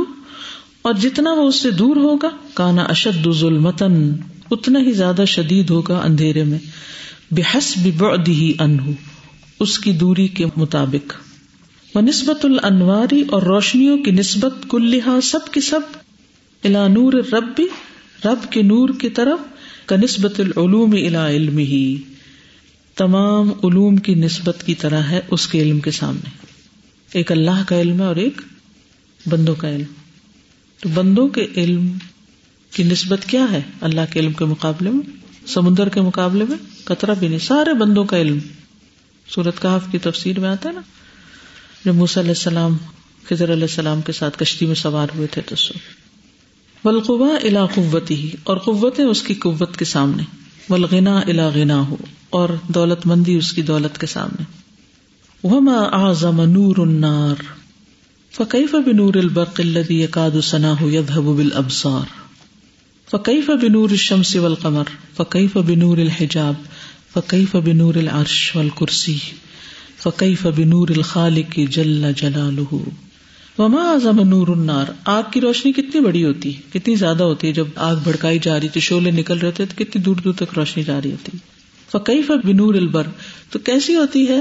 اور 0.82 0.94
جتنا 0.94 1.32
وہ 1.32 1.48
اس 1.48 1.56
سے 1.56 1.70
دور 1.70 1.96
ہوگا 1.96 2.28
کانا 2.54 2.82
اشد 2.82 3.32
ظلمتن 3.32 4.12
اتنا 4.50 4.78
ہی 4.78 4.92
زیادہ 4.92 5.24
شدید 5.24 5.70
ہوگا 5.70 5.98
اندھیرے 5.98 6.44
میں۔ 6.44 6.58
بحسب 7.30 7.88
بعده 7.98 8.46
عنہ 8.58 8.82
اس 9.60 9.78
کی 9.78 9.92
دوری 9.92 10.28
کے 10.28 10.44
مطابق۔ 10.56 11.12
وہ 11.94 12.00
نسبت 12.00 12.44
الانواری 12.44 13.22
اور 13.30 13.42
روشنیوں 13.42 13.98
کی 13.98 14.10
نسبت 14.10 14.54
کلحا 14.68 15.20
سب 15.20 15.52
کی 15.52 15.60
سب۔ 15.60 15.80
الا 16.64 16.88
نور 16.88 17.12
رب 17.12 17.44
بھی 17.56 17.66
رب 18.24 18.52
کے 18.52 18.62
نور 18.62 18.88
کی 18.88 19.08
طرف 19.08 19.38
کا 19.86 19.96
نسبت 19.96 20.40
العلوم 20.40 20.92
الا 20.92 21.28
علم 21.28 21.58
ہی 21.58 21.96
تمام 22.96 23.48
علوم 23.48 23.96
کی 23.96 24.14
نسبت 24.14 24.62
کی 24.66 24.74
طرح 24.74 25.02
ہے 25.02 25.20
اس 25.30 25.46
کے 25.46 25.62
علم 25.62 25.80
کے 25.80 25.90
سامنے۔ 25.90 26.30
ایک 27.12 27.32
اللہ 27.32 27.62
کا 27.68 27.80
علم 27.80 28.00
ہے 28.00 28.06
اور 28.06 28.16
ایک 28.16 28.40
بندوں 29.26 29.54
کا 29.54 29.70
علم۔ 29.70 29.92
تو 30.80 30.88
بندوں 30.88 31.28
کے 31.28 31.46
علم 31.56 31.92
کی 32.70 32.82
نسبت 32.82 33.18
کیا 33.26 33.46
ہے؟ 33.52 33.60
اللہ 33.80 34.00
کے 34.12 34.20
علم 34.20 34.32
کے 34.32 34.44
مقابلے 34.44 34.90
میں، 34.90 35.10
سمندر 35.46 35.88
کے 35.88 36.00
مقابلے 36.00 36.44
میں، 36.48 36.56
قطرہ 36.84 37.14
بھی 37.18 37.28
نہیں، 37.28 37.38
سارے 37.38 37.74
بندوں 37.74 38.04
کا 38.04 38.20
علم۔ 38.20 38.38
سورت 39.28 39.62
کاف 39.62 39.84
کی 39.90 39.98
تفسیر 39.98 40.40
میں 40.40 40.48
آتا 40.48 40.68
ہے 40.68 40.74
نا، 40.74 40.80
جب 41.84 41.94
موسی 41.94 42.20
علیہ 42.20 42.30
السلام، 42.30 42.76
خضر 43.28 43.52
علیہ 43.52 43.62
السلام 43.62 44.00
کے 44.00 44.12
ساتھ 44.12 44.38
کشتی 44.38 44.66
میں 44.66 44.74
سوار 44.74 45.08
ہوئے 45.16 45.26
تھے 45.26 45.42
تو 45.46 45.56
سو۔ 45.56 45.74
ولقوا 46.84 47.36
الا 47.42 47.66
قوتی 47.66 48.30
اور 48.42 48.56
قوتیں 48.56 49.04
اس 49.04 49.22
کی 49.22 49.34
قوت 49.34 49.76
کے 49.76 49.84
سامنے۔ 49.84 50.22
ولغنا 50.68 51.18
الا 51.18 51.48
غنا 51.48 51.80
ہو 51.80 51.96
اور 52.34 52.48
دولت 52.68 53.06
مندی 53.06 53.34
اس 53.34 53.52
کی 53.52 53.62
دولت 53.62 53.98
کے 53.98 54.06
سامنے۔ 54.06 54.44
وما 55.44 55.82
اعظم 55.82 56.40
نور 56.40 56.76
النار 56.78 57.42
فكيف 58.34 58.74
بنور 58.74 59.14
البرق 59.14 59.60
الذي 59.64 60.00
يكاد 60.00 60.40
سناه 60.42 60.86
يذهب 60.86 61.36
بالابصار 61.36 62.12
فكيف 63.10 63.50
بنور 63.62 63.90
الشمس 63.90 64.36
والقمر 64.36 64.84
فكيف 65.16 65.58
بنور 65.58 65.98
الحجاب 65.98 66.54
فكيف 67.14 67.56
بنور 67.56 67.94
العرش 67.94 68.56
والكرسي 68.56 69.16
فكيف 70.02 70.46
بنور 70.46 70.88
الخالق 70.88 71.58
جل 71.70 72.12
جلاله 72.16 72.80
وما 73.58 73.82
اعظم 73.90 74.28
نور 74.28 74.48
النار 74.48 74.92
آگ 75.04 75.22
کی 75.32 75.40
روشنی 75.40 75.72
کتنی 75.72 76.00
بڑی 76.00 76.24
ہوتی 76.24 76.56
ہے، 76.56 76.60
کتنی 76.72 76.94
زیادہ 76.94 77.22
ہوتی 77.22 77.48
ہے، 77.48 77.52
جب 77.52 77.66
آگ 77.76 77.96
بھڑکائی 78.04 78.38
جا 78.42 78.60
رہی 78.60 78.68
تھی 78.68 78.80
شولے 78.80 79.10
نکل 79.10 79.38
رہے 79.38 79.50
تھے 79.50 79.66
تو 79.66 79.84
کتنی 79.84 80.02
دور 80.02 80.16
دور 80.16 80.32
تک 80.32 80.54
روشنی 80.56 80.82
جا 80.82 81.00
رہی 81.04 81.10
ہوتی 81.10 81.30
ہے۔ 81.34 81.53
فقیف 81.98 82.30
بنور 82.44 82.74
البر؟ 82.74 83.06
تو 83.50 83.58
کیسی 83.58 83.96
ہوتی 83.96 84.28
ہے؟ 84.28 84.40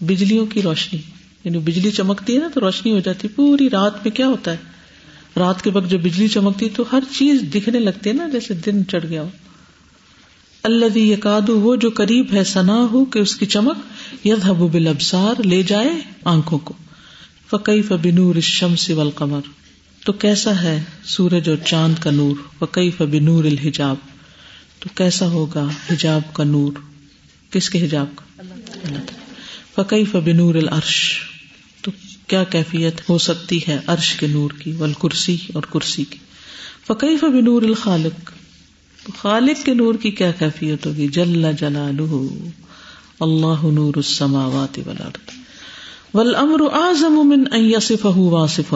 بجلیوں 0.00 0.46
کی 0.46 0.62
روشنی۔ 0.62 1.00
یعنی 1.44 1.58
بجلی 1.58 1.90
چمکتی 1.90 2.34
ہے 2.34 2.38
نا 2.38 2.48
تو 2.54 2.60
روشنی 2.60 2.92
ہو 2.92 2.98
جاتی 2.98 3.28
پوری 3.28 3.70
رات 3.70 3.94
میں 3.96 4.16
کیا 4.16 4.26
ہوتا 4.26 4.50
ہے؟ 4.50 4.56
رات 5.36 5.62
کے 5.62 5.70
وقت 5.70 5.90
جب 5.90 6.00
بجلی 6.00 6.28
چمکتی 6.28 6.68
تو 6.76 6.84
ہر 6.92 7.02
چیز 7.18 7.42
دکھنے 7.54 7.78
لگتی 7.78 8.10
ہے 8.10 8.14
نا، 8.14 8.28
جیسے 8.28 8.54
دن 8.54 8.86
چڑھ 8.86 9.06
گیا 9.06 9.22
ہو۔ 9.22 9.28
اللہ 10.62 10.98
یقاد 10.98 11.48
وہ 11.48 11.76
جو 11.76 11.90
قریب 11.90 12.26
ہے 12.32 12.44
سنا 12.44 12.86
ہو 12.92 13.04
کہ 13.04 13.18
اس 13.18 13.36
کی 13.36 13.46
چمک 13.46 13.76
ید 14.26 14.44
بل 14.44 14.86
ابسار 14.86 15.40
لے 15.46 15.62
جائے 15.62 15.90
آنکھوں 16.24 16.58
کو۔ 16.58 16.74
فقی 17.50 17.82
فبنور 17.82 18.40
شمس 18.40 18.90
والقمر؟ 18.90 19.40
تو 20.04 20.12
کیسا 20.12 20.62
ہے 20.62 20.82
سورج 21.04 21.48
اور 21.48 21.56
چاند 21.64 21.94
کا 22.02 22.10
نور؟ 22.10 22.36
فقی 22.58 22.90
فبنور 22.90 23.44
الحجاب؟ 23.44 24.13
تو 24.84 24.90
کیسا 24.94 25.26
ہوگا 25.26 25.68
حجاب 25.90 26.34
کا 26.34 26.44
نور؟ 26.44 26.72
کس 27.50 27.70
کے 27.70 27.84
حجاب 27.84 28.06
کا؟ 28.16 28.24
فقی 29.74 30.04
فبنور 30.04 30.54
العرش؟ 30.54 31.20
تو 31.80 31.90
کیا 32.26 32.44
کیفیت 32.44 33.08
ہو 33.08 33.18
سکتی 33.18 33.60
ہے 33.68 33.78
عرش 33.86 34.14
کے 34.14 34.26
نور 34.26 34.50
کی، 34.50 34.72
والکرسی 34.72 35.36
اور 35.54 35.62
کرسی 35.62 36.04
کی؟ 36.04 36.18
فقی 36.86 37.16
فبنور 37.16 37.62
الخالق؟ 37.62 38.30
خالق 39.16 39.66
کے 39.66 39.74
نور 39.74 39.94
کی 39.94 40.10
کیا 40.10 40.30
کیفیت 40.30 40.86
ہوگی؟ 40.86 41.08
جل 41.08 41.52
جلالہ۔ 41.60 42.16
اللہ 43.20 43.64
نور 43.64 43.92
السماوات 43.96 44.78
والارض۔ 44.86 45.38
والامر 46.14 46.60
اعظم 46.72 47.28
من 47.28 47.44
ان 47.52 47.64
يصفه 47.64 48.20
واصف۔ 48.20 48.74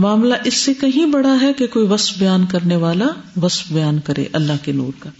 معاملہ 0.00 0.34
اس 0.44 0.54
سے 0.54 0.74
کہیں 0.74 1.06
بڑا 1.06 1.36
ہے 1.42 1.52
کہ 1.52 1.66
کوئی 1.66 1.86
وصف 1.86 2.18
بیان 2.18 2.46
کرنے 2.46 2.76
والا 2.76 3.06
وصف 3.42 3.72
بیان 3.72 3.98
کرے 4.00 4.24
اللہ 4.32 4.52
کے 4.62 4.72
نور 4.72 4.92
کا۔ 4.98 5.10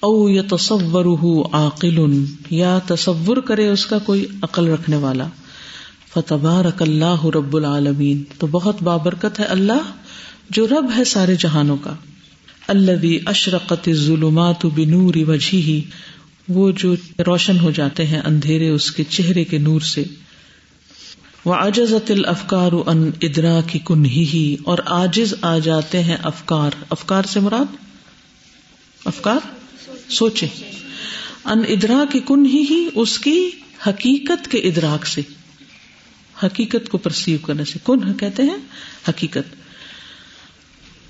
او 0.00 0.28
يتصوره 0.28 1.42
عاقل، 1.52 2.24
یا 2.50 2.78
تصور 2.86 3.36
کرے 3.36 3.68
اس 3.68 3.86
کا 3.86 3.98
کوئی 3.98 4.26
عقل 4.42 4.68
رکھنے 4.68 4.96
والا۔ 4.96 5.26
فتبارک 6.14 6.82
اللہ 6.82 7.24
رب 7.24 7.56
العالمین، 7.56 8.22
تو 8.38 8.46
بہت 8.46 8.82
بابرکت 8.82 9.40
ہے 9.40 9.44
اللہ 9.44 9.82
جو 10.50 10.68
رب 10.68 10.90
ہے 10.96 11.04
سارے 11.04 11.34
جہانوں 11.34 11.76
کا۔ 11.76 11.94
الذي 12.68 13.18
اشرقت 13.26 13.88
الظلمات 13.88 14.64
بنور 14.64 15.14
وجهه 15.16 15.78
وہ 16.48 16.72
جو 16.78 16.94
روشن 17.26 17.58
ہو 17.58 17.70
جاتے 17.70 18.06
ہیں 18.06 18.20
اندھیرے 18.24 18.68
اس 18.68 18.90
کے 18.90 19.04
چہرے 19.04 19.44
کے 19.44 19.58
نور 19.58 19.80
سے۔ 19.80 20.04
وہ 21.44 21.54
آجزت 21.54 22.10
الافکار 22.10 22.72
ان 22.86 23.10
ادرا 23.20 23.60
کی 23.66 23.78
کن 23.84 24.04
ہی، 24.06 24.56
اور 24.64 24.78
آجز 24.86 25.34
آ 25.40 25.58
جاتے 25.58 26.02
ہیں 26.02 26.16
افکار۔ 26.22 26.70
افکار 26.90 27.22
سے 27.22 27.40
مراد؟ 27.40 27.76
افکار؟ 29.04 29.38
سوچے 30.08 30.46
ان 31.44 31.62
ادرا 31.68 32.04
کی 32.12 32.20
کن 32.26 32.46
ہی، 32.46 32.88
اس 32.94 33.18
کی 33.18 33.50
حقیقت 33.86 34.50
کے 34.50 34.58
ادراک 34.58 35.06
سے۔ 35.06 35.20
حقیقت 36.42 36.88
کو 36.88 36.98
پرسیو 36.98 37.38
کرنے 37.42 37.64
سے۔ 37.64 37.78
کن 37.84 38.12
کہتے 38.14 38.42
ہیں؟ 38.42 38.56
حقیقت۔ 39.08 39.54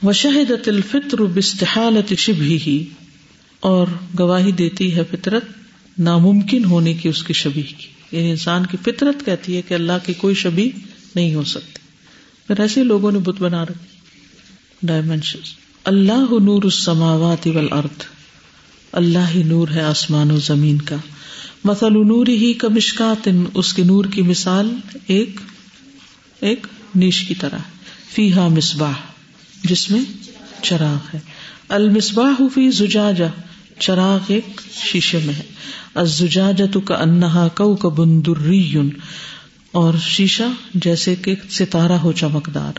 و 0.04 0.12
شہدت 0.12 0.68
الفطر 0.68 1.22
بستحالت 1.22 2.14
شب 2.18 2.40
ہی، 2.40 2.84
اور 3.60 3.86
گواہی 4.18 4.52
دیتی 4.52 4.96
ہے 4.96 5.02
فطرت 5.10 5.44
ناممکن 5.98 6.64
ہونے 6.64 6.94
کی 6.94 7.08
اس 7.08 7.22
کی 7.22 7.32
شبی 7.32 7.62
کی۔ 7.62 8.01
یعنی 8.12 8.30
انسان 8.30 8.66
کی 8.66 8.76
فطرت 8.82 9.26
کہتی 9.26 9.56
ہے 9.56 9.62
کہ 9.62 9.74
اللہ 9.74 9.92
کی 10.06 10.12
کوئی 10.12 10.34
شبی 10.34 10.70
نہیں 11.14 11.34
ہو 11.34 11.44
سکتی۔ 11.44 11.78
پھر 12.46 12.60
ایسے 12.60 12.84
لوگوں 12.84 13.12
نے 13.12 13.18
بت 13.18 13.42
بنا 13.42 13.64
رکھے۔ 13.64 13.86
ڈائمینشن 14.82 15.38
اللہ 15.84 16.26
نور 16.30 16.62
السماوات 16.62 17.46
والارض۔ 17.46 18.04
اللہ 18.92 19.30
ہی 19.34 19.42
نور 19.42 19.68
ہے 19.68 19.80
آسمان 19.80 20.30
و 20.30 20.36
زمین 20.36 20.80
کا۔ 20.80 20.96
مثل 21.64 21.92
نور 21.92 22.26
ہی 22.26 22.52
کا 22.52 22.68
مشکات 22.68 23.28
اس 23.54 23.74
کے 23.74 23.84
نور 23.84 24.04
کی 24.04 24.22
مثال 24.22 24.74
ایک 25.06 25.30
ایک 26.40 26.66
نیش 26.94 27.20
کی 27.28 27.34
طرح۔ 27.34 27.58
فی 28.14 28.32
ہا 28.32 28.48
مصباح، 28.48 28.92
جس 29.64 29.90
میں 29.90 30.02
چراغ 30.62 31.08
ہے۔ 31.14 31.20
المصباح 31.68 32.42
فی 32.54 32.70
زجاجہ۔ 32.70 33.51
چراغ 33.82 34.18
ایک 34.28 34.60
شیشے 34.92 35.18
میں 35.24 35.34
ہے۔ 35.34 35.42
الزجاجت 35.94 36.76
کا 36.84 36.94
انہا 36.94 37.48
کو 37.48 37.76
کا 37.76 37.88
بندری 37.88 38.76
اور 39.72 39.94
شیشہ 40.00 40.42
جیسے 40.74 41.14
کہ 41.14 41.34
ستارہ 41.50 41.92
ہو 41.92 42.12
چمکدار۔ 42.12 42.78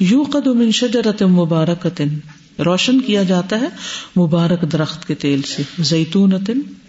یو 0.00 0.22
قد 0.32 0.46
من 0.46 0.70
شجرت 0.70 1.22
مبارک 1.22 1.86
روشن 2.58 3.00
کیا 3.00 3.22
جاتا 3.22 3.60
ہے 3.60 3.66
مبارک 4.16 4.72
درخت 4.72 5.08
کے 5.08 5.14
تیل 5.14 5.42
سے۔ 5.42 5.62
زیتون 5.78 6.32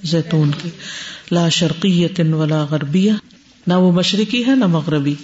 زیتون 0.03 0.51
کے۔ 0.63 0.69
لا 1.31 1.49
شرقی 1.49 2.05
ولا 2.19 2.65
غربیہ۔ 2.69 3.11
نہ 3.67 3.73
وہ 3.73 3.91
مشرقی 3.91 4.45
ہے، 4.47 4.55
نہ 4.55 4.67
مغربی۔ 4.67 5.15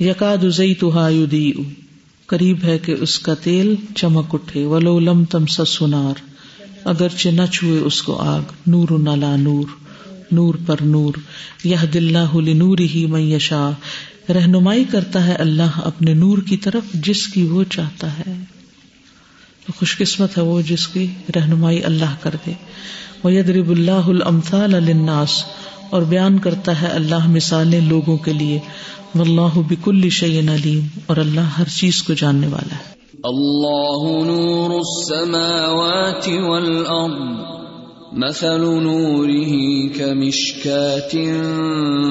یقاد 0.00 0.36
زیتها 0.42 1.08
یدیئ 1.10 1.62
قریب 2.26 2.58
ہے 2.64 2.78
کہ 2.78 2.94
اس 3.00 3.18
کا 3.18 3.34
تیل 3.34 3.74
چمک 3.96 4.34
اٹھے۔ 4.34 4.64
ولو 4.64 5.00
لم 5.00 5.24
تم 5.24 5.46
سنار 5.46 6.33
اگرچہ 6.84 7.28
نہ 7.28 7.46
چھوئے 7.52 7.78
اس 7.78 8.02
کو 8.02 8.16
آگ، 8.16 8.42
نور 8.66 8.98
نلا 8.98 9.36
نور 9.36 9.64
نور 10.32 10.54
پر 10.66 10.76
نور 10.80 11.12
یہ 11.64 11.76
دلہ 11.94 12.18
نور 12.34 12.78
ہی 12.78 13.06
میشا 13.06 13.70
رہنمائی 14.28 14.84
کرتا 14.84 15.26
ہے 15.26 15.32
اللہ 15.32 15.70
اپنے 15.76 16.14
نور 16.14 16.38
کی 16.38 16.56
طرف 16.56 16.92
جس 16.94 17.26
کی 17.26 17.42
وہ 17.42 17.64
چاہتا 17.70 18.18
ہے۔ 18.18 18.32
تو 19.66 19.72
خوش 19.76 19.98
قسمت 19.98 20.38
ہے 20.38 20.42
وہ 20.42 20.60
جس 20.60 20.88
کی 20.88 21.06
رہنمائی 21.36 21.84
اللہ 21.84 22.14
کر 22.20 22.34
دے۔ 22.46 22.52
وہ 23.24 23.32
یدرب 23.32 23.70
اللہ 23.70 23.90
الامثال 23.90 24.70
للناس۔ 24.70 25.44
اور 25.90 26.02
بیان 26.02 26.38
کرتا 26.38 26.82
ہے 26.82 26.86
اللہ 26.86 27.26
مثالیں 27.26 27.80
لوگوں 27.80 28.16
کے 28.16 28.32
لیے۔ 28.32 28.60
واللہ 29.14 29.58
بکل 29.68 30.10
شیء 30.10 30.40
علیم۔ 30.50 30.86
اور 31.06 31.16
اللہ 31.16 31.40
ہر 31.40 31.68
چیز 31.68 32.02
کو 32.02 32.12
جاننے 32.12 32.46
والا 32.46 32.74
ہے۔ 32.74 32.93
الله 33.24 34.24
نور 34.24 34.80
السماوات 34.80 36.28
والأرض 36.28 37.36
مثل 38.12 38.60
نوره 38.60 39.54
كمشكاة 39.98 41.14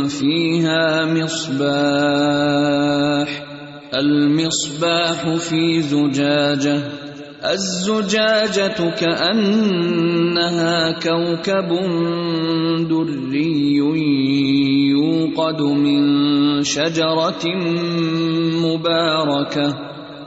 فيها 0.08 1.06
مصباح، 1.06 2.10
المصباح 3.94 5.36
في 5.36 5.82
زجاجة، 5.82 6.92
الزجاجة 7.46 8.90
كأنها 8.98 10.92
كوكب 10.92 11.70
دري 12.90 13.76
يوقد 14.90 15.62
من 15.62 16.04
شجرة 16.64 17.46
مباركة. 18.66 19.93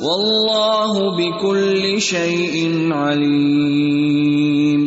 والله 0.00 0.92
بكل 1.16 1.82
شيء 2.00 2.54
عليم. 2.92 4.80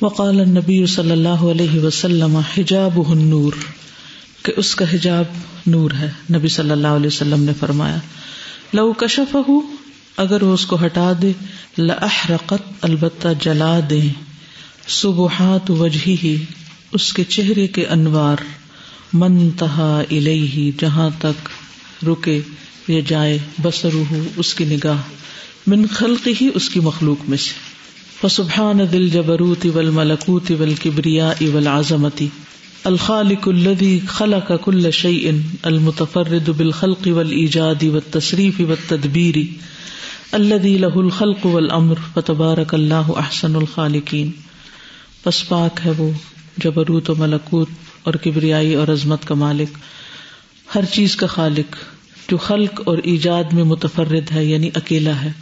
وقال 0.00 0.40
النبی 0.40 0.86
صلی 0.86 1.10
اللہ 1.10 1.42
علیہ 1.50 1.74
وسلم 1.84 2.36
حجاب 2.56 2.96
النور، 3.08 3.52
کہ 4.42 4.52
اس 4.56 4.74
کا 4.74 4.84
حجاب 4.92 5.26
نور 5.66 5.90
ہے، 6.00 6.08
نبی 6.30 6.48
صلی 6.48 6.70
اللہ 6.70 6.96
علیہ 6.98 7.06
وسلم 7.06 7.44
نے 7.44 7.52
فرمایا، 7.60 7.98
لو 8.72 8.92
کشف 8.92 9.36
اگر 10.16 10.42
وہ 10.42 10.54
اس 10.54 10.66
کو 10.66 10.76
ہٹا 10.84 11.12
دے 11.22 11.32
لحرقت 11.78 12.84
البتہ 12.84 13.28
جلا 13.40 13.80
دے۔ 13.90 14.00
صبحات 14.88 15.70
وجہ 15.70 16.08
ہی 16.08 16.36
اس 16.92 17.12
کے 17.12 17.24
چہرے 17.24 17.66
کے 17.66 17.86
انوار۔ 17.86 18.36
منتہا 19.12 20.02
الہی 20.10 20.70
جہاں 20.80 21.10
تک 21.18 21.48
رکے 22.04 22.40
یا 22.88 23.00
جائے 23.06 23.38
بسرو 23.62 24.04
اس 24.36 24.54
کی 24.54 24.64
نگاہ۔ 24.64 24.96
من 25.66 25.86
خلق 25.86 26.28
ہی 26.40 26.50
اس 26.54 26.68
کی 26.70 26.80
مخلوق 26.80 27.28
میں 27.28 27.38
سے۔ 27.38 27.74
فسبحان 28.20 28.78
دل 28.92 29.08
جبروتی 29.08 29.68
ول 29.68 29.90
ملکوت 29.90 30.52
ول 30.60 30.74
کبریا 30.82 31.28
اول 31.28 31.66
آزمتی 31.66 32.28
الخالق 32.84 33.48
الذي 33.48 33.98
خلق 34.08 34.52
كل 34.64 34.90
شيء 34.90 35.30
المتفرد 35.62 36.48
بالخلق 36.48 37.06
والإيجاد 37.06 37.82
والتصريف 37.82 38.60
والتدبير 38.60 39.34
الذي 40.32 40.78
له 40.78 40.96
الخلق 40.96 41.46
والأمر 41.46 41.94
فتبارك 42.14 42.74
الله 42.74 43.12
أحسن 43.16 43.56
الخالقين. 43.56 44.30
پس 45.22 45.48
پاک 45.48 45.80
ہے 45.84 45.90
وہ 45.98 46.10
جبروت 46.56 47.10
و 47.10 47.14
ملکوت 47.14 47.68
اور 48.02 48.14
کبریائی 48.14 48.74
اور 48.74 48.88
عظمت 48.88 49.24
کا 49.24 49.34
مالک، 49.34 49.78
ہر 50.74 50.84
چیز 50.84 51.16
کا 51.16 51.26
خالق، 51.26 51.76
جو 52.30 52.36
خلق 52.36 52.80
اور 52.84 52.98
ایجاد 52.98 53.44
میں 53.52 53.64
متفرد 53.64 54.32
ہے 54.32 54.44
یعنی 54.44 54.70
اکیلا 54.74 55.22
ہے۔ 55.22 55.32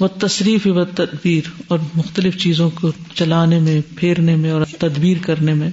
وہ 0.00 0.08
تصریف 0.08 0.66
و 0.66 0.84
تدبیر 0.84 1.50
اور 1.68 1.78
مختلف 1.94 2.38
چیزوں 2.38 2.70
کو 2.70 2.92
چلانے 3.14 3.58
میں، 3.58 3.80
پھیرنے 3.96 4.36
میں 4.36 4.50
اور 4.50 4.62
تدبیر 4.78 5.16
کرنے 5.22 5.54
میں، 5.54 5.70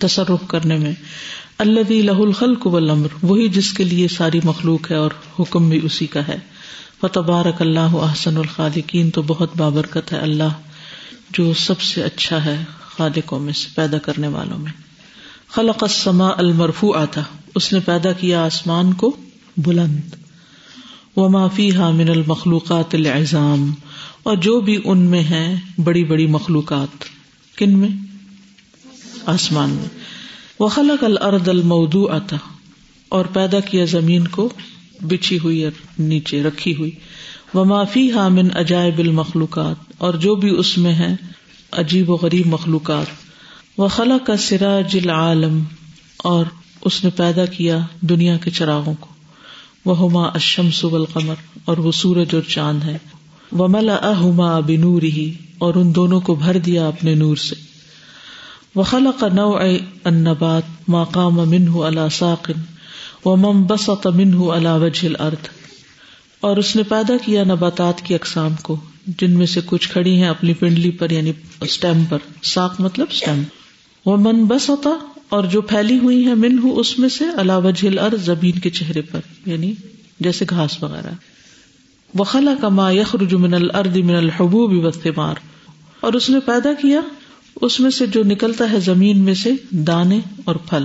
تصرف 0.00 0.48
کرنے 0.48 0.76
میں۔ 0.76 0.92
اللہ 1.58 1.92
لہ 1.92 2.10
الخلق 2.10 2.66
والامر 2.66 3.08
وہی 3.22 3.48
جس 3.48 3.72
کے 3.72 3.84
لیے 3.84 4.08
ساری 4.08 4.40
مخلوق 4.44 4.90
ہے 4.90 4.96
اور 4.96 5.10
حکم 5.40 5.68
بھی 5.68 5.80
اسی 5.82 6.06
کا 6.06 6.28
ہے۔ 6.28 6.57
فتبارک 7.00 7.62
اللہ 7.62 7.80
احسن 7.80 8.36
الخالقین، 8.36 9.10
تو 9.10 9.22
بہت 9.22 9.56
بابرکت 9.56 10.12
ہے 10.12 10.18
اللہ 10.18 10.52
جو 11.30 11.54
سب 11.54 11.80
سے 11.80 12.02
اچھا 12.02 12.44
ہے 12.44 12.64
خالقوں 12.80 13.40
میں 13.40 13.52
سے، 13.52 13.68
پیدا 13.74 13.98
کرنے 13.98 14.28
والوں 14.28 14.58
میں۔ 14.58 14.72
خلق 15.48 15.82
السماء 15.82 16.32
المرفوع 16.36 16.96
آتا 16.96 17.22
اس 17.54 17.72
نے 17.72 17.80
پیدا 17.80 18.12
کیا 18.12 18.44
آسمان 18.44 18.92
کو 18.92 19.16
بلند۔ 19.56 20.00
وما 21.16 21.48
فیہا 21.48 21.90
من 21.90 22.08
المخلوقات 22.08 22.94
العظام، 22.94 23.74
اور 24.22 24.36
جو 24.36 24.60
بھی 24.60 24.80
ان 24.84 24.98
میں 24.98 25.24
ہے 25.24 25.54
بڑی 25.84 26.04
بڑی 26.04 26.26
مخلوقات۔ 26.26 27.04
کن 27.58 27.78
میں؟ 27.78 27.88
آسمان 29.26 29.70
میں۔ 29.70 29.88
وہ 30.58 30.68
خلق 30.68 31.04
الارض 31.04 31.48
المودو 31.48 32.06
آتا 32.06 32.36
اور 33.08 33.24
پیدا 33.24 33.60
کیا 33.60 33.84
زمین 33.84 34.28
کو 34.28 34.48
بچھی 35.00 35.38
ہوئی 35.38 35.64
اور 35.64 35.72
نیچے 35.98 36.42
رکھی 36.42 36.76
ہوئی۔ 36.76 36.90
وہ 37.54 37.64
معافی 37.64 38.12
حامن 38.12 38.48
عجائب 38.54 38.98
المخلوقات۔ 38.98 39.76
اور 39.98 40.14
جو 40.14 40.34
بھی 40.34 40.58
اس 40.58 40.78
میں 40.78 40.94
ہے 40.94 41.16
عجیب 41.72 42.10
و 42.10 42.14
غریب 42.14 42.46
مخلوقات۔ 42.46 43.06
وہ 43.78 43.88
خلا 43.88 44.18
کا 44.26 44.36
سراج 44.36 44.98
العالم۔ 45.04 45.64
اور 46.16 46.44
اس 46.80 47.04
نے 47.04 47.10
پیدا 47.10 47.46
کیا 47.46 47.78
دنیا 48.00 48.36
کے 48.36 48.50
چراغوں 48.50 48.94
کو۔ 49.00 49.06
وہ 49.84 49.98
ہما 49.98 50.24
اشم 50.24 50.70
سبل 50.70 51.04
قمر 51.04 51.34
اور 51.64 51.78
وہ 51.78 51.92
سورج 51.92 52.34
اور 52.34 52.42
چاند 52.42 52.82
ہے 52.82 52.98
وہ 53.52 53.68
ملا 53.68 53.94
اہما 53.94 54.60
بنور 54.60 55.02
ہی 55.02 55.34
اور 55.58 55.74
ان 55.74 55.94
دونوں 55.94 56.20
کو 56.20 56.34
بھر 56.34 56.58
دیا 56.58 56.88
اپنے 56.88 57.14
نور 57.14 57.36
سے۔ 57.36 57.54
وخلق 58.76 59.24
نوع 59.24 59.60
النبات۔ 60.04 60.62
ما 60.88 61.04
قام 61.04 61.34
منه 61.34 61.86
على 61.86 62.08
ساق 63.18 63.26
ومنبسط 63.26 64.06
منه 64.08 64.56
على 64.56 64.72
وجه 64.82 65.06
الارض 65.06 65.48
اور 66.42 66.56
اس 66.56 66.74
نے 66.76 66.82
پیدا 66.88 67.14
کیا 67.24 67.42
نباتات 67.44 68.02
کی 68.06 68.14
اقسام 68.14 68.54
کو، 68.62 68.76
جن 69.20 69.32
میں 69.38 69.46
سے 69.46 69.60
کچھ 69.66 69.88
کھڑی 69.90 70.14
ہیں 70.16 70.28
اپنی 70.28 70.54
پنڈلی 70.54 70.90
پر 70.98 71.12
یعنی 71.12 71.32
اسٹیم 71.66 72.04
پر 72.08 72.18
ساق 72.50 72.80
مطلب 72.80 73.06
اسٹیم 73.10 73.42
وہ 74.06 74.16
من 74.16 74.44
بس 74.46 74.68
ہوتا 74.70 74.90
اور 75.28 75.44
جو 75.52 75.60
پھیلی 75.72 75.98
ہوئی 75.98 76.24
ہیں 76.26 76.34
من 76.34 76.58
اس 76.74 76.98
میں 76.98 77.08
سے 77.08 77.24
اللہ 77.36 77.58
وجہ 77.64 77.86
الارض 77.88 78.24
زمین 78.24 78.58
کے 78.58 78.70
چہرے 78.70 79.02
پر 79.10 79.20
یعنی 79.46 79.72
جیسے 80.20 80.44
گھاس 80.50 80.82
وغیرہ. 80.82 81.12
وخلا 82.14 82.54
کا 82.60 82.68
ما 82.70 82.90
یخرج 82.92 83.34
من 83.36 83.54
الارض 83.54 83.96
من 83.98 84.14
الحبوب 84.14 84.72
والثمار 84.84 85.44
اور 86.00 86.12
اس 86.12 86.30
نے 86.30 86.40
پیدا 86.46 86.72
کیا 86.80 87.00
اس 87.56 87.80
میں 87.80 87.90
سے 87.90 88.06
جو 88.06 88.22
نکلتا 88.24 88.70
ہے 88.72 88.80
زمین 88.80 89.24
میں 89.24 89.34
سے 89.34 89.52
دانے 89.86 90.18
اور 90.44 90.56
پھل. 90.68 90.84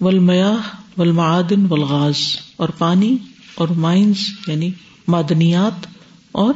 ولمیاح 0.00 0.68
ولمعدن 0.98 1.66
ولغاز 1.70 2.16
اور 2.56 2.68
پانی 2.68 3.16
اور 3.54 3.68
مائنس 3.68 4.30
یعنی 4.46 4.70
معدنیات 5.08 5.86
اور 6.32 6.54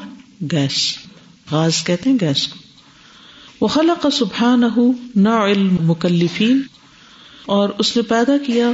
گیس۔ 0.53 0.97
غاز 1.51 1.85
کہتے 1.85 2.11
ہیں 2.11 2.17
گیس 2.21 2.49
کو۔ 2.49 2.59
وہ 3.61 3.69
خلا 3.69 3.95
کا 4.03 4.11
سبحان 4.11 4.63
نہ 5.17 5.29
علم 5.29 5.77
مکلفین 5.81 6.63
اور 7.47 7.69
اس 7.79 7.97
نے 7.97 8.03
پیدا 8.03 8.33
کیا 8.47 8.69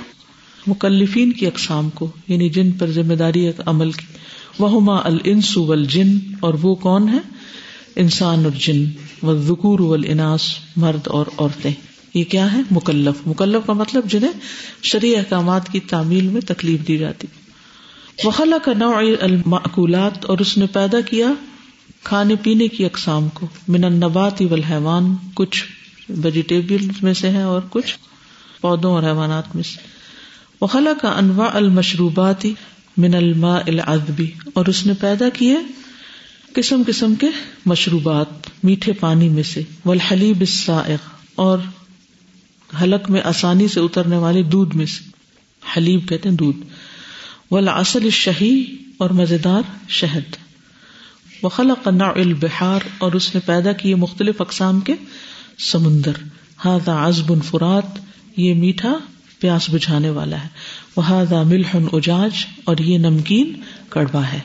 مکلفین 0.66 1.32
کی 1.32 1.46
اقسام 1.46 1.90
کو 1.90 2.10
یعنی 2.28 2.48
جن 2.48 2.72
پر 2.72 2.90
ذمہ 2.90 3.14
داری 3.14 3.50
عمل 3.66 3.92
کی۔ 3.92 4.06
وہ 4.58 4.80
ما 4.80 4.96
الانس 5.04 5.56
والجن 5.56 6.18
اور 6.40 6.54
وہ 6.54 6.74
کون 6.74 7.08
ہے 7.08 7.18
انسان 7.96 8.44
اور 8.44 8.52
جن۔ 8.58 8.84
و 9.22 9.42
ذکور 9.42 9.80
والاناس، 9.80 10.42
مرد 10.76 11.08
اور 11.08 11.26
عورتیں۔ 11.38 11.87
یہ 12.14 12.24
کیا 12.24 12.52
ہے؟ 12.52 12.60
مکلف. 12.70 13.26
مکلف 13.26 13.66
کا 13.66 13.72
مطلب 13.72 14.04
جنہیں 14.04 14.32
شرعی 14.82 15.16
احکامات 15.16 15.68
کی 15.68 15.80
تعمیل 15.80 16.28
میں 16.28 16.40
تکلیف 16.40 16.88
دی 16.88 16.96
جاتی۔ 16.96 17.26
وخلا 18.24 18.58
کا 18.64 18.72
نوع 18.72 19.02
المعقولات 19.20 20.24
اور 20.24 20.38
اس 20.38 20.58
نے 20.58 20.66
پیدا 20.66 21.00
کیا 21.00 21.26
کھانے 22.04 22.34
پینے 22.42 22.68
کی 22.68 22.84
اقسام 22.84 23.28
کو۔ 23.28 23.46
من 23.68 23.84
النبات 23.84 24.42
والحیوان 24.50 25.14
کچھ 25.34 25.64
ویجیٹیبل 26.08 26.88
میں 27.02 27.14
سے 27.14 27.30
ہے 27.30 27.42
اور 27.42 27.60
کچھ 27.70 27.98
پودوں 28.60 28.92
اور 28.92 29.02
حیوانات 29.02 29.54
میں 29.54 29.62
سے۔ 29.62 29.78
وخلا 30.60 30.92
کا 31.02 31.08
انواع 31.08 31.50
المشروبات 31.54 32.46
من 32.96 33.14
الماء 33.14 33.60
العذبی 33.66 34.30
اور 34.54 34.66
اس 34.66 34.86
نے 34.86 34.92
پیدا 35.00 35.28
کیے 35.28 35.56
قسم 36.52 36.82
قسم 36.86 37.14
کے 37.14 37.26
مشروبات، 37.66 38.26
میٹھے 38.64 38.92
پانی 38.92 39.28
میں 39.28 39.42
سے۔ 39.42 39.62
والحلیب 39.84 40.40
السائغ، 40.40 40.96
اور 41.34 41.58
حلق 42.82 43.10
میں 43.10 43.20
آسانی 43.24 43.68
سے 43.68 43.80
اترنے 43.80 44.16
والے 44.16 44.42
دودھ 44.42 44.76
میں 44.76 44.86
سے۔ 44.86 45.10
حلیب 45.76 46.08
کہتے 46.08 46.28
ہیں 46.28 46.36
دودھ۔ 46.36 46.64
والعسل 47.50 48.04
الشہی 48.04 48.76
اور 48.98 49.10
مزیدار 49.10 49.62
شہد۔ 49.88 50.36
وخلق 51.42 51.88
نوع 51.88 52.12
البحار 52.16 52.80
اور 52.98 53.12
اس 53.12 53.34
نے 53.34 53.40
پیدا 53.46 53.72
کیے 53.72 53.94
مختلف 53.94 54.40
اقسام 54.40 54.80
کے 54.80 54.94
سمندر۔ 55.58 56.12
ہاضا 56.64 57.08
عزب 57.08 57.44
فرات، 57.44 57.98
یہ 58.36 58.54
میٹھا 58.54 58.98
پیاس 59.40 59.70
بجھانے 59.70 60.10
والا 60.10 60.42
ہے۔ 60.42 60.48
وہ 60.96 61.06
ہاضا 61.06 61.42
ملحن 61.42 61.86
اجاج، 61.92 62.30
اور 62.64 62.76
یہ 62.78 62.98
نمکین 62.98 63.52
کڑوا 63.88 64.32
ہے۔ 64.32 64.40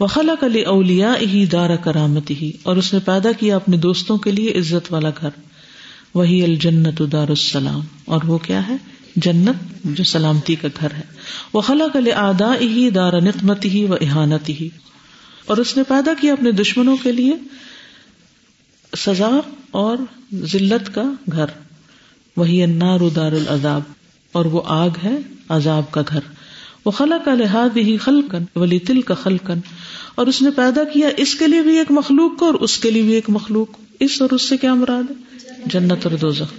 وہ 0.00 0.06
خلق 0.06 0.44
علی 0.44 0.62
اولیا 0.62 1.14
ہی 1.20 1.46
دار 1.46 1.76
کرامتی 1.76 2.34
ہی 2.34 2.52
اور 2.62 2.76
اس 2.76 2.92
نے 2.92 2.98
پیدا 3.04 3.32
کیا 3.32 3.56
اپنے 3.56 3.76
دوستوں 3.76 4.18
کے 4.18 4.30
لیے 4.30 4.52
عزت 4.52 4.92
والا 4.92 5.10
گھر۔ 5.20 5.28
وہی 6.14 6.44
الجنت 6.44 7.02
دار 7.12 7.28
السلام۔ 7.28 7.80
اور 8.04 8.20
وہ 8.26 8.38
کیا 8.38 8.68
ہے؟ 8.68 8.76
جنت 9.16 9.84
جو 9.84 10.04
سلامتی 10.04 10.54
کا 10.54 10.68
گھر 10.80 10.90
ہے۔ 10.90 11.02
وہ 11.52 11.60
خلق 11.60 11.96
آدا 12.16 12.54
ہی 12.60 12.90
دار 12.90 13.12
نقمت 13.12 13.64
ہی 13.64 13.84
و 13.84 13.94
احانتی 13.94 14.52
ہی 14.60 14.68
اور 15.46 15.56
اس 15.56 15.76
نے 15.76 15.82
پیدا 15.82 16.14
کیا 16.20 16.32
اپنے 16.32 16.52
دشمنوں 16.52 16.96
کے 17.02 17.12
لیے 17.12 17.36
سزا 18.96 19.40
اور 19.70 19.96
ذلت 20.34 20.94
کا 20.94 21.02
گھر۔ 21.32 21.46
وہی 22.36 22.62
انار 22.62 23.08
دار 23.16 23.32
العذاب۔ 23.32 23.82
اور 24.32 24.44
وہ 24.44 24.62
آگ 24.66 24.90
ہے، 25.04 25.16
عذاب 25.48 25.90
کا 25.90 26.02
گھر۔ 26.08 26.20
وہ 26.84 26.90
خلا 26.90 27.18
کا 27.18 27.34
لحاظ 27.34 27.76
ہی 27.76 27.96
خلقن 27.96 28.44
ولی 28.56 28.78
تل 28.78 29.00
کا 29.00 29.14
خلقن 29.14 29.58
اور 30.14 30.26
اس 30.26 30.42
نے 30.42 30.50
پیدا 30.50 30.84
کیا 30.84 31.08
اس 31.16 31.34
کے 31.34 31.46
لیے 31.46 31.62
بھی 31.62 31.78
ایک 31.78 31.90
مخلوق 31.90 32.38
کو 32.38 32.46
اور 32.46 32.54
اس 32.54 32.78
کے 32.78 32.90
لیے 32.90 33.02
بھی 33.02 33.12
ایک 33.12 33.30
مخلوق 33.30 33.81
اس 34.00 34.22
اور 34.22 34.30
اس 34.30 34.42
سے 34.42 34.56
کیا 34.56 34.74
مراد 34.74 35.10
ہے؟ 35.10 35.42
جنت 35.66 36.06
اور 36.06 36.16
دوزخ. 36.16 36.52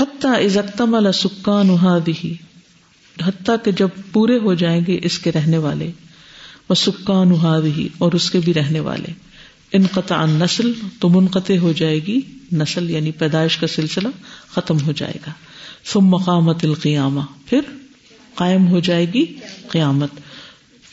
حتیٰ 0.00 0.44
ازختم 0.44 1.10
سکان 1.12 1.70
ہی 2.08 2.34
حتیٰ 3.26 3.56
کہ 3.64 3.72
جب 3.72 3.88
پورے 4.12 4.38
ہو 4.38 4.54
جائیں 4.54 4.80
گے 4.86 5.00
اس 5.02 5.18
کے 5.18 5.32
رہنے 5.32 5.58
والے 5.58 5.90
وہ 6.68 6.74
سکان 6.74 7.32
ہی 7.64 7.88
اور 7.98 8.12
اس 8.12 8.30
کے 8.30 8.38
بھی 8.38 8.54
رہنے 8.54 8.80
والے. 8.80 9.12
ان 9.72 9.86
قطع 9.86 10.26
نسل 10.26 10.72
تو 11.00 11.08
منقطع 11.08 11.56
ہو 11.56 11.72
جائے 11.72 11.98
گی، 11.98 12.20
نسل 12.52 12.90
یعنی 12.90 13.10
پیدائش 13.10 13.56
کا 13.56 13.66
سلسلہ 13.66 14.08
ختم 14.50 14.76
ہو 14.86 14.92
جائے 14.92 15.18
گا. 15.26 15.32
ثم 15.92 16.04
مقامت 16.04 16.64
القیامہ، 16.64 17.20
پھر 17.46 17.60
قائم 18.34 18.68
ہو 18.68 18.80
جائے 18.80 19.06
گی 19.14 19.24
قیامت. 19.70 20.10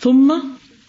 ثم 0.04 0.34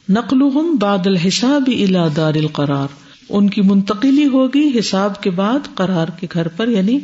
نقلهم 0.09 0.77
بعد 0.81 1.07
الحساب 1.07 1.64
الى 1.66 1.99
دار 2.16 2.35
القرار. 2.35 3.05
ان 3.29 3.51
کی 3.51 3.62
منتقلی 3.62 4.27
ہوگی 4.27 4.79
حساب 4.79 5.22
کے 5.22 5.31
بعد 5.31 5.74
قرار 5.74 6.09
کے 6.09 6.27
گھر 6.33 6.49
پر 6.49 6.68
یعنی 6.68 6.99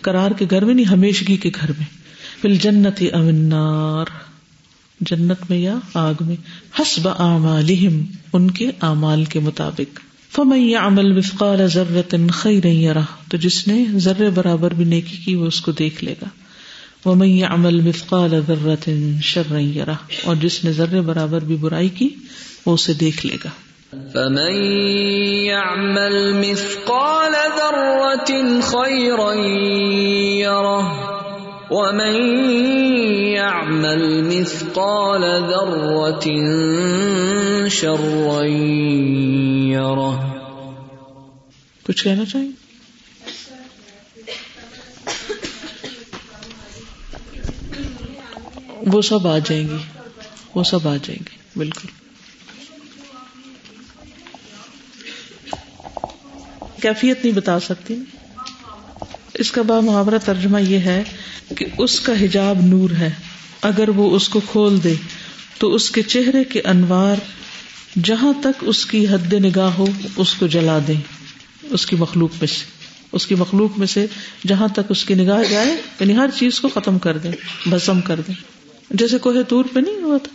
قرار 0.00 0.30
کے 0.30 0.46
گھر 0.50 0.64
میں 0.64 0.74
نہیں، 0.74 0.86
ہمیشگی 0.86 1.36
کے 1.36 1.50
گھر 1.60 1.70
میں۔ 1.70 1.86
فل 2.42 2.56
جنت 2.56 3.02
امنار 3.12 4.04
جنت 5.00 5.50
میں 5.50 5.58
یا 5.58 5.76
آگ 5.94 6.14
میں۔ 6.20 6.36
حسب 6.80 7.08
اعمالہم، 7.08 8.02
ان 8.32 8.50
کے 8.50 8.70
اعمال 8.82 9.24
کے 9.24 9.40
مطابق۔ 9.40 10.00
فمن 10.34 10.58
يعمل 10.58 11.12
مثقال 11.12 11.68
ذرة 11.68 12.26
خيرا 12.32 12.68
يره 12.68 13.04
تو 13.28 13.36
جس 13.36 13.68
نے 13.68 13.84
ذرے 13.94 14.30
برابر 14.30 14.74
بھی 14.74 14.84
نیکی 14.84 15.16
کی، 15.16 15.34
وہ 15.34 15.46
اس 15.46 15.60
کو 15.60 15.72
دیکھ 15.72 16.04
لے 16.04 16.14
گا۔ 16.22 16.28
ومن 17.08 17.28
يعمل 17.28 17.80
مثقال 17.80 18.30
ذرة 18.30 18.92
شرا 19.22 19.58
يره 19.58 19.94
اور 20.24 20.36
جس 20.36 20.64
نے 20.64 20.72
ذرے 20.72 21.00
برابر 21.00 21.44
بھی 21.44 21.56
برائی 21.56 21.88
کی، 21.88 22.08
وہ 22.66 22.74
اسے 22.74 22.92
دیکھ 22.92 23.26
لے 23.26 23.36
گا۔ 23.44 23.48
فمن 24.14 24.54
يعمل 25.44 26.16
مثقال 26.34 27.32
ذرة 27.56 28.60
خيرا 28.60 29.32
يره 30.42 30.86
ومن 31.70 32.14
يعمل 33.34 34.04
مثقال 34.24 35.24
ذرة 35.48 36.28
شرا 37.68 38.44
يره 39.72 40.34
کچھ 41.86 42.04
کہنا 42.04 42.24
چاہیں؟ 42.24 42.50
وہ 48.92 49.02
سب 49.02 49.26
آ 49.26 49.38
جائیں 49.38 49.68
گی، 49.68 49.76
وہ 50.54 50.62
سب 50.62 50.88
آ 50.88 50.96
جائیں 50.96 51.22
گی، 51.26 51.36
بالکل۔ 51.56 52.03
کیفیت 56.84 57.24
نہیں 57.24 57.36
بتا 57.36 57.60
سکتی۔ 57.60 57.94
اس 59.34 59.50
کا 59.50 59.62
با 59.62 59.80
محاورہ 59.80 60.18
ترجمہ 60.24 60.60
یہ 60.60 60.78
ہے 60.78 61.02
کہ 61.56 61.66
اس 61.78 62.00
کا 62.00 62.12
حجاب 62.20 62.58
نور 62.62 62.90
ہے۔ 62.90 63.10
اگر 63.62 63.88
وہ 63.88 64.16
اس 64.16 64.28
کو 64.28 64.40
کھول 64.40 64.84
دے، 64.84 64.94
تو 65.58 65.74
اس 65.74 65.90
کے 65.90 66.02
چہرے 66.02 66.44
کے 66.44 66.60
انوار 66.60 67.16
جہاں 68.04 68.32
تک 68.40 68.64
اس 68.66 68.86
کی 68.86 69.08
حد 69.08 69.32
نگاہ 69.32 69.70
ہو، 69.70 69.86
اس 70.16 70.34
کو 70.34 70.46
جلا 70.46 70.78
دے 70.88 70.92
اس 71.62 71.86
کی 71.86 71.96
مخلوق 71.96 72.30
میں 72.40 72.46
سے۔ 72.46 72.64
اس 73.12 73.26
کی 73.26 73.34
مخلوق 73.34 73.78
میں 73.78 73.86
سے 73.86 74.06
جہاں 74.46 74.68
تک 74.68 74.80
اس 74.88 75.04
کی 75.04 75.14
نگاہ 75.14 75.42
جائے 75.50 75.76
یعنی 76.00 76.16
ہر 76.16 76.30
چیز 76.38 76.60
کو 76.60 76.68
ختم 76.68 76.98
کر 76.98 77.18
دے 77.18 77.30
بسم 77.70 78.00
کر 78.00 78.20
دے 78.28 78.32
جیسے 78.90 79.18
کوہ 79.18 79.42
تور 79.48 79.64
پہ 79.72 79.80
نہیں 79.80 80.02
ہوا 80.02 80.18
تھا۔ 80.18 80.34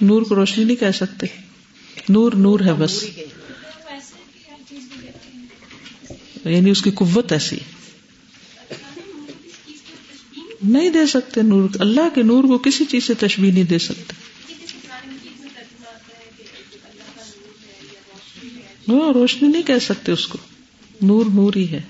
نور 0.00 0.22
کو 0.22 0.34
روشنی 0.34 0.64
نہیں 0.64 0.76
کہہ 0.76 0.90
سکتے۔ 0.94 1.26
نور 2.08 2.32
نور 2.32 2.60
ہے 2.60 2.72
بس۔ 2.72 3.04
یعنی 6.44 6.70
اس 6.70 6.82
کی 6.82 6.90
قوت 6.90 7.32
ایسی۔ 7.32 7.56
نہیں 10.62 10.90
دے 10.90 11.06
سکتے 11.06 11.42
نور۔ 11.42 11.68
اللہ 11.80 12.08
کے 12.14 12.22
نور 12.22 12.44
کو 12.44 12.58
کسی 12.58 12.84
چیز 12.84 13.04
سے 13.04 13.14
تشبیح 13.14 13.52
نہیں 13.52 13.64
دے 13.64 13.78
سکتے۔ 13.78 14.14
روشنی 18.88 19.48
نہیں 19.48 19.62
کہہ 19.62 19.78
سکتے 19.82 20.12
اس 20.12 20.26
کو۔ 20.26 20.38
نور 21.02 21.26
نور 21.34 21.52
ہی 21.56 21.70
ہے۔ 21.70 21.80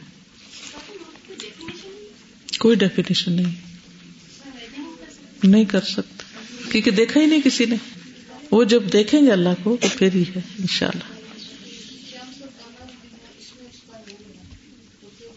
کوئی 2.59 2.77
ڈیفینیشن 2.77 3.33
نہیں۔ 3.33 3.53
نہیں 5.43 5.65
کر 5.65 5.81
سکتے۔ 5.81 6.25
کیونکہ 6.71 6.91
دیکھا 6.91 7.21
ہی 7.21 7.27
نہیں 7.27 7.41
کسی 7.45 7.67
نے۔ 7.67 7.77
وہ 8.55 8.65
جب 8.65 8.83
دیکھیں 8.93 9.27
گے 9.27 9.33
اللہ 9.33 9.49
کو 9.63 9.77
تو 9.81 9.89
پھر 9.99 10.09
ہی 10.15 10.23
ہے، 10.23 10.41
انشاءاللہ۔ 10.59 11.15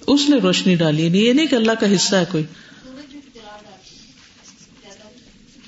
اس 0.08 0.30
نے 0.30 0.38
روشنی 0.38 0.76
ڈالی 0.76 1.10
نہیں 1.10 1.22
یہ 1.22 1.34
نہیں 1.34 1.48
کہ 1.48 1.56
اللہ 1.56 1.72
کا 1.80 1.96
حصہ 1.96 2.16
ہے 2.16 2.24
کوئی۔ 2.32 2.44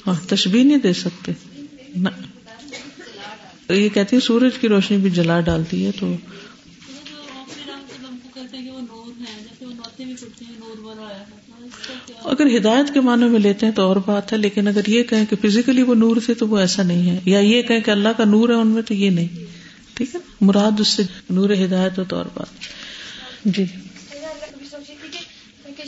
ہاں 0.07 0.29
تشبیح 0.29 0.63
نہیں 0.63 0.77
دے 0.77 0.93
سکتے۔ 0.93 1.31
یہ 3.73 3.89
کہتی 3.89 4.15
ہے 4.15 4.21
سورج 4.21 4.57
کی 4.61 4.67
روشنی 4.67 4.97
بھی 4.97 5.09
جلا 5.09 5.39
ڈالتی 5.39 5.85
ہے 5.85 5.91
تو۔ 5.99 6.15
اگر 12.23 12.57
ہدایت 12.57 12.93
کے 12.93 12.99
معنی 12.99 13.25
میں 13.25 13.39
لیتے 13.39 13.65
ہیں 13.65 13.73
تو 13.73 13.81
اور 13.81 13.95
بات 13.95 14.33
ہے 14.33 14.37
لیکن 14.37 14.67
اگر 14.67 14.89
یہ 14.89 15.03
کہیں 15.03 15.25
کہ 15.25 15.35
فزیکلی 15.35 15.81
وہ 15.81 15.95
نور 15.95 16.17
تھے 16.25 16.33
تو 16.33 16.47
وہ 16.47 16.57
ایسا 16.57 16.83
نہیں 16.83 17.09
ہے۔ 17.09 17.19
یا 17.25 17.39
یہ 17.39 17.61
کہیں 17.61 17.79
کہ 17.79 17.91
اللہ 17.91 18.09
کا 18.17 18.23
نور 18.23 18.49
ہے 18.49 18.53
ان 18.53 18.67
میں 18.67 18.81
تو 18.81 18.93
یہ 18.93 19.09
نہیں۔ 19.09 19.45
ٹھیک 19.93 20.15
ہے؟ 20.15 20.19
مراد 20.41 20.79
اس 20.79 20.87
سے 20.87 21.03
نور 21.29 21.49
ہدایت 21.49 21.99
ہو 21.99 22.03
تو 22.03 22.15
اور 22.15 22.25
بات۔ 22.25 22.47
جی۔ 23.45 23.65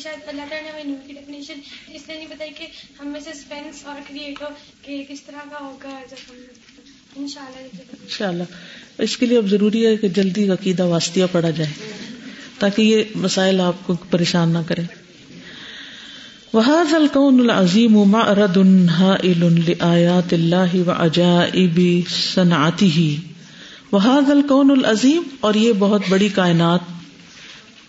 شاید 0.04 0.20
اللہ 0.28 0.42
تعالیٰ 0.50 0.64
نے 0.64 0.70
ہمیں 0.70 0.84
نور 0.84 1.08
کی 1.08 1.14
ڈیفینیشن 1.14 1.54
اس 1.88 2.02
لیے 2.08 2.18
نہیں 2.18 2.28
بتائی 2.28 2.52
کہ 2.58 2.68
ہم 3.00 3.08
میں 3.08 3.20
سے 3.20 3.34
سسپینس 3.34 3.86
اور 3.86 3.96
کریٹ 4.08 4.42
ہو 4.42 4.48
کہ 4.82 5.04
کس 5.10 5.24
طرح 5.24 5.50
کا 5.52 5.66
ہوگا 5.66 6.00
جب 6.12 6.32
ہم 6.32 6.36
ان 7.16 7.28
شاء 8.08 8.28
اللہ 8.28 8.44
اس 8.98 9.18
کے 9.18 9.26
لیے 9.26 9.38
اب 9.38 9.48
ضروری 9.48 9.86
ہے 9.86 9.98
کہ 9.98 10.08
جلدی 10.08 10.50
عقیدہ 10.50 10.86
واسطیہ 10.86 11.26
پڑھا 11.32 11.50
جائے 11.50 11.92
تاکہ 12.60 12.82
یہ 12.82 13.04
مسائل 13.16 13.62
آپ 13.62 13.76
کو 13.86 13.94
پریشان 13.94 14.50
نہ 14.50 14.58
کرے 14.68 14.82
وهذا 16.54 16.98
الكون 16.98 17.40
العظيم 17.40 18.10
معرض 18.12 18.58
هائل 19.00 19.70
لآيات 19.70 20.34
الله 20.34 20.82
وعجائب 20.88 21.82
صنعته. 22.34 23.14
وهذا 23.92 24.34
الكون 24.34 24.72
العظيم 24.72 25.22
اور 25.40 25.54
یہ 25.54 25.74
بہت 25.80 26.02
بڑی 26.10 26.30
کائنات. 26.30 26.80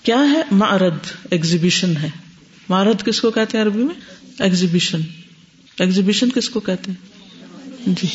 کیا 0.02 0.18
ہے؟ 0.18 0.42
معرض 0.50 1.12
ایگزیبیشن 1.30 1.96
ہے. 2.02 2.08
معرض 2.68 3.04
کس 3.04 3.20
کو 3.20 3.30
کہتے 3.30 3.58
ہیں 3.58 3.64
عربی 3.64 3.82
میں؟ 3.82 3.94
ایگزیبیشن 4.38 5.00
ایگزیبیشن 5.78 6.30
کس 6.30 6.50
کو 6.50 6.60
کہتے 6.60 6.90
ہیں؟ 6.90 7.08
جی. 7.86 8.08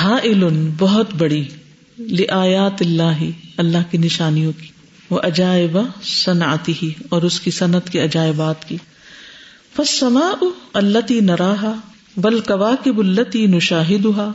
ہاں 0.00 0.18
علن 0.24 0.70
بہت 0.78 1.14
بڑی. 1.14 1.44
لیات 1.98 2.82
اللہ 2.82 3.24
اللہ 3.56 3.78
کی 3.90 3.98
نشانیوں 3.98 4.52
کی. 4.60 4.66
وہ 5.10 5.20
عجائب 5.22 5.78
صنعتی 6.02 6.72
ہی 6.82 6.92
اور 7.08 7.22
اس 7.22 7.40
کی 7.40 7.50
صنعت 7.50 7.90
کے 7.90 8.04
عجائبات 8.04 8.68
کی. 8.68 8.76
بس 9.78 9.98
سما 9.98 10.30
نراہا 11.22 11.72
بل 12.16 12.38
کواکب 12.42 12.98
التی 12.98 13.46
نشاہدہ 13.46 14.30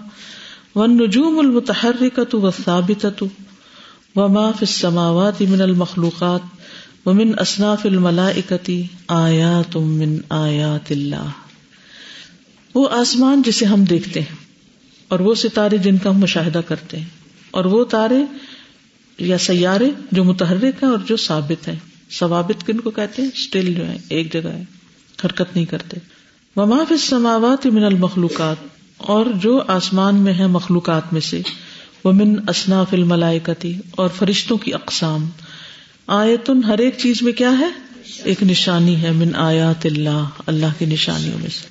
ون 0.76 0.98
نجوم 0.98 1.40
المتحرکت 1.40 2.36
و 2.36 2.50
ثابتت 2.56 3.24
وما 4.16 4.52
فی 4.52 4.66
السماوات 4.66 5.42
من 5.50 5.62
المخلوقات، 5.62 6.42
ومن 7.06 7.32
اصناف 7.40 7.86
الملائکتی 7.86 8.82
آیات 9.10 9.76
من 9.78 10.18
آیات 10.32 10.92
اللہ 10.92 12.76
وہ 12.76 12.88
آسمان 12.92 13.42
جسے 13.42 13.66
ہم 13.66 13.84
دیکھتے 13.86 14.22
ہیں، 14.22 14.36
اور 15.12 15.20
وہ 15.20 15.34
ستارے 15.36 15.78
جن 15.78 15.98
کا 15.98 16.10
ہم 16.10 16.20
مشاہدہ 16.20 16.62
کرتے 16.68 16.98
ہیں، 16.98 17.06
اور 17.52 17.66
وہ 17.66 17.84
تارے 17.92 18.24
یا 19.20 19.38
سیارے 19.40 19.90
جو 20.12 20.24
متحرک 20.24 20.84
ہیں 20.84 20.90
اور 20.90 21.00
جو 21.08 21.18
ثابت 21.20 21.68
ہیں۔ 21.68 21.80
ثوابت 22.12 22.66
کن 22.68 22.80
کو 22.80 22.92
کہتے 22.92 23.22
ہیں؟ 23.22 23.30
اسٹل 23.34 23.74
جو 23.74 23.88
ہے 23.88 23.98
ایک 24.10 24.32
جگہ 24.34 24.50
ہے 24.50 24.64
حرکت 25.26 25.56
نہیں 25.56 25.66
کرتے۔ 25.66 25.98
وما 26.56 26.84
فی 26.88 26.94
السماوات 26.94 27.66
من 27.66 27.84
المخلوقات 27.84 28.56
اور 28.98 29.26
جو 29.36 29.62
آسمان 29.68 30.16
میں 30.16 30.34
ہے 30.34 30.48
مخلوقات 30.48 31.14
میں 31.14 31.22
سے۔ 31.22 31.42
وہ 32.04 32.12
من 32.12 32.36
اصناف 32.48 32.88
الملائکتی 32.92 33.80
اور 33.92 34.10
فرشتوں 34.16 34.58
کی 34.58 34.74
اقسام۔ 34.74 35.30
آیتن 36.08 36.64
ہر 36.64 36.78
ایک 36.78 36.96
چیز 36.98 37.22
میں 37.22 37.34
کیا 37.34 37.52
ہے؟ 37.60 37.70
ایک 38.24 38.44
نشانی 38.44 39.02
ہے۔ 39.02 39.12
من 39.12 39.36
آیات 39.36 39.86
اللہ 39.86 40.26
اللہ 40.46 40.66
کی 40.78 40.86
نشانیوں 40.86 41.40
میں 41.40 41.50
سے۔ 41.50 41.68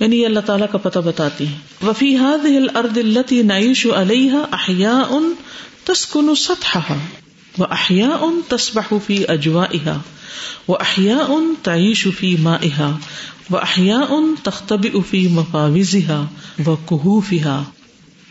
یعنی 0.00 0.20
یہ 0.20 0.26
اللہ 0.26 0.40
تعالیٰ 0.40 0.66
کا 0.72 0.78
پتہ 0.78 0.98
بتاتی 0.98 1.46
ہے 1.46 1.86
وفی 1.86 2.16
ہاد 2.16 2.44
الارض 2.44 2.98
التي 2.98 3.42
نعيش 3.42 3.86
عليها 3.86 4.44
احیاء 4.52 5.16
تسكن 5.84 6.34
سطحها۔ 6.34 7.23
وہ 7.58 7.66
احیا 7.70 8.06
ان 8.06 8.40
تس 8.48 8.70
بحفی 8.74 8.94
واحياء 8.98 8.98
تسبح 8.98 9.06
في 9.06 9.24
اجوائها 9.28 9.98
واحياء 10.68 11.30
تعيش 11.62 12.08
في 12.08 12.36
مائها 12.36 12.98
واحياء 13.50 14.14
تختبئ 14.42 14.98
في 15.10 15.28
مفاوزها 15.28 16.24
وكهوفها. 16.66 17.62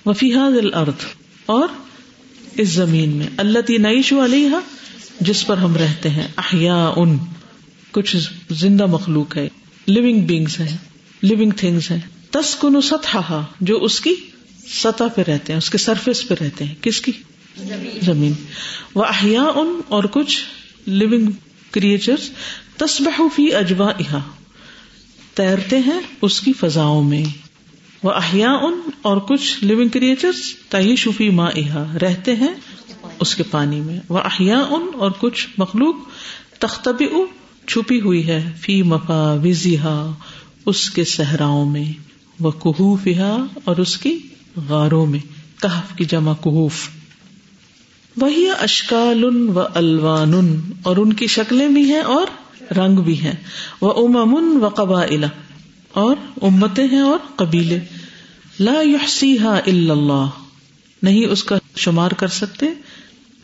وفي 0.06 0.34
هذه 0.34 0.60
الارض 0.60 1.06
اور 1.46 1.68
اس 2.58 2.68
زمین 2.68 3.10
میں 3.10 3.28
اللہ 3.38 3.60
تی 3.60 3.78
نعیش 3.78 4.14
علیہ 4.14 4.50
جس 5.22 5.48
پر 5.48 5.58
ہم 5.58 5.76
رہتے 5.76 6.10
ہیں 6.10 6.28
احیاء 6.38 6.92
ان 6.96 7.18
کچھ 7.92 8.16
زندہ 8.50 8.86
مخلوق 8.86 9.38
ہے 9.38 9.50
لونگ 9.88 10.22
بینگس 10.22 10.60
ہیں 10.60 10.78
لونگ 11.24 11.52
تھنگس 11.52 11.92
ہیں. 11.92 12.00
تسکن 12.32 12.82
سطح 12.82 13.34
جو 13.60 13.84
اس 13.84 14.02
کی 14.02 14.16
سطح 14.84 15.04
پہ 15.16 15.22
رہتے 15.28 15.54
ہیں، 15.54 15.58
اس 15.58 15.70
کے 15.70 15.78
سرفیس 15.78 16.28
پہ 16.28 16.36
رہتے 16.42 16.66
ہیں. 16.66 16.76
کس 16.82 17.02
کی؟ 17.02 17.12
زمین۔ 18.02 18.34
وہ 18.96 19.04
احیاء 19.04 19.52
ان 19.56 19.82
اور 19.88 20.04
کچھ 20.04 20.40
لونگ 20.88 21.30
کریچر 21.72 22.16
تسبح 22.78 23.22
فی 23.36 23.56
اجوا 23.56 23.92
تیرتے 25.34 25.80
ہیں 25.80 26.00
اس 26.22 26.42
کی 26.42 26.54
فضاؤں 26.54 27.04
میں۔ 27.04 27.24
وہ 28.04 28.12
احیا 28.12 28.52
ان 28.52 28.82
اور 29.02 29.18
کچھ 29.18 29.64
لونگ 29.64 29.90
کریچر 29.90 30.32
تہی 30.70 30.96
شفی 30.96 31.30
ماں 31.30 31.52
رہتے 32.02 32.36
ہیں 32.36 32.54
اس 33.20 33.36
کے 33.36 33.44
پانی 33.44 33.82
میں۔ 33.82 34.00
وہ 34.10 34.18
احیا 34.18 34.58
ان 34.58 34.88
اور 35.00 35.12
کچھ 35.20 35.48
مخلوق 35.58 35.96
تختبی 36.60 37.06
چھپی 37.68 38.02
ہوئی 38.02 38.28
ہے۔ 38.28 38.52
فی 38.62 38.82
مفا 38.82 39.34
وزیحا 39.34 40.12
اس 40.66 40.90
کے 40.90 41.04
صحراؤں 41.04 41.70
میں۔ 41.70 41.86
وہ 42.40 42.52
کہوف 42.52 43.08
اور 43.64 43.78
اس 43.78 43.98
کی 43.98 44.18
غاروں 44.70 45.06
میں۔ 45.06 45.20
کہف 45.62 45.98
کی 45.98 46.06
جمع 46.06 46.34
کہوف 46.34 46.90
وہی 48.18 48.50
اشکال 48.60 49.24
و 49.24 49.64
الوان 49.74 50.62
اور 50.84 50.98
ان 50.98 51.14
کی 51.14 51.28
شکلیں 51.28 51.68
بھی 51.68 51.84
ہیں 51.84 52.02
اور 52.02 52.28
رنگ 52.74 52.96
بھی 52.96 53.22
ہیں۔ 53.22 53.36
وہ 53.82 54.08
امن 54.08 54.64
و 54.64 54.70
قبا 54.70 55.04
اور 55.92 56.16
امتیں 56.42 56.88
ہیں 56.88 57.00
اور 57.00 57.20
قبیلے۔ 57.36 57.80
لا 58.60 58.82
یحسیہا 58.82 59.58
الا 59.58 59.94
اللہ، 59.94 60.26
نہیں 61.04 61.26
اس 61.26 61.44
کا 61.44 61.58
شمار 61.76 62.12
کر 62.12 62.28
سکتے، 62.28 62.66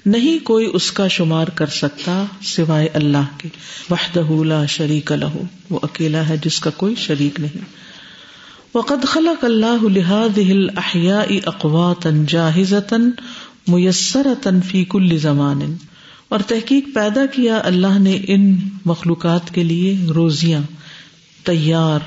نہیں 0.06 0.46
کوئی 0.46 0.70
اس 0.74 0.92
کا 0.92 1.08
شمار 1.08 1.48
کر 1.48 1.68
سکتا 1.68 2.26
سوائے 2.42 2.88
اللہ 2.94 3.26
کے۔ 3.38 3.50
وحدہ 3.90 4.44
لا 4.44 4.66
شریک 4.66 5.12
لہو 5.12 5.42
وہ 5.70 5.80
اکیلا 5.84 6.30
ہے 6.30 6.38
جس 6.38 6.60
کا 6.60 6.70
کوئی 6.70 6.96
شریک 6.96 7.40
نہیں۔ 7.40 7.90
وقد 8.76 9.06
خلق 9.08 9.46
اللہ 9.46 9.84
لهذه 9.84 10.50
الاحیاء 10.50 11.40
اقواتا 11.46 12.10
جاہزتا 12.28 12.96
میسرتا 13.70 14.50
فی 14.68 14.86
کل 14.86 15.18
زمان 15.18 15.76
اور 16.30 16.40
تحقیق 16.40 16.88
پیدا 16.94 17.26
کیا 17.26 17.62
اللہ 17.64 18.00
نے 18.00 18.20
ان 18.28 18.56
مخلوقات 18.86 19.54
کے 19.54 19.64
لیے 19.64 19.98
روزیاں، 20.16 20.62
تیار، 21.46 22.00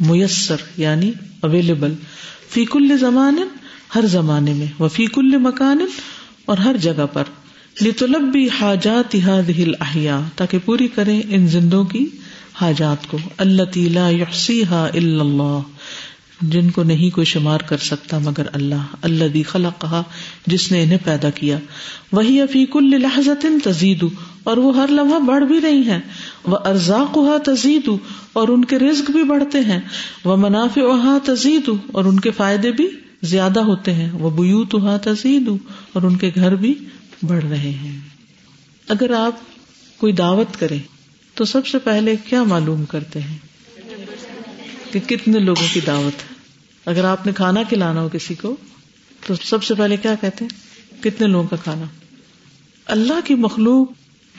میسر 0.00 0.56
یعنی 0.76 1.12
اویلیبل 1.40 1.94
فی 2.50 2.64
کل 2.64 2.96
زمان 3.00 3.36
ہر 3.94 4.06
زمانے 4.06 4.52
میں 4.52 4.66
وہ 4.78 4.88
فی 4.88 5.06
کل 5.06 5.36
مکان 5.38 5.86
اور 6.44 6.58
ہر 6.58 6.76
جگہ 6.76 7.06
پر 7.12 7.24
لطلب 7.82 8.20
بھی 8.32 8.48
حاجات 8.60 9.16
احیا 9.80 10.20
تاکہ 10.36 10.58
پوری 10.64 10.88
کرے 10.88 11.20
ان 11.28 11.46
زندوں 11.46 11.84
کی 11.84 12.06
حاجات 12.60 13.06
کو 13.06 13.18
اللہ 13.36 13.62
تیلا 13.62 14.08
یحسی 14.08 14.64
ہا 14.64 14.88
اللہ۔ 14.94 15.58
جن 16.42 16.70
کو 16.70 16.82
نہیں 16.82 17.14
کوئی 17.14 17.24
شمار 17.24 17.58
کر 17.58 17.76
سکتا 17.76 18.18
مگر 18.18 18.42
اللہ 18.52 18.86
اللہ 19.02 19.24
دی 19.24 19.42
خلق 19.42 19.80
کہا 19.80 20.02
جس 20.46 20.72
نے 20.72 20.82
انہیں 20.82 20.98
پیدا 21.04 21.30
کیا۔ 21.30 21.58
وہی 22.12 22.40
افیق 22.40 22.76
الحظت 22.76 23.46
تزید 23.64 24.04
اور 24.44 24.56
وہ 24.56 24.76
ہر 24.76 24.88
لمحہ 24.88 25.18
بڑھ 25.18 25.44
بھی 25.44 25.60
رہی 25.60 25.82
ہیں۔ 25.82 26.00
وہ 26.44 26.58
ارزاق 26.64 27.18
تزید 27.44 27.90
اور 28.32 28.48
ان 28.48 28.64
کے 28.64 28.78
رزق 28.78 29.10
بھی 29.10 29.24
بڑھتے 29.24 29.60
ہیں۔ 29.60 29.80
وہ 30.24 30.36
منافع 30.36 30.80
وہاں 30.80 31.18
تزید 31.24 31.70
اور 31.92 32.04
ان 32.04 32.20
کے 32.20 32.30
فائدے 32.30 32.72
بھی 32.72 32.88
زیادہ 33.22 33.60
ہوتے 33.60 33.94
ہیں۔ 33.94 34.12
وہ 34.12 34.30
بیوت 34.30 34.74
وہاں 34.74 34.98
تزید 34.98 35.48
اور 35.92 36.02
ان 36.02 36.16
کے 36.16 36.30
گھر 36.34 36.54
بھی 36.54 36.74
بڑھ 37.22 37.44
رہے 37.44 37.70
ہیں۔ 37.70 37.98
اگر 38.88 39.12
آپ 39.14 39.32
کوئی 39.98 40.12
دعوت 40.12 40.60
کرے 40.60 40.78
تو 41.34 41.44
سب 41.44 41.66
سے 41.66 41.78
پہلے 41.78 42.16
کیا 42.28 42.42
معلوم 42.42 42.84
کرتے 42.84 43.20
ہیں؟ 43.20 43.38
کہ 44.92 45.00
کتنے 45.00 45.38
لوگوں 45.38 45.66
کی 45.72 45.80
دعوت 45.86 46.22
ہے؟ 46.22 46.29
اگر 46.86 47.04
آپ 47.04 47.26
نے 47.26 47.32
کھانا 47.32 47.62
کھلانا 47.62 48.00
ہو 48.00 48.08
کسی 48.12 48.34
کو، 48.34 48.56
تو 49.26 49.34
سب 49.42 49.64
سے 49.64 49.74
پہلے 49.74 49.96
کیا 49.96 50.14
کہتے 50.20 50.44
ہیں؟ 50.44 51.02
کتنے 51.02 51.26
لوگوں 51.26 51.48
کا 51.48 51.56
کھانا؟ 51.56 51.84
اللہ 52.86 53.20
کی 53.24 53.34
مخلوق 53.34 53.88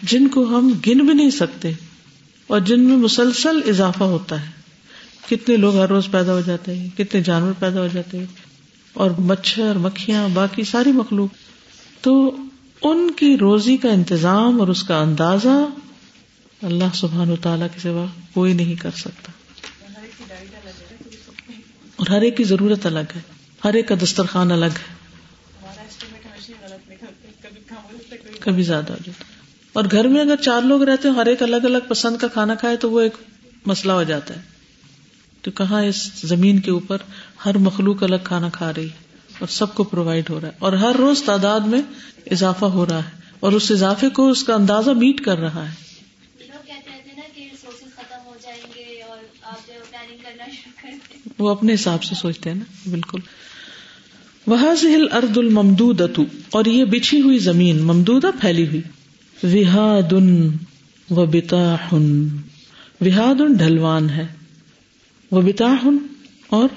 جن 0.04 0.28
کو 0.28 0.44
ہم 0.44 0.68
گن 0.88 1.06
بھی 1.06 1.14
نہیں 1.14 1.30
سکتے 1.30 1.72
اور 2.48 2.60
جن 2.60 2.80
میں 2.80 2.98
مسلسل 2.98 3.60
اضافہ 3.68 4.04
ہوتا 4.04 4.42
ہے، 4.42 4.50
کتنے 5.30 5.58
لوگ 5.58 5.76
ہر 5.76 5.90
روز 5.90 6.08
پیدا 6.12 6.34
ہو 6.34 6.42
جاتے 6.42 6.76
ہیں، 6.76 6.90
کتنے 6.98 7.22
جانور 7.22 7.54
پیدا 7.60 7.82
ہو 7.82 7.88
جاتے 7.94 8.18
ہیں، 8.18 8.26
اور 8.94 9.12
مچھر، 9.12 9.78
مکھیاں، 9.78 10.30
باقی 10.30 10.64
ساری 10.64 10.92
مخلوق۔ 10.92 11.30
تو 12.02 12.36
ان 12.82 13.12
کی 13.12 13.38
روزی 13.38 13.78
کا 13.78 13.90
انتظام 13.90 14.60
اور 14.60 14.68
اس 14.68 14.84
کا 14.84 14.98
اندازہ 14.98 15.66
اللہ 16.62 16.94
سبحان 16.94 17.30
و 17.30 17.36
تعالی 17.36 17.66
کے 17.74 17.80
سوا 17.80 18.06
کوئی 18.34 18.54
نہیں 18.54 18.76
کر 18.76 18.92
سکتا۔ 18.98 19.32
اور 22.02 22.10
ہر 22.10 22.22
ایک 22.22 22.38
کی 22.38 22.44
ضرورت 22.44 22.86
الگ 22.86 23.12
ہے۔ 23.16 23.22
ہر 23.64 23.74
ایک 23.74 23.88
کا 23.88 23.96
دسترخوان 24.04 24.52
الگ 24.52 24.66
ہے۔ 24.66 24.96
کبھی 28.40 28.64
زیادہ 28.64 28.92
ہو 28.92 28.98
جاتا 29.06 29.24
اور 29.74 29.84
گھر 29.92 30.08
میں 30.08 30.22
اگر 30.22 30.36
چار 30.36 30.62
لوگ 30.62 30.84
رہتے 30.84 31.08
ہیں 31.08 31.16
ہر 31.16 31.26
ایک 31.26 31.44
الگ 31.44 31.56
الگ 31.56 31.78
پسند 31.88 32.18
کا 32.18 32.28
کھانا 32.28 32.56
کھائے 32.56 32.78
تو 32.78 32.92
وہ 32.92 33.02
ایک 33.02 33.14
مسئلہ 33.66 33.92
ہو 33.92 34.04
جاتا 34.04 34.36
ہے۔ 34.36 34.42
تو 35.42 35.52
کہاں 35.52 35.84
اس 35.84 36.12
زمین 36.24 36.60
کے 36.60 36.72
اوپر 36.72 36.98
ہر 37.46 37.58
مخلوق 37.58 38.04
الگ 38.04 38.16
کھانا 38.24 38.50
کھا 38.54 38.72
رہی 38.74 38.86
ہے 38.86 39.04
اور 39.40 39.48
سب 39.48 39.76
کو 39.76 39.84
پرووائڈ 39.84 40.30
ہو 40.30 40.40
رہا 40.42 40.48
ہے۔ 40.48 40.54
اور 40.60 40.74
ہر 40.74 40.96
روز 40.96 41.24
تعداد 41.24 41.60
میں 41.60 41.82
اضافہ 42.32 42.66
ہو 42.66 42.86
رہا 42.86 43.00
ہے 43.00 43.10
اور 43.40 43.52
اس 43.52 43.72
اضافے 43.72 44.10
کو 44.10 44.30
اس 44.30 44.44
کا 44.44 44.56
اندازہ 44.56 44.92
میٹ 44.92 45.22
کر 45.22 45.38
رہا 45.38 45.70
ہے۔ 45.70 45.91
وہ 51.42 51.50
اپنے 51.50 51.74
حساب 51.74 52.04
سے 52.04 52.16
سوچتے 52.16 52.50
ہیں 52.50 52.58
نا، 52.58 52.90
بالکل۔ 52.92 53.20
وہ 54.48 54.58
ذہل 54.82 55.06
ارد 55.12 55.38
المدود 55.38 56.02
اور 56.50 56.66
یہ 56.66 56.86
بچھی 56.86 57.22
ہوئی 57.22 57.38
زمین، 57.38 57.80
ممدودہ 57.80 58.30
پھیلی 58.42 58.68
ہوئی۔ 58.68 58.82
وہاد 59.44 60.14
و 61.10 61.26
بتا 61.26 61.76
وہاد 63.02 63.58
ڈھلوان 63.58 64.10
ہے۔ 64.10 64.28
وہ 65.32 65.42
بتا 65.42 65.76
اور 66.48 66.70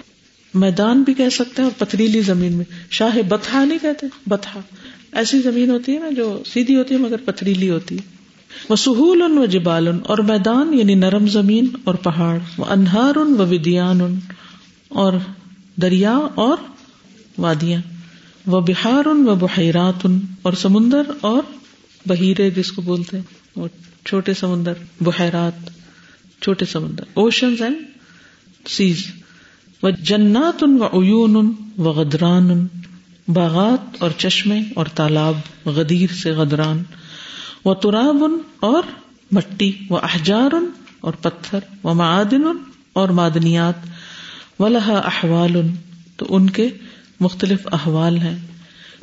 میدان 0.54 1.02
بھی 1.02 1.14
کہہ 1.14 1.28
سکتے 1.28 1.62
ہیں، 1.62 1.68
اور 1.68 1.86
پتھریلی 1.86 2.20
زمین 2.20 2.52
میں۔ 2.52 2.64
شاہ 2.90 3.22
بتھا 3.28 3.64
نہیں 3.64 3.78
کہتے؟ 3.82 4.06
بتھا 4.26 4.60
ایسی 5.12 5.38
زمین 5.38 5.70
ہوتی 5.70 5.94
ہے 5.94 5.98
نا 5.98 6.10
جو 6.10 6.42
سیدھی 6.52 6.76
ہوتی 6.76 6.94
ہے، 6.94 7.00
مگر 7.00 7.16
پتھریلی 7.24 7.70
ہوتی 7.70 7.96
ہے۔ 7.96 8.02
وہ 8.68 8.76
سہول 8.76 9.22
ان 9.22 9.38
و 9.38 9.46
جبال 9.46 9.88
اور 9.88 10.18
میدان 10.18 10.74
یعنی 10.74 10.94
نرم 10.94 11.28
زمین 11.28 11.66
اور 11.84 11.94
پہاڑ۔ 11.94 12.38
وہ 12.56 12.64
انہار 12.64 13.16
ان 13.16 13.34
و 13.38 13.46
ودیان 13.46 14.00
ان 14.00 14.14
اور 14.94 15.12
دریا 15.82 16.18
اور 16.34 16.56
وادیاں۔ 17.38 17.80
وہ 18.46 18.60
بہار 18.60 19.06
ان 19.06 19.28
و 19.28 19.34
بحیرات 19.34 19.94
ان، 20.04 20.20
اور 20.42 20.52
سمندر 20.52 21.02
اور 21.20 21.42
بہیرے 22.06 22.50
جس 22.50 22.72
کو 22.72 22.82
بولتے 22.82 23.16
ہیں۔ 23.16 23.24
وہ 23.56 23.68
چھوٹے 24.04 24.34
سمندر، 24.34 24.72
بحیرات، 25.00 25.70
چھوٹے 26.42 26.64
سمندر۔ 26.64 27.04
اوشنز 27.14 27.62
اینڈ 27.62 27.76
سیز 28.68 29.06
و 29.82 29.90
جنات 29.90 30.62
ان 30.62 30.78
و 30.80 30.86
عیون 30.86 31.36
و 31.78 31.82
غدران 31.82 32.66
باغات 33.28 33.96
اور 33.98 34.10
چشمے 34.18 34.62
اور 34.74 34.86
تالاب، 34.86 35.34
غدیر 35.64 36.12
سے 36.12 36.30
غدران۔ 36.30 36.82
و 37.64 37.74
تراب 37.74 38.24
ان 38.24 38.38
اور 38.60 38.82
مٹی۔ 39.32 39.72
و 39.90 39.96
احجار 39.96 40.54
ان 40.54 40.66
اور 41.00 41.12
پتھر۔ 41.12 41.58
و 41.84 41.94
معدن 41.94 42.42
اور 42.92 43.08
معدنیات۔ 43.08 43.93
و 44.58 44.64
احوال 44.86 45.60
تو 46.16 46.26
ان 46.28 46.50
کے 46.50 46.68
مختلف 47.20 47.66
احوال 47.72 48.18
ہیں۔ 48.18 48.36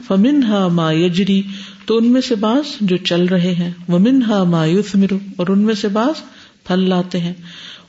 فمن 0.07 0.43
ہا 0.43 0.67
ما 0.67 0.91
یجری، 0.91 1.41
تو 1.85 1.97
ان 1.97 2.11
میں 2.11 2.21
سے 2.21 2.35
باز 2.35 2.75
جو 2.81 2.97
چل 2.97 3.25
رہے 3.25 3.53
ہیں۔ 3.53 3.71
وہ 3.87 3.99
من 3.99 4.21
ہا 4.23 4.43
ما 4.43 4.65
یوسمر 4.65 5.13
اور 5.37 5.47
ان 5.47 5.59
میں 5.59 5.75
سے 5.75 5.87
باز 5.87 6.23
پھل 6.67 6.89
لاتے 6.89 7.19
ہیں۔ 7.19 7.33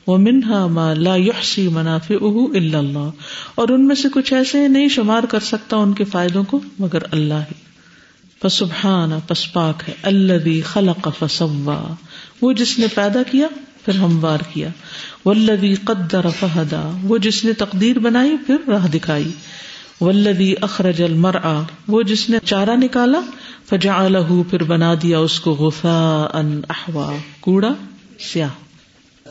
وہ 0.07 0.17
منہا 0.17 0.65
ما 0.67 0.93
لا 0.93 1.15
یحسی 1.15 1.67
منافع 1.67 2.15
الا 2.21 2.77
اللہ، 2.77 3.09
اور 3.55 3.69
ان 3.69 3.87
میں 3.87 3.95
سے 3.95 4.09
کچھ 4.13 4.33
ایسے 4.33 4.67
نہیں 4.67 4.89
شمار 4.89 5.23
کر 5.23 5.39
سکتا 5.39 5.77
ان 5.77 5.93
کے 5.93 6.03
فائدوں 6.03 6.43
کو 6.43 6.59
مگر 6.79 7.01
اللہ 7.11 7.33
ہی۔ 7.33 7.61
فسبحان، 8.41 9.11
پس 9.27 9.53
پاک 9.53 9.83
ہے۔ 9.87 9.93
اللہ 10.01 10.49
خلق 10.65 11.07
فسوا، 11.19 11.93
وہ 12.41 12.51
جس 12.53 12.79
نے 12.79 12.87
پیدا 12.93 13.23
کیا 13.31 13.47
پھر 13.85 13.95
ہموار 13.95 14.37
کیا۔ 14.53 14.67
والذی 15.25 15.75
قدر 15.75 16.25
فہدا 16.39 16.89
وہ 17.03 17.17
جس 17.17 17.45
نے 17.45 17.53
تقدیر 17.53 17.99
بنائی، 17.99 18.37
پھر 18.47 18.55
راہ 18.67 18.87
دکھائی۔ 18.87 19.31
والذی 20.01 20.53
اخرج 20.61 21.01
المرعى۔ 21.01 21.61
وہ 21.87 22.01
جس 22.01 22.29
نے 22.29 22.37
چارہ 22.45 22.75
نکالا 22.75 23.21
فجعلہ 23.69 24.17
پھر 24.49 24.63
بنا 24.63 24.93
دیا 25.01 25.19
اس 25.19 25.39
کو 25.39 25.51
غفاء 25.51 26.37
احوا 26.69 27.15
کوڑا، 27.39 27.73
سیاہ۔ 28.19 28.49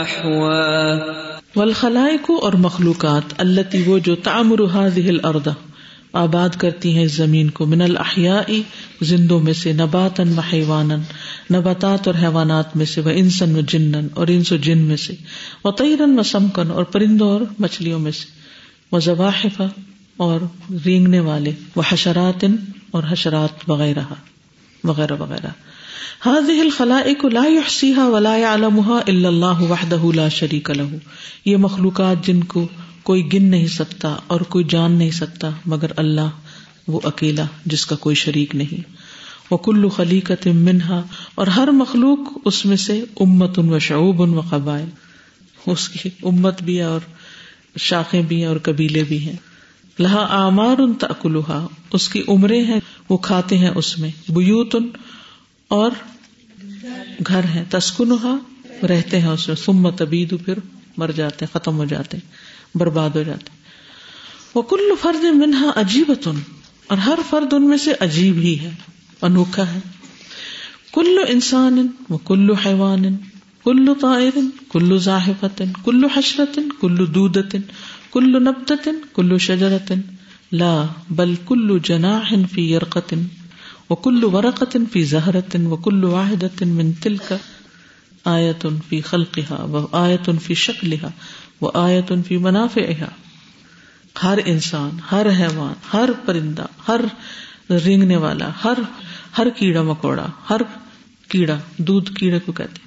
احوا 0.00 1.12
والخلائق 1.56 2.30
اور 2.42 2.52
مخلوقات 2.52 3.34
التي 3.38 3.82
وہ 3.86 3.98
جو 3.98 4.14
تعمر 4.14 4.60
هذه 4.72 5.06
الارض 5.08 5.48
آباد 6.12 6.56
کرتی 6.58 6.94
ہیں 6.94 7.04
اس 7.04 7.12
زمین 7.12 7.50
کو 7.50 7.66
من 7.66 7.82
الاحیاء، 7.82 8.48
زندوں 9.02 9.40
میں 9.40 9.52
سے 9.52 9.72
نباتن 9.72 10.32
و 10.38 10.40
حیوانن 10.40 11.02
نباتات 11.54 12.06
اور 12.06 12.16
حیوانات 12.22 12.76
میں 12.76 12.86
سے 12.86 13.00
وہ 13.00 13.10
انسن 13.14 13.56
و 13.56 13.60
جنن 13.60 14.06
اور 14.14 14.26
انس 14.26 14.52
و 14.52 14.56
جن 14.56 14.78
میں 14.78 14.96
سے 14.96 15.14
وہ 15.64 15.70
تیرن 15.70 16.18
و 16.18 16.22
سمکن 16.22 16.70
اور 16.70 16.84
پرندوں 16.84 17.30
اور 17.30 17.40
مچھلیوں 17.60 17.98
میں 17.98 18.12
سے 18.12 18.26
وہ 18.92 18.98
ذواحف 18.98 19.62
اور 20.16 20.40
رینگنے 20.86 21.20
والے 21.20 21.52
وہ 21.76 21.82
حشرات 21.88 22.44
اور 22.90 23.02
حشرات 23.08 23.70
وغیرہ 23.70 24.04
وغیرہ 24.84 25.16
وغیرہ۔ 25.18 25.50
هذه 26.26 26.60
الخلائق 26.60 27.24
لا 27.24 27.44
يحصيها 27.46 28.08
ولا 28.08 28.36
يعلمها 28.36 29.00
الا 29.06 29.28
الله 29.28 29.70
وحده 29.70 30.10
لا 30.14 30.28
شريك 30.28 30.70
له. 30.70 30.96
یہ 31.44 31.56
مخلوقات 31.56 32.26
جن 32.26 32.44
کو 32.44 32.68
کوئی 33.02 33.32
گن 33.32 33.44
نہیں 33.44 33.66
سکتا 33.66 34.16
اور 34.26 34.40
کوئی 34.40 34.64
جان 34.68 34.92
نہیں 34.92 35.10
سکتا، 35.10 35.50
مگر 35.66 35.86
اللہ 35.96 36.30
وہ 36.88 37.00
اکیلا 37.04 37.44
جس 37.66 37.86
کا 37.86 37.96
کوئی 37.96 38.16
شریک 38.16 38.54
نہیں۔ 38.54 38.92
وہ 39.50 39.56
کلو 39.56 39.88
خلیقت 39.88 40.46
منہا، 40.46 41.02
اور 41.34 41.46
ہر 41.46 41.70
مخلوق 41.70 42.18
اس 42.44 42.66
میں 42.66 42.76
سے 42.76 43.04
امت 43.20 43.58
ان 43.58 43.72
و 43.72 43.78
شعوب 43.78 44.22
ان 44.22 44.34
و 44.34 44.40
قبائل۔ 44.40 44.88
اس 45.66 45.88
کی 45.88 46.08
امت 46.22 46.62
بھی 46.62 46.78
ہے 46.78 46.82
اور 46.82 47.00
شاخیں 47.76 48.22
بھی 48.22 48.36
ہیں 48.36 48.46
اور 48.46 48.56
قبیلے 48.56 49.02
بھی 49.02 49.18
ہیں۔ 49.18 49.36
لہا 49.98 50.26
آمار 50.30 50.78
ان 50.78 50.92
تکلوہا 50.92 51.66
اس 51.92 52.08
کی 52.08 52.22
عمریں 52.28 52.64
ہیں، 52.64 52.80
وہ 53.08 53.16
کھاتے 53.16 53.58
ہیں 53.58 53.70
اس 53.74 53.98
میں۔ 53.98 54.10
بیوتن 54.28 54.88
اور 55.74 55.90
گھر 57.26 57.44
ہے 57.44 57.64
تسکنہا 57.70 58.36
رہتے 58.86 59.20
ہیں 59.20 59.28
اس 59.28 59.48
میں۔ 59.48 59.56
سمت 59.56 60.02
ابید 60.02 60.34
پھر 60.44 60.58
مر 60.96 61.10
جاتے 61.10 61.44
ہیں، 61.44 61.52
ختم 61.52 61.76
ہو 61.76 61.84
جاتے 61.84 62.16
ہیں، 62.16 62.78
برباد 62.78 63.10
ہو 63.10 63.22
جاتے 63.22 63.50
وہ 64.54 64.62
کل 64.62 64.92
فرد 65.00 65.24
منہا 65.24 65.70
عجیبت 65.76 66.28
اور 66.86 66.98
ہر 66.98 67.18
فرد 67.30 67.52
ان 67.52 67.68
میں 67.68 67.76
سے 67.76 67.92
عجیب 68.00 68.36
ہی 68.36 68.58
ہے، 68.58 68.70
انوکھا 69.22 69.74
ہے۔ 69.74 69.80
کلو 70.92 71.20
انسان 71.28 71.86
و 72.10 72.18
کلو 72.18 72.54
حیوان 72.54 73.04
کلو 73.64 73.94
طائر 73.94 74.38
کلو 74.72 74.96
ذاہفت 74.98 75.62
کلو 75.84 76.08
حشرت 76.16 76.58
کلو 76.80 77.06
دودت 77.06 77.56
کلو 78.12 78.38
نبتت 78.38 78.88
کلو 79.14 79.38
شجرت 79.38 79.92
لا، 80.52 80.86
بل 81.10 81.34
کلو 81.48 81.78
جناح 81.78 82.34
فی 82.52 82.72
یرقت 82.72 83.14
و 83.92 83.94
کلو 83.94 84.30
ورقت 84.30 84.76
فی 84.92 85.04
زہرت 85.04 85.56
و 85.70 85.76
کلو 85.76 86.22
من 86.62 86.92
تلک 86.92 87.32
آیت 88.24 88.66
فی 88.88 89.00
خلقها 89.00 89.64
و 89.64 89.86
آیت 89.92 90.30
فی 90.42 90.54
شکلها 90.54 91.10
و 91.60 91.70
آیت 91.78 92.12
فی 92.26 92.36
منافعها 92.36 93.10
ہر 94.22 94.38
انسان، 94.44 94.98
ہر 95.12 95.26
حیوان، 95.38 95.74
ہر 95.92 96.10
پرندہ، 96.24 96.66
ہر 96.88 97.00
رینگنے 97.84 98.16
والا، 98.16 98.50
ہر 98.64 98.78
ہر 99.38 99.50
کیڑا 99.56 99.82
مکوڑا، 99.82 100.26
ہر 100.50 100.60
کیڑا، 101.28 101.56
دودھ 101.78 102.12
کیڑے 102.12 102.38
کو 102.38 102.52
کہتے 102.52 102.80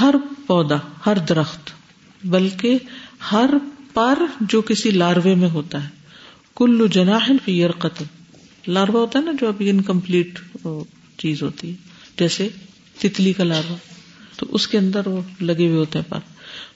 ہر 0.00 0.14
پودا، 0.46 0.76
ہر 1.06 1.18
درخت، 1.18 1.70
بلکہ 2.24 2.78
ہر 3.32 3.50
پر 3.94 4.18
جو 4.40 4.62
کسی 4.62 4.90
لاروے 4.90 5.34
میں 5.34 5.48
ہوتا 5.48 5.84
ہے۔ 5.84 5.88
کلو 6.56 6.86
جناحن 6.86 7.36
فی 7.44 7.60
یرقت 7.60 8.02
لاروا 8.66 9.00
ہوتا 9.00 9.18
ہے 9.18 9.24
نا 9.24 9.32
جو 9.40 9.48
ابھی 9.48 9.70
انکمپلیٹ 9.70 10.38
چیز 11.18 11.42
ہوتی 11.42 11.70
ہے۔ 11.70 11.74
جیسے 12.18 12.48
تتلی 12.98 13.32
کا 13.32 13.44
لاروا 13.44 13.76
تو 14.36 14.46
اس 14.50 14.66
کے 14.68 14.78
اندر 14.78 15.06
وہ 15.06 15.20
لگے 15.40 15.66
ہوئے 15.66 15.78
ہوتے 15.78 15.98
ہیں 15.98 16.10
پر 16.10 16.32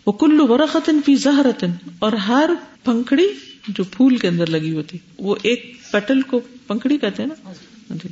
وہ 0.07 0.12
کلو 0.12 0.47
ورقتن 0.49 1.01
فی 1.07 1.14
زہرتن، 1.16 1.72
اور 1.99 2.12
ہر 2.26 2.51
پنکھڑی 2.84 3.26
جو 3.68 3.84
پھول 3.84 4.16
کے 4.16 4.28
اندر 4.28 4.51
لگی 4.51 4.72
ہوتی، 4.74 4.99
وہ 5.18 5.34
ایک 5.43 5.72
پیٹل 5.91 6.22
کو 6.22 6.41
پنکھڑی 6.66 6.99
کہتے 6.99 7.22
ہیں 7.22 7.30
نا؟ 7.30 7.53
جی۔ 7.95 8.09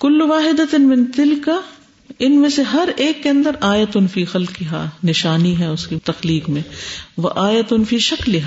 کلو 0.00 0.26
واحد 0.28 0.74
من 0.80 1.04
تل 1.06 1.34
کا 1.44 1.60
ان 2.18 2.40
میں 2.40 2.48
سے 2.48 2.62
ہر 2.62 2.88
ایک 2.96 3.22
کے 3.22 3.28
اندر 3.28 3.56
آیت 3.60 3.96
ان 3.96 4.06
فی 4.08 4.24
خلق 4.24 4.62
نشانی 5.04 5.58
ہے 5.58 5.66
اس 5.66 5.86
کی 5.86 5.96
تخلیق 6.04 6.48
میں۔ 6.48 6.62
وہ 7.16 7.30
آیت 7.36 7.72
ان 7.72 7.84
فی 7.84 7.98
شکل 7.98 8.38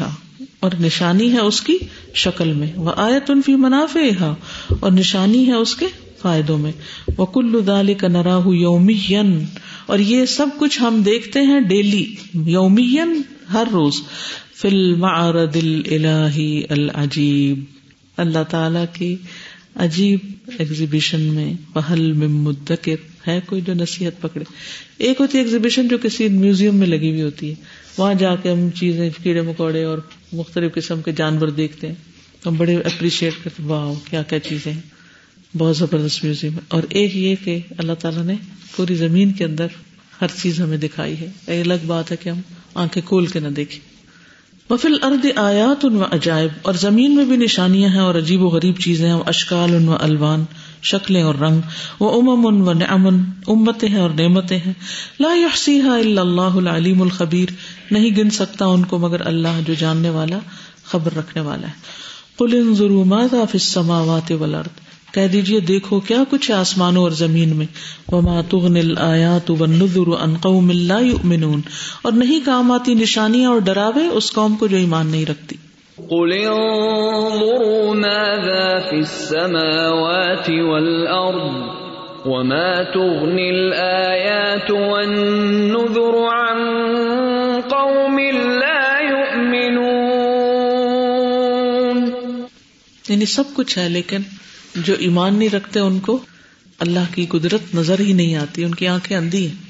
اور 0.60 0.72
نشانی 0.80 1.34
ہے 1.34 1.39
اس 1.39 1.62
کی 1.62 1.78
شکل 2.14 2.53
میں۔ 2.53 2.68
وہ 2.76 2.91
آیت 2.95 3.30
ان 3.30 3.41
فی 3.45 3.55
منافع 3.55 4.34
اور 4.80 4.91
نشانی 4.91 5.47
ہے 5.47 5.53
اس 5.53 5.76
کے 5.76 5.86
فائدوں 6.22 6.57
میں۔ 6.57 6.72
وہ 7.18 7.26
کلو 7.26 7.60
دال 7.60 7.93
کا 7.93 8.07
نراہ 8.07 8.47
یومی 8.47 9.16
اور 9.86 9.99
یہ 9.99 10.26
سب 10.26 10.47
کچھ 10.60 10.82
ہم 10.82 11.01
دیکھتے 11.05 11.41
ہیں 11.41 11.60
ڈیلی 11.60 12.16
یومی 12.34 12.97
ہر 13.53 13.64
روز۔ 13.72 13.93
فل 14.55 15.03
الہی 15.03 16.62
العجیب۔ 16.70 17.64
اللہ 18.18 18.43
تعالی 18.49 18.80
کی 18.93 19.16
عجیب 19.76 20.20
ایگزیبیشن 20.60 21.22
میں 21.22 21.53
پہل 21.74 22.12
میں 22.12 22.28
مدکر 22.28 23.28
ہے 23.28 23.39
کوئی 23.45 23.62
جو 23.62 23.74
نصیحت 23.74 24.22
پکڑے۔ 24.22 24.43
ایک 24.97 25.22
ہوتی 25.22 25.38
ہے 25.38 25.43
ایگزیبیشن 25.43 25.88
جو 25.88 25.97
کسی 26.01 26.28
میوزیم 26.28 26.76
میں 26.76 26.88
لگی 26.88 27.10
ہوئی 27.10 27.22
ہوتی 27.22 27.49
ہے۔ 27.49 27.55
وہاں 27.97 28.14
جا 28.14 28.36
کے 28.36 28.51
ہم 28.51 28.70
چیزیں، 28.70 29.10
کیڑے 29.24 29.41
مکوڑے 29.41 29.84
اور 29.84 29.97
مختلف 30.34 30.73
قسم 30.73 31.01
کے 31.01 31.11
جانور 31.11 31.47
دیکھتے 31.47 31.88
ہیں۔ 31.88 31.95
ہم 32.45 32.55
بڑے 32.57 32.75
اپریشیٹ 32.75 33.34
کرتے 33.43 33.63
واہ 33.63 33.93
کیا 34.09 34.23
کیا 34.23 34.39
چیزیں 34.39 34.73
ہیں۔ 34.73 34.82
بہت 35.57 35.77
زبردست 35.77 36.23
میوزیم 36.23 36.53
ہے۔ 36.53 36.59
اور 36.67 36.84
ایک 36.89 37.15
یہ 37.15 37.36
کہ 37.43 37.59
اللہ 37.77 37.93
تعالیٰ 37.93 38.23
نے 38.23 38.34
پوری 38.75 38.95
زمین 38.95 39.34
کے 39.34 39.43
اندر 39.45 39.67
ہر 40.21 40.27
چیز 40.41 40.61
ہمیں 40.61 40.77
دکھائی 40.77 41.19
ہے۔ 41.19 41.27
ایک 41.47 41.65
الگ 41.65 41.86
بات 41.88 42.11
ہے 42.11 42.17
کہ 42.17 42.30
ہم 42.30 42.41
آنکھیں 42.73 43.07
کھول 43.07 43.27
کے 43.27 43.39
نہ 43.39 43.47
دیکھیں۔ 43.47 43.89
وفل 44.70 44.97
ارد 45.03 45.26
آیات 45.36 45.86
ان 45.86 45.95
و 45.95 46.05
عجائب، 46.11 46.49
اور 46.61 46.74
زمین 46.74 47.15
میں 47.15 47.26
بھی 47.26 47.38
نشانیاں 47.38 47.89
ہیں 47.89 47.99
اور 47.99 48.15
عجیب 48.15 48.41
و 48.41 48.49
غریب 48.49 48.80
چیزیں 48.80 49.11
اشکال 49.11 49.74
ان 49.76 49.88
و 49.88 49.95
الوان، 49.99 50.43
شکلیں 50.82 51.22
اور 51.24 51.36
رنگ، 51.36 51.61
وہ 51.99 52.11
امم 52.20 52.45
ان 52.47 52.61
و 52.61 52.74
نعمن 52.74 53.17
امتیں 53.47 53.89
ہیں 53.89 53.99
اور 53.99 54.09
نعمتیں 54.09 54.57
ہیں۔ 54.57 54.74
لا 55.20 55.34
یحسیحا 55.36 55.95
الا 55.95 56.22
اللہ 56.22 56.57
العلیم 56.57 57.01
الخبیر، 57.01 57.53
نہیں 57.91 58.17
گن 58.17 58.30
سکتا 58.30 58.65
ان 58.65 58.84
کو 58.84 58.97
مگر 58.97 59.26
اللہ 59.28 59.59
جو 59.67 59.74
جاننے 59.74 60.09
والا، 60.09 60.39
خبر 60.84 61.15
رکھنے 61.17 61.41
والا 61.41 61.67
ہے۔ 61.67 61.74
قل 62.38 62.53
انظروا 62.53 63.03
ماذا 63.05 63.43
فی 63.51 63.57
السماوات 63.57 64.32
والارض 64.32 64.88
کہہ 65.14 65.28
دیجیے 65.28 65.60
دیکھو 65.60 65.99
کیا 65.99 66.18
کچھ 66.30 66.51
آسمانوں 66.51 67.03
اور 67.03 67.12
زمین 67.12 67.55
میں۔ 67.55 67.66
وما 68.12 68.41
تغنل 68.49 68.93
آیات 68.97 69.51
والنذر 69.51 70.24
عن 70.24 70.34
قوم 70.41 70.72
لا 70.74 70.99
یؤمنون 70.99 71.62
اور 72.01 72.14
نہیں 72.14 72.45
کام 72.45 72.72
آتی 72.72 72.93
نشانیاں 72.93 73.51
اور 73.51 73.60
ڈراوے 73.60 74.07
اس 74.07 74.32
قوم 74.32 74.55
کو 74.55 74.68
جو 74.68 74.78
ایمان 74.78 75.07
نہیں 75.07 75.26
رکھتی۔ 75.26 75.55
قل 75.95 76.32
انظروا 76.32 77.93
ماذا 77.93 78.80
في 78.89 78.95
السماوات 78.95 80.49
والارض 80.49 81.62
وما 82.26 82.84
تغني 82.93 83.51
والنذر 84.72 86.18
عن 86.28 86.57
قوم 87.62 88.20
لا 88.43 88.80
یعنی 93.10 93.26
سب 93.26 93.43
کچھ 93.53 93.78
ہے 93.78 93.89
لیکن 93.89 94.18
جو 94.76 94.93
ایمان 94.93 95.36
نہیں 95.36 95.49
رکھتے 95.49 95.80
ان 95.80 95.99
کو 95.99 96.26
اللہ 96.80 97.13
کی 97.15 97.26
قدرت 97.26 97.76
نظر 97.76 97.99
ہی 97.99 98.13
نہیں 98.13 98.36
آتی 98.36 98.63
ان 98.63 98.76
کی 98.76 98.88
آنکھیں 98.88 99.17
اندھی 99.17 99.47
ہیں۔ 99.47 99.70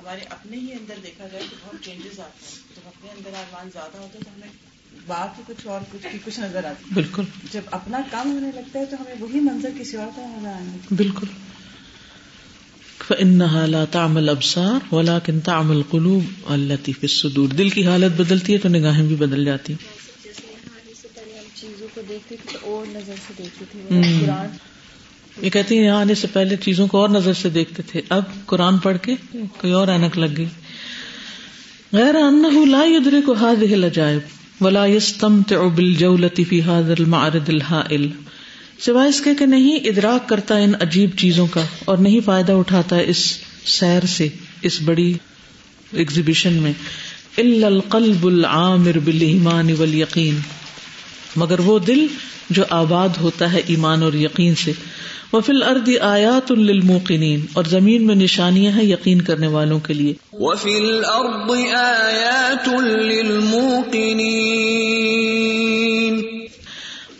ہمارے 0.00 0.20
اپنے 0.30 0.56
ہی 0.56 0.72
اندر 0.72 0.94
دیکھا 1.02 1.26
جائے 1.28 1.44
تو 1.50 1.56
بہت 1.64 1.84
چینجز 1.84 2.20
آتے 2.20 2.46
ہیں۔ 2.46 2.58
جب 2.76 2.80
اپنے 2.86 3.10
اندر 3.10 3.30
زیادہ 3.72 3.98
ہوتا 3.98 4.18
ہے 4.18 4.24
تو 4.24 4.30
ہمیں 4.36 4.48
بات 5.06 5.40
کچھ 5.46 5.66
اور 5.66 5.80
کچھ 5.92 6.06
کی 6.12 6.18
کچھ 6.24 6.40
نظر 6.40 6.64
آتی 6.64 6.84
بالکل۔ 6.94 7.22
جب 7.52 7.60
اپنا 7.70 7.98
کام 8.10 8.32
ہونے 8.32 8.50
لگتا 8.54 8.78
ہے 8.78 8.86
تو 8.86 8.96
ہمیں 9.00 9.14
وہی 9.20 9.40
منظر 9.40 9.70
کسی 9.80 9.96
اور 9.96 10.06
کا 10.16 10.36
نظر 10.38 10.48
آنے 10.48 10.94
بالکل۔ 10.94 11.26
فإنها 13.08 13.66
لا 13.66 13.84
تعمل 13.84 14.18
الابصار 14.18 14.94
ولكن 14.94 15.40
تعمل 15.40 15.76
القلوب 15.76 16.24
التي 16.46 16.92
في 16.92 16.98
الصدور۔ 17.02 17.48
دل 17.48 17.68
کی 17.68 17.86
حالت 17.86 18.20
بدلتی 18.20 18.52
ہے 18.52 18.58
تو 18.58 18.68
نگاہیں 18.68 19.06
بھی 19.06 19.16
بدل 19.16 19.44
جاتی 19.44 19.72
ہیں۔ 19.72 20.04
چیزوں 21.54 21.86
کو 21.94 22.00
تو 22.52 22.58
اور 22.62 22.86
نظر 22.88 23.14
سے 23.26 23.42
یہ 25.42 25.50
کہتی 25.50 25.78
ہیں 25.78 25.84
یہاں 25.84 26.00
آنے 26.00 26.14
سے 26.14 26.26
پہلے 26.32 26.56
چیزوں 26.56 26.86
کو 26.86 26.98
اور 26.98 27.08
نظر 27.08 27.32
سے 27.32 27.48
دیکھتے 27.48 27.82
تھے۔ 27.82 28.00
اب 28.08 28.22
قرآن 28.46 28.78
پڑھ 28.78 28.96
کے 29.02 29.14
کوئی 29.32 29.72
اور 29.72 29.88
اینک 29.88 30.18
لگ 30.18 30.36
گئی۔ 30.36 30.46
غیر 31.92 32.14
انه 32.14 32.64
لا 32.70 32.84
يدرك 32.84 33.30
هذه 33.42 33.72
العجائب 33.72 34.20
ولا 34.60 34.86
يستمتع 34.86 35.68
بالجولة 35.74 36.42
في 36.48 36.60
هذا 36.60 36.94
المعرض 36.98 37.48
الهائل 37.48 38.08
سوائے 38.78 39.08
اس 39.08 39.20
کے 39.20 39.34
کہ 39.34 39.46
نہیں 39.46 39.76
ادراک 39.76 40.28
کرتا 40.28 40.56
ان 40.56 40.72
عجیب 40.80 41.10
چیزوں 41.18 41.46
کا 41.46 41.64
اور 41.84 41.98
نہیں 41.98 42.20
فائدہ 42.24 42.52
اٹھاتا 42.52 42.96
اس 42.96 43.38
سیر 43.64 44.06
سے، 44.06 44.28
اس 44.62 44.78
بڑی 44.84 45.14
ایگزیبیشن 45.92 46.52
میں۔ 46.52 46.72
القلب 47.36 48.26
العامر 48.26 48.98
بالایمان 49.04 49.68
والیقین 49.78 50.38
مگر 51.36 51.58
وہ 51.58 51.78
دل 51.78 52.06
جو 52.50 52.62
آباد 52.70 53.08
ہوتا 53.20 53.52
ہے 53.52 53.60
ایمان 53.66 54.02
اور 54.02 54.12
یقین 54.12 54.54
سے۔ 54.54 54.72
وفی 55.32 55.52
الارض 55.52 55.90
آیات 56.00 56.52
للموقنین۔ 56.52 57.40
اور 57.52 57.64
زمین 57.64 58.06
میں 58.06 58.14
نشانیاں 58.14 58.72
ہیں 58.72 58.84
یقین 58.84 59.20
کرنے 59.20 59.46
والوں 59.46 59.80
کے 59.80 59.94
لیے۔ 59.94 60.14
وفي 60.32 60.70
الأرض 60.70 61.76
آيات 61.76 62.82
للموقنين 62.82 65.43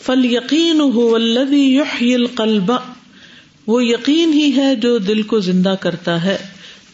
فل 0.05 0.24
یقین 0.24 0.80
ہو 0.80 1.14
القلب۔ 2.00 2.72
وہ 3.66 3.84
یقین 3.84 4.32
ہی 4.32 4.52
ہے 4.57 4.76
جو 4.76 4.98
دل 4.98 5.22
کو 5.22 5.40
زندہ 5.40 5.74
کرتا 5.80 6.24
ہے۔ 6.24 6.36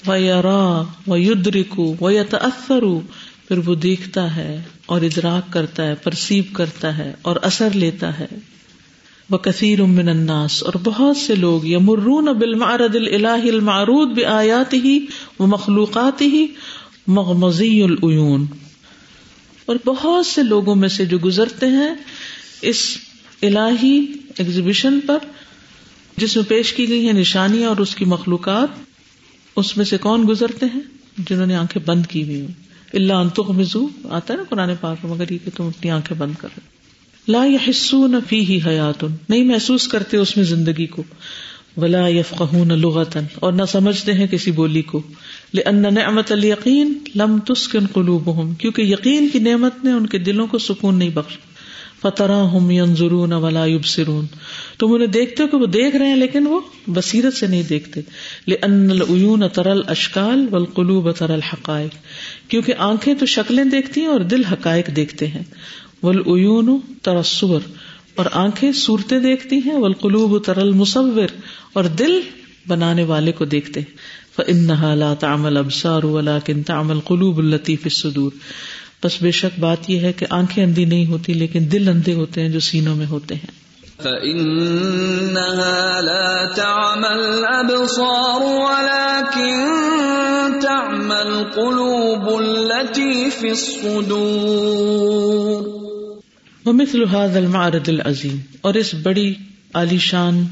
وَيَرَى 0.07 0.83
وَيُدْرِكُ 1.07 1.83
وَيَتَأَثَّرُ۔ 2.01 3.01
پھر 3.49 3.59
وہ 3.59 3.75
دیکھتا 3.75 4.37
ہے 4.37 4.63
اور 4.87 5.01
ادراک 5.01 5.53
کرتا 5.53 5.87
ہے 5.87 5.95
پرسیو 5.95 6.45
کرتا 6.53 6.99
ہے 6.99 7.15
اور 7.23 7.37
اثر 7.43 7.69
لیتا 7.75 8.19
ہے۔ 8.19 8.27
وہ 9.31 9.39
کثیر 9.39 9.83
من 9.83 10.09
الناس۔ 10.09 10.63
اور 10.63 10.73
بہت 10.85 11.17
سے 11.17 11.35
لوگ 11.35 11.67
یمرون 11.67 12.25
بالمعرض 12.25 12.97
الالہی 12.97 13.51
المعروض 13.51 14.09
بآیات 14.09 14.75
ہی 14.75 15.07
و 15.39 15.47
مخلوقات 15.47 16.23
ہی 16.23 16.47
مغمزی 17.07 17.83
العیون۔ 17.83 18.47
اور 19.67 19.77
بہت 19.85 20.27
سے 20.27 20.43
لوگوں 20.43 20.75
میں 20.75 20.89
سے 20.89 21.05
جو 21.05 21.19
گزرتے 21.25 21.67
ہیں 21.67 21.95
اس 22.63 22.97
الہی 23.43 24.07
ایگزیبیشن 24.37 25.01
پر 25.07 25.19
جس 26.17 26.37
میں 26.37 26.45
پیش 26.49 26.73
کی 26.73 26.89
گئی 26.89 27.07
ہیں 27.07 27.13
نشانیاں 27.13 27.69
اور 27.69 27.77
اس 27.77 27.95
کی 27.95 28.05
مخلوقات، 28.05 28.69
اس 29.57 29.77
میں 29.77 29.85
سے 29.85 29.99
کون 29.99 30.25
گزرتے 30.29 30.67
ہیں 30.75 30.81
جنہوں 31.19 31.47
نے 31.47 31.55
آنکھیں 31.55 31.83
بند 31.87 32.07
کی 32.07 32.25
ہوئی 32.25 32.41
ہیں؟ 32.41 32.47
اللہ 32.93 33.13
انتخ 33.13 33.51
مزو 33.51 33.89
آتا 34.11 34.35
ہے 34.35 34.39
نا 34.39 34.45
قرآن 34.49 34.71
پاک 34.81 34.97
مگر 35.05 35.33
یہ 35.33 35.39
کہ 35.45 35.51
تم 35.57 35.65
اپنی 35.65 35.91
آنکھیں 35.91 36.17
بند 36.17 36.33
کر 36.39 36.49
لا 37.29 37.45
يحسون 37.45 38.15
فيه 38.29 38.59
حیات 38.67 39.05
نہیں 39.29 39.45
محسوس 39.45 39.89
کرتے 39.89 40.17
اس 40.17 40.37
میں 40.37 40.45
زندگی 40.45 40.87
کو۔ 40.87 41.03
ولا 41.77 42.09
يفقهون 42.09 42.69
لغتا، 42.69 43.21
اور 43.35 43.53
نہ 43.53 43.63
سمجھتے 43.69 44.13
ہیں 44.13 44.27
کسی 44.27 44.51
بولی 44.51 44.83
کو۔ 44.83 45.03
لأن 45.55 45.95
نعمت 45.95 46.33
الیقین 46.33 46.99
لم 47.15 47.39
تسکن 47.39 47.87
قلوبهم 47.87 48.55
کیونکہ 48.55 48.83
یقین 48.83 49.29
کی 49.29 49.39
نعمت 49.39 49.85
نے 49.85 49.93
ان 49.93 50.07
کے 50.07 50.19
دلوں 50.19 50.47
کو 50.47 50.59
سکون 50.59 50.99
نہیں 50.99 51.11
بخش 52.05 52.17
فتراهم 52.17 52.71
ينظرون 52.71 53.33
ولا 53.33 53.67
يبصرون۔ 53.67 54.27
تم 54.79 54.93
انہیں 54.93 55.09
دیکھتے 55.09 55.43
ہو 55.43 55.49
کہ 55.49 55.57
وہ 55.57 55.67
دیکھ 55.67 55.97
رہے 55.97 56.07
ہیں 56.07 56.17
لیکن 56.17 56.47
وہ 56.47 56.61
بصیرت 56.87 57.35
سے 57.35 57.47
نہیں 57.47 57.63
دیکھتے۔ 57.63 58.01
لأن 58.49 58.91
العیون 58.91 59.49
ترى 59.53 59.71
الاشکال 59.71 60.47
والقلوب 60.51 61.13
ترى 61.13 61.33
الحقائق۔ 61.33 61.95
کیونکہ 62.51 62.75
آنکھیں 62.79 63.15
تو 63.15 63.27
شکلیں 63.27 63.65
دیکھتی 63.65 64.01
ہیں 64.01 64.09
اور 64.09 64.21
دل 64.21 64.45
حقائق 64.45 64.87
دیکھتے 64.97 65.27
ہیں۔ 65.27 65.43
والعیون 66.03 66.81
ترى 67.03 67.17
الصور 67.17 67.61
اور 68.15 68.27
آنکھیں 68.33 68.73
صورتیں 68.73 69.21
دیکھتی 69.21 69.59
ہیں۔ 69.59 69.75
والقلوب 69.75 70.45
ترى 70.45 70.61
المصور۔ 70.61 71.29
اور 71.73 71.85
دل 71.85 72.21
بنانے 72.69 73.03
والے 73.03 73.33
کو 73.33 73.45
دیکھتے 73.45 73.81
ہیں۔ 73.81 74.21
فإنها 74.37 74.95
لا 74.95 75.15
تعمل 75.15 75.57
ابصار 75.57 76.03
ولكن 76.03 76.63
تعمل 76.63 77.01
قلوب 77.01 77.39
التي 77.39 77.77
في 77.77 77.83
الصدور۔ 77.85 78.33
بس 79.05 79.23
بے 79.23 79.31
شک 79.31 79.61
بات 79.61 79.91
یہ 79.91 80.01
ہے 80.01 80.13
کہ 80.13 80.27
آنکھیں 80.31 80.65
اندھی 80.65 80.85
نہیں 80.85 81.07
ہوتی 81.07 81.35
لیکن 81.35 81.73
دل 81.73 81.89
اندھے 81.89 82.15
ہوتے 82.15 82.41
ہیں 82.41 82.49
جو 82.49 82.61
سینوں 82.61 82.97
میں 82.97 83.07
ہوتے 83.07 83.35
ہیں۔ 83.35 83.61
فإنها 84.03 86.01
لا 86.01 86.49
تعمى 86.55 87.09
الأبصار 87.09 88.41
ولكن 88.41 89.67
تعمى 90.63 91.15
القلوب 91.15 92.41
التي 92.41 93.31
في 93.41 93.49
الصدور۔ 93.49 94.11
ومثل 96.67 97.01
هذا 97.01 97.39
المعرض 97.39 97.89
العظیم 97.89 98.37
اور 98.61 98.75
اس 98.75 98.95
بڑی 99.03 99.35
عالیشان 99.75 100.45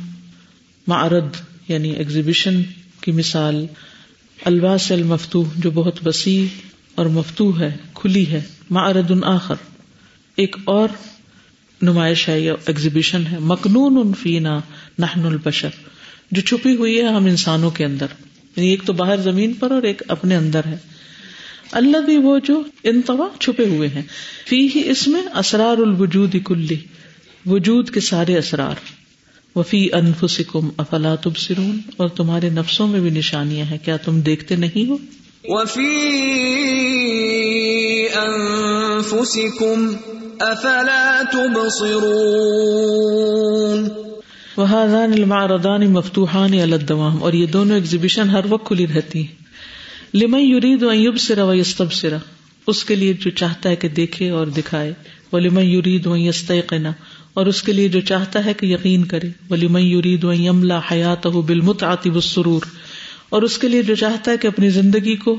معرض 0.86 1.40
یعنی 1.68 1.90
ایگزیبیشن 1.90 2.62
کی 3.00 3.12
مثال 3.12 3.66
الواس 4.44 4.92
المفتوح 4.92 5.44
جو 5.56 5.70
بہت 5.70 6.06
وسیع 6.06 6.67
اور 6.98 7.06
مفتوح 7.06 7.60
ہے، 7.60 7.76
کھلی 7.94 8.26
ہے، 8.26 8.42
معرض 8.70 9.12
آخر۔ 9.24 9.54
ایک 10.36 10.56
اور 10.64 10.88
نمائش 11.82 12.28
ہے 12.28 12.40
یا 12.40 12.54
ایگزیبیشن 12.66 13.26
ہے، 13.32 13.38
مقنون 13.38 14.12
فینا 14.22 14.60
نحن 14.98 15.26
البشر، 15.26 15.68
جو 16.30 16.42
چھپی 16.42 16.76
ہوئی 16.76 16.98
ہے 16.98 17.06
ہم 17.06 17.24
انسانوں 17.24 17.70
کے 17.70 17.84
اندر۔ 17.84 18.06
یعنی 18.56 18.68
ایک 18.68 18.82
تو 18.86 18.92
باہر 18.92 19.16
زمین 19.16 19.52
پر 19.52 19.70
اور 19.70 19.82
ایک 19.82 20.02
اپنے 20.08 20.36
اندر 20.36 20.60
ہے۔ 20.66 20.76
اللہ 21.72 21.96
بھی 21.96 22.16
وہ 22.16 22.38
جو 22.38 22.62
انتوا 22.84 23.28
چھپے 23.40 23.64
ہوئے 23.64 23.88
ہیں۔ 23.88 24.02
فی 24.48 24.68
ہی 24.74 24.90
اس 24.90 25.08
میں 25.08 25.22
اسرار 25.34 25.78
الوجود 25.78 26.36
کلی، 26.46 26.76
وجود 27.46 27.90
کے 27.90 28.00
سارے 28.00 28.38
اسرار۔ 28.38 28.74
وفی 29.58 29.88
انفسکم 29.92 30.68
افلا 30.76 31.14
تبصرون، 31.14 31.80
اور 31.96 32.08
تمہارے 32.08 32.50
نفسوں 32.50 32.88
میں 32.88 33.00
بھی 33.00 33.10
نشانیاں 33.10 33.66
ہیں۔ 33.66 33.78
کیا 33.78 33.96
تم 33.96 34.20
دیکھتے 34.20 34.56
نہیں 34.56 34.90
ہو؟ 34.90 34.96
وفي 35.44 35.88
أنفسكم 38.14 39.92
أفلا 40.40 41.22
تبصرون 41.32 41.98
وهذان 44.56 45.12
المعرضان 45.12 45.92
مفتوحان 45.92 46.52
على 46.52 46.72
الدوام، 46.72 47.22
اور 47.22 47.32
یہ 47.32 47.46
دونوں 47.46 47.76
ایگزیبیشن 47.76 48.30
ہر 48.30 48.44
وقت 48.48 48.66
کھلی 48.66 48.86
رہتی 48.86 49.18
ہیں۔ 49.18 49.34
لمن 50.14 50.40
يريد 50.40 50.82
ان 50.82 50.96
يبصر 50.96 51.38
ويستبصر، 51.38 52.16
اس 52.66 52.84
کے 52.84 52.94
لیے 52.94 53.12
جو 53.12 53.30
چاہتا 53.30 53.68
ہے 53.68 53.76
کہ 53.76 53.88
دیکھے 53.88 54.30
اور 54.30 54.46
دکھائے۔ 54.46 54.92
ولمن 55.32 55.62
يريد 55.62 56.06
ان 56.06 56.20
يستيقن، 56.20 56.86
اور 57.34 57.46
اس 57.46 57.62
کے 57.62 57.72
لیے 57.72 57.88
جو 57.88 58.00
چاہتا 58.00 58.44
ہے 58.44 58.54
کہ 58.54 58.66
یقین 58.66 59.04
کرے۔ 59.04 59.28
ولمن 59.50 59.82
يريد 59.82 60.24
ان 60.24 60.40
يملا 60.40 60.80
حياته 60.92 61.40
بالمتعه 61.40 62.10
والسرور 62.12 62.60
اور 63.28 63.42
اس 63.42 63.58
کے 63.58 63.68
لیے 63.68 63.82
جو 63.82 63.94
چاہتا 63.94 64.30
ہے 64.30 64.36
کہ 64.36 64.46
اپنی 64.46 64.70
زندگی 64.70 65.16
کو 65.16 65.38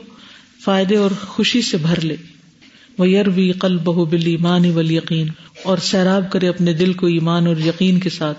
فائدے 0.64 0.96
اور 0.96 1.12
خوشی 1.12 1.62
سے 1.62 1.78
بھر 1.78 2.02
لے۔ 2.02 2.16
وہ 2.98 3.10
یروی 3.10 3.52
قلب 3.52 3.84
بہ 3.84 4.06
بل 4.06 4.26
ایمان 4.26 4.70
وال 4.72 4.92
یقین 4.92 5.28
اور 5.64 5.78
سیراب 5.78 6.32
کرے 6.32 6.48
اپنے 6.48 6.74
دل 6.74 6.94
کو 6.94 7.08
ایمان 7.08 7.48
اور 7.48 7.58
یقین 7.58 8.00
کے 8.00 8.10
ساتھ۔ 8.10 8.38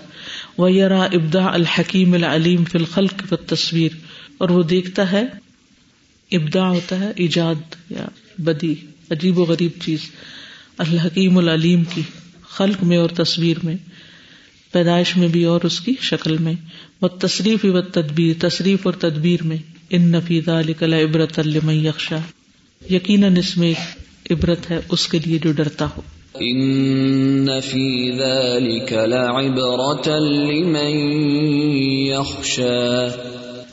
وہ 0.57 0.71
یرا 0.71 1.03
ابدا 1.03 1.45
الحکیم 1.45 2.13
العلیم 2.13 2.63
فی 2.65 2.77
الخلق 2.77 3.13
و 3.31 3.35
تصویر 3.35 3.91
اور 4.37 4.49
وہ 4.49 4.63
دیکھتا 4.63 5.11
ہے 5.11 5.23
ابدا 6.31 6.69
ہوتا 6.69 6.99
ہے، 6.99 7.11
ایجاد 7.15 7.75
یا 7.89 8.05
بدی، 8.37 8.75
عجیب 9.09 9.37
و 9.37 9.43
غریب 9.43 9.71
چیز۔ 9.81 9.99
الحکیم 10.77 11.37
العلیم 11.37 11.83
کی، 11.83 12.01
خلق 12.49 12.83
میں 12.83 12.97
اور 12.97 13.09
تصویر 13.09 13.57
میں۔ 13.63 13.75
پیدائش 14.71 15.17
میں 15.17 15.27
بھی 15.27 15.43
اور 15.43 15.59
اس 15.63 15.79
کی 15.79 15.93
شکل 16.01 16.37
میں۔ 16.37 16.53
وہ 17.01 17.07
تصریف 17.07 17.65
و 17.65 17.81
تدبیر 17.81 18.33
تصریف 18.39 18.79
اور 18.83 18.93
تدبیر 18.93 19.43
میں۔ 19.43 19.57
ان 19.89 20.01
نفیدہ 20.01 20.51
علی 20.51 20.73
عبرت 21.03 21.39
لمن 21.39 21.73
یکشا 21.73 22.17
یقیناً 22.89 23.37
اس 23.37 23.57
میں 23.57 23.67
ایک 23.67 24.31
عبرت 24.31 24.71
ہے 24.71 24.79
اس 24.89 25.07
کے 25.07 25.19
لیے 25.25 25.37
جو 25.37 25.51
ڈرتا 25.51 25.85
ہو۔ 25.85 26.01
إن 26.39 27.45
في 27.45 28.11
ذلك 28.17 28.93
لعبرة 28.93 30.11
لمن 30.29 30.97
يخشى۔ 32.07 33.07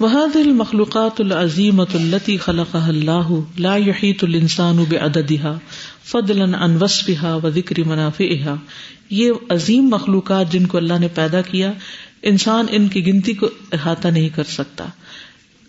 وهذه 0.00 0.40
المخلوقات 0.44 1.20
العظيمة 1.20 1.94
التي 1.94 2.36
خلقها 2.36 2.88
الله 2.88 3.40
لا 3.58 3.76
يحيط 3.76 4.24
الإنسان 4.24 4.76
بعددها۔ 4.76 5.58
فضلا 6.04 6.64
عن 6.64 6.78
وصفها 6.80 7.38
وذكر 7.42 7.84
منافعها 7.86 8.54
یہ 9.10 9.32
عظیم 9.48 9.82
مخلوقات 9.82 10.52
جن 10.52 10.66
کو 10.66 10.78
اللہ 10.78 10.98
نے 11.00 11.08
پیدا 11.08 11.40
کیا، 11.40 11.72
انسان 12.22 12.66
ان 12.70 12.88
کی 12.88 13.06
گنتی 13.06 13.34
کو 13.34 13.48
احاطہ 13.72 14.08
نہیں 14.08 14.28
کر 14.28 14.44
سکتا۔ 14.44 14.86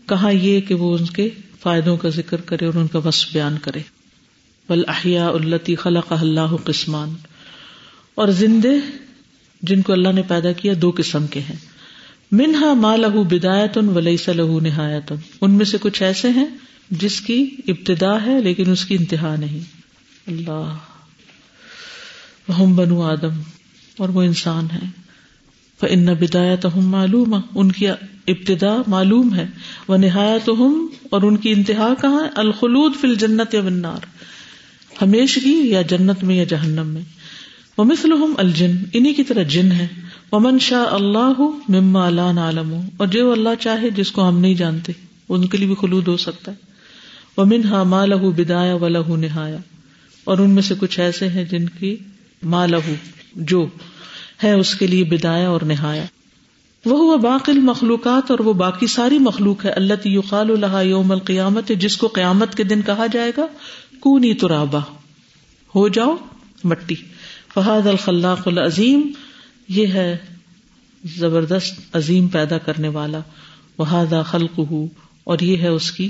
کہا 0.06 0.30
یہ 0.30 0.62
کہ 0.62 0.76
وہ 0.76 0.98
ان 0.98 1.06
کے 1.06 1.30
فائدوں 1.62 1.98
کا 1.98 2.10
ذکر 2.10 2.42
کرے 2.42 2.66
اور 2.66 2.74
ان 2.74 2.88
کا 2.88 3.00
وصف 3.00 3.34
بیان 3.34 3.58
کرے۔ 3.58 3.80
بلاحیا 4.70 5.28
التی 5.28 5.76
خلق 5.76 6.14
اللہ 6.22 6.56
قسمان۔ 6.66 7.10
اور 8.16 8.28
زندے 8.28 9.00
جن 9.62 9.82
کو 9.82 9.94
اللہ 9.94 10.10
نے 10.10 10.22
پیدا 10.22 10.52
کیا 10.52 10.74
دو 10.82 10.92
قسم 10.98 11.28
کے 11.28 11.40
ہیں۔ 11.40 11.56
منہا 12.32 12.74
ما 12.74 12.96
لہو 12.96 13.24
بدایت 13.24 13.78
ولیس 13.96 14.28
لہو 14.28 14.60
نہایت 14.60 15.14
ان 15.42 15.52
میں 15.52 15.66
سے 15.66 15.78
کچھ 15.82 16.04
ایسے 16.04 16.30
ہیں 16.30 16.48
جس 16.92 17.22
کی 17.22 17.56
ابتدا 17.68 18.26
ہے 18.26 18.42
لیکن 18.42 18.72
اس 18.72 18.86
کی 18.86 18.96
انتہا 18.96 19.36
نہیں۔ 19.36 19.79
اللہ۔ 20.30 20.78
ہم 22.60 22.76
بنو 22.76 23.02
آدم۔ 23.02 23.42
اور 23.98 24.10
وہ 24.10 24.22
انسان 24.22 24.68
ہے 24.74 25.10
ان 25.90 26.06
بدایت 26.06 26.66
ہم 26.66 26.82
معلوم 26.82 27.36
ان 27.56 27.72
کی 27.72 27.88
ابتدا 27.88 28.82
معلوم 28.88 29.36
ہے۔ 29.36 29.48
وہ 29.88 29.98
نہایت 29.98 30.50
ہم 30.50 30.88
اور 31.12 31.22
ان 31.22 31.38
کی 31.38 31.52
انتہا 31.52 31.94
کہاں 32.02 32.28
الخلود 32.36 32.94
فل 33.02 33.16
جنت 33.16 33.54
یا 33.54 33.62
بنار 33.62 34.06
ہمیشگی 35.02 35.70
یا 35.70 35.82
جنت 35.82 36.24
میں 36.24 36.36
یا 36.36 36.44
جہنم 36.44 36.88
میں۔ 36.88 37.02
وہ 37.78 37.84
مثل 37.84 38.10
الجن۔ 38.38 38.78
انہیں 38.94 39.14
کی 39.14 39.24
طرح 39.24 39.44
جن 39.44 39.72
ہے 39.72 39.88
ومن 40.32 40.60
شاہ 40.60 40.94
اللہ 40.94 41.42
مما 41.68 42.08
اللہ 42.08 42.22
عالم 42.22 42.80
اور 42.98 43.08
جو 43.08 43.32
اللہ 43.32 43.50
چاہے 43.60 43.90
جس 43.90 44.12
کو 44.12 44.28
ہم 44.28 44.40
نہیں 44.40 44.54
جانتے، 44.54 44.94
ان 45.30 45.48
کے 45.48 45.58
لیے 45.58 45.68
بھی 45.68 45.76
خلود 45.82 46.08
ہو 46.08 46.18
سکتا 46.18 46.52
ہے۔ 46.52 46.58
ومن 47.38 47.62
ہا 47.66 47.84
ماں 47.84 48.08
لہو 48.08 48.32
بدایا 48.32 48.76
و 48.76 48.88
لہو 48.88 49.16
نہایا 49.16 49.58
اور 50.24 50.38
ان 50.38 50.50
میں 50.50 50.62
سے 50.62 50.76
کچھ 50.80 51.00
ایسے 51.00 51.30
ہیں 51.30 51.44
جن 51.44 51.70
کی 51.70 51.96
ماں 52.44 52.68
لہو، 52.68 52.94
جو 53.36 53.68
ہے 54.44 54.52
اس 54.52 54.76
کے 54.76 54.88
لیے 54.88 55.04
بدایا 55.04 55.50
اور 55.50 55.62
نہایا 55.62 56.06
وہ 56.86 57.18
باقل 57.18 57.60
مخلوقات 57.60 58.32
اور 58.32 58.40
وہ 58.40 58.54
باقی 58.54 58.88
ساری 58.88 59.20
مخلوق 59.20 59.66
ہے۔ 59.66 59.70
اللہ 59.70 59.94
یقال 60.06 60.52
الحا 60.52 60.82
یوم 60.82 61.12
القیامت، 61.12 61.68
جس 61.68 61.98
کو 61.98 62.08
قیامت 62.08 62.56
کے 62.56 62.64
دن 62.64 62.82
کہا 62.82 63.06
جائے 63.12 63.32
گا، 63.38 63.46
کونی 64.00 64.34
ترابا۔ 64.34 64.80
ہو 65.76 65.88
جاؤ، 65.88 66.16
مٹی۔ 66.64 66.96
فہاد 67.54 67.88
الخلاق 67.88 68.48
العظیم، 68.48 69.12
یہ 69.68 69.88
ہے 69.88 70.18
زبردست 71.16 71.96
عظیم 71.96 72.28
پیدا 72.28 72.58
کرنے 72.58 72.88
والا۔ 72.88 73.20
وہادا 73.78 74.22
خلق 74.22 74.60
ہو 74.72 74.88
اور 75.24 75.40
یہ 75.40 75.58
ہے 75.58 75.68
اس 75.68 75.92
کی 75.92 76.10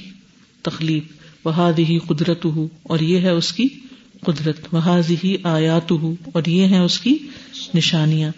تخلیق۔ 0.62 1.04
وہاد 1.46 1.80
ہی 1.80 2.00
قدرت 2.00 2.46
ہو 2.46 2.68
اور 2.84 3.00
یہ 3.00 3.20
ہے 3.20 3.30
اس 3.30 3.52
کی 3.52 3.68
قدرت 4.26 4.60
وہاض 4.72 5.12
ہی 5.24 5.38
آیات 5.44 5.94
اور 6.34 6.44
یہ 6.48 6.68
ہے 6.68 6.80
اس 6.80 7.00
کی 7.00 7.18
نشانیاں۔ 7.74 8.32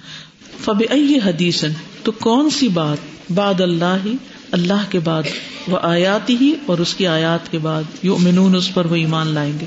فب 0.59 0.83
حدیث 1.25 1.65
تو 2.03 2.11
کون 2.11 2.49
سی 2.49 2.67
بات؟ 2.67 3.31
باد 3.31 3.61
اللہ 3.61 3.97
ہی 4.05 4.13
اللہ 4.51 4.83
کے 4.89 4.99
بعد 4.99 5.23
وہ 5.67 5.77
آیاتی 5.81 6.37
ہی 6.41 6.53
اور 6.65 6.77
اس 6.77 6.93
کی 6.93 7.07
آیات 7.07 7.51
کے 7.51 7.57
بعد 7.57 7.83
یو 8.01 8.17
منون 8.17 8.55
اس 8.55 8.73
پر 8.73 8.85
وہ 8.85 8.95
ایمان 8.95 9.27
لائیں 9.27 9.53
گے۔ 9.61 9.65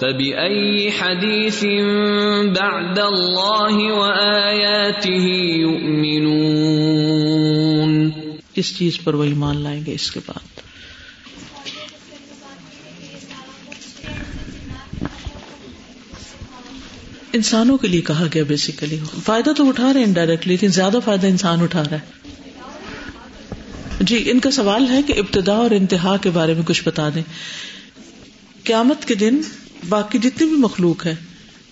فبأي 0.00 0.88
حديث 0.88 1.64
بعد 2.58 2.98
الله 2.98 3.98
وآياته 3.98 5.60
يؤمنون 5.60 8.10
کس 8.54 8.78
چیز 8.78 8.98
پر 9.04 9.14
وہ 9.14 9.24
ایمان 9.24 9.56
لائیں 9.56 9.86
گے 9.86 9.92
اس 9.92 10.10
کے 10.10 10.20
بعد؟ 10.26 10.55
انسانوں 17.36 17.78
کے 17.78 17.88
لیے 17.88 18.00
کہا 18.00 18.26
گیا 18.34 18.42
بیسیکلی 18.42 18.98
فائدہ 19.24 19.50
تو 19.56 19.68
اٹھا 19.68 19.92
رہے 19.92 20.00
ہیں 20.00 20.06
انڈائریکٹلی 20.06 20.52
لیکن 20.52 20.68
زیادہ 20.68 20.98
فائدہ 21.04 21.26
انسان 21.26 21.60
اٹھا 21.60 21.82
رہا 21.82 21.96
ہے۔ 21.96 22.26
جی 24.00 24.30
ان 24.30 24.40
کا 24.40 24.50
سوال 24.50 24.86
ہے 24.90 25.02
کہ 25.02 25.12
ابتدا 25.12 25.52
اور 25.52 25.70
انتہا 25.70 26.16
کے 26.16 26.30
بارے 26.30 26.54
میں 26.54 26.62
کچھ 26.62 26.82
بتا 26.84 27.08
دیں۔ 27.14 27.22
قیامت 28.64 29.04
کے 29.04 29.14
دن 29.14 29.40
باقی 29.88 30.18
جتنی 30.18 30.48
بھی 30.48 30.56
مخلوق 30.56 31.06
ہے 31.06 31.14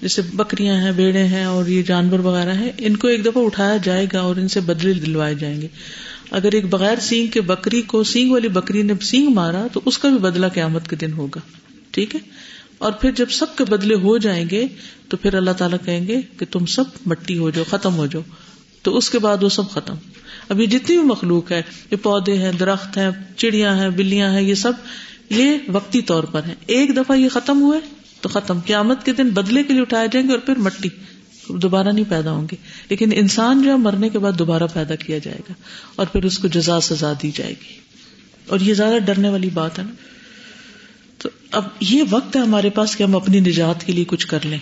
جیسے 0.02 0.22
بکریاں 0.22 0.74
ہیں 0.74 0.92
بیڑے 0.92 1.24
ہیں 1.24 1.44
اور 1.44 1.66
یہ 1.66 1.82
جانور 1.82 2.18
وغیرہ 2.18 2.54
ہیں، 2.54 2.72
ان 2.78 2.96
کو 2.96 3.08
ایک 3.08 3.24
دفعہ 3.24 3.44
اٹھایا 3.44 3.76
جائے 3.76 4.06
گا 4.12 4.20
اور 4.20 4.36
ان 4.36 4.48
سے 4.48 4.60
بدلے 4.60 4.92
دلوائے 4.92 5.34
جائیں 5.34 5.60
گے۔ 5.60 5.68
اگر 6.30 6.52
ایک 6.52 6.66
بغیر 6.66 7.00
سینگ 7.00 7.26
کے 7.26 7.40
بکری 7.40 7.82
کو، 7.82 8.04
سینگ 8.04 8.30
والی 8.30 8.48
بکری 8.48 8.82
نے 8.82 8.92
سینگ 9.02 9.28
مارا 9.28 9.66
تو 9.72 9.80
اس 9.84 9.98
کا 9.98 10.08
بھی 10.08 10.18
بدلا 10.18 10.48
قیامت 10.48 10.90
کے 10.90 10.96
دن 10.96 11.12
ہوگا۔ 11.12 11.40
ٹھیک 11.90 12.14
ہے؟ 12.14 12.20
اور 12.78 12.92
پھر 12.92 13.10
جب 13.10 13.30
سب 13.30 13.56
کے 13.56 13.64
بدلے 13.64 13.94
ہو 13.94 14.18
جائیں 14.18 14.44
گے 14.50 14.66
تو 15.08 15.16
پھر 15.16 15.34
اللہ 15.34 15.50
تعالیٰ 15.50 15.78
کہیں 15.84 16.06
گے 16.06 16.20
کہ 16.38 16.46
تم 16.50 16.66
سب 16.66 16.84
مٹی 17.06 17.38
ہو 17.38 17.50
جاؤ، 17.50 17.64
ختم 17.70 17.96
ہو 17.96 18.06
جاؤ۔ 18.06 18.22
تو 18.82 18.96
اس 18.96 19.10
کے 19.10 19.18
بعد 19.18 19.42
وہ 19.42 19.48
سب 19.48 19.70
ختم۔ 19.70 19.94
ابھی 20.48 20.66
جتنی 20.66 20.98
بھی 20.98 21.06
مخلوق 21.06 21.52
ہے، 21.52 21.62
یہ 21.90 21.96
پودے 22.02 22.38
ہیں، 22.38 22.52
درخت 22.52 22.98
ہیں، 22.98 23.10
چڑیاں 23.36 23.76
ہیں، 23.76 23.88
بلیاں 23.88 24.30
ہیں، 24.30 24.42
یہ 24.42 24.54
سب 24.54 24.72
یہ 25.30 25.58
وقتی 25.68 26.02
طور 26.02 26.24
پر 26.24 26.40
ہے 26.46 26.54
ایک 26.66 26.96
دفعہ 26.96 27.16
یہ 27.16 27.28
ختم 27.28 27.62
ہوئے 27.62 27.80
تو 28.20 28.28
ختم۔ 28.28 28.60
قیامت 28.60 29.04
کے 29.04 29.12
دن 29.12 29.28
بدلے 29.28 29.62
کے 29.62 29.72
لیے 29.72 29.82
اٹھائے 29.82 30.08
جائیں 30.12 30.26
گے 30.26 30.32
اور 30.32 30.40
پھر 30.40 30.56
مٹی۔ 30.56 30.88
دوبارہ 31.48 31.88
نہیں 31.88 32.04
پیدا 32.08 32.30
ہوں 32.30 32.46
گے۔ 32.52 32.56
لیکن 32.88 33.10
انسان 33.14 33.62
جو 33.62 33.70
ہے، 33.70 33.76
مرنے 33.76 34.08
کے 34.08 34.18
بعد 34.18 34.32
دوبارہ 34.32 34.62
پیدا 34.74 34.94
کیا 34.94 35.18
جائے 35.18 35.38
گا 35.38 35.52
اور 35.96 36.06
پھر 36.06 36.24
اس 36.24 36.38
کو 36.38 36.48
جزا 36.48 36.80
سزا 36.80 37.12
دی 37.22 37.30
جائے 37.34 37.50
گی۔ 37.50 37.74
اور 38.46 38.60
یہ 38.60 38.74
زیادہ 38.74 38.98
ڈرنے 38.98 39.28
والی 39.28 39.50
بات 39.54 39.78
ہے 39.78 39.84
نا۔ 39.84 39.90
تو 41.24 41.30
اب 41.50 41.68
یہ 41.80 42.02
وقت 42.10 42.36
ہے 42.36 42.40
ہمارے 42.40 42.70
پاس 42.70 42.96
کہ 42.96 43.02
ہم 43.02 43.16
اپنی 43.16 43.40
نجات 43.40 43.86
کے 43.86 43.92
لیے 43.92 44.04
کچھ 44.04 44.26
کر 44.26 44.38
لیں۔ 44.44 44.58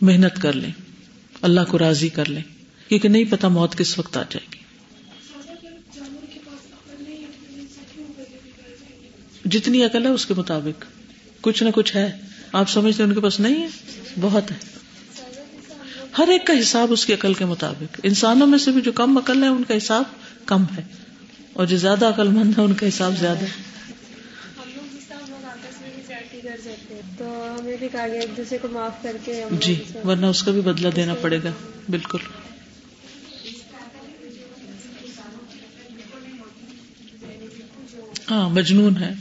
محنت 0.00 0.42
کر 0.42 0.52
لیں۔ 0.52 0.70
اللہ 1.42 1.60
کو 1.68 1.78
راضی 1.78 2.08
کر 2.08 2.28
لیں۔ 2.28 2.42
کیونکہ 2.88 3.08
نہیں 3.08 3.24
پتا 3.24 3.48
موت 3.48 3.78
کس 3.78 3.98
وقت 3.98 4.16
آ 4.16 4.22
جائے 4.30 4.46
گی۔ 4.52 4.60
جتنی 9.44 9.84
عقل 9.84 10.06
ہے 10.06 10.10
اس 10.10 10.26
کے 10.26 10.34
مطابق۔ 10.34 10.84
کچھ 11.40 11.62
نہ 11.62 11.68
کچھ 11.74 11.96
ہے۔ 11.96 12.20
آپ 12.52 12.70
سمجھتے 12.70 13.02
ان 13.02 13.14
کے 13.14 13.20
پاس 13.20 13.40
نہیں 13.40 13.62
ہے؟ 13.62 13.68
بہت 14.20 14.50
ہے۔ 14.50 14.56
ہر 16.18 16.28
ایک 16.28 16.46
کا 16.46 16.52
حساب 16.60 16.92
اس 16.92 17.06
کی 17.06 17.14
عقل 17.14 17.34
کے 17.34 17.44
مطابق۔ 17.44 18.00
انسانوں 18.02 18.46
میں 18.46 18.58
سے 18.58 18.70
بھی 18.70 18.80
جو 18.80 18.92
کم 18.92 19.18
عقل 19.18 19.42
ہے، 19.42 19.48
ان 19.48 19.64
کا 19.64 19.76
حساب 19.76 20.04
کم 20.46 20.64
ہے۔ 20.76 20.82
اور 21.52 21.66
جو 21.66 21.76
زیادہ 21.76 22.08
عقل 22.08 22.28
مند 22.28 22.58
ہے، 22.58 22.62
ان 22.62 22.74
کا 22.74 22.88
حساب 22.88 23.18
زیادہ 23.18 23.40
ہے 23.40 23.80
تو 27.18 27.49
ہمیں 27.60 27.76
بھی 27.76 27.88
کہا 27.92 28.06
گیا 28.08 28.20
ایک 28.20 28.36
دوسرے 28.36 28.58
کو 28.58 28.68
معاف 28.68 29.02
کر 29.02 29.16
کے 29.24 29.44
جی 29.50 29.82
ورنہ 30.04 30.26
اس 30.26 30.42
کا 30.42 30.50
بھی 30.50 30.60
بدلہ 30.60 30.88
دینا 30.96 31.14
پڑے 31.14 31.38
گا۔ 31.44 31.50
بالکل۔ 31.88 32.18
ہاں 38.30 38.48
مجنون 38.48 38.96
ہے۔ 38.96 39.12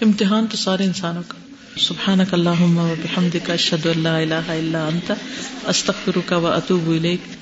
امتحان 0.00 0.46
تو 0.46 0.56
سارے 0.56 0.84
انسانوں 0.84 1.22
کا۔ 1.28 1.38
سبحانک 1.78 2.34
اللہم 2.34 2.78
و 2.78 2.94
بحمدک 3.02 3.50
اشہد 3.50 3.86
ان 3.86 4.02
لا 4.02 4.16
الہ 4.16 4.42
الا 4.48 4.86
انت 4.86 5.12
استغفرک 5.64 6.32
و 6.42 6.46
اتوب 6.46 6.90
الیک۔ 6.90 7.41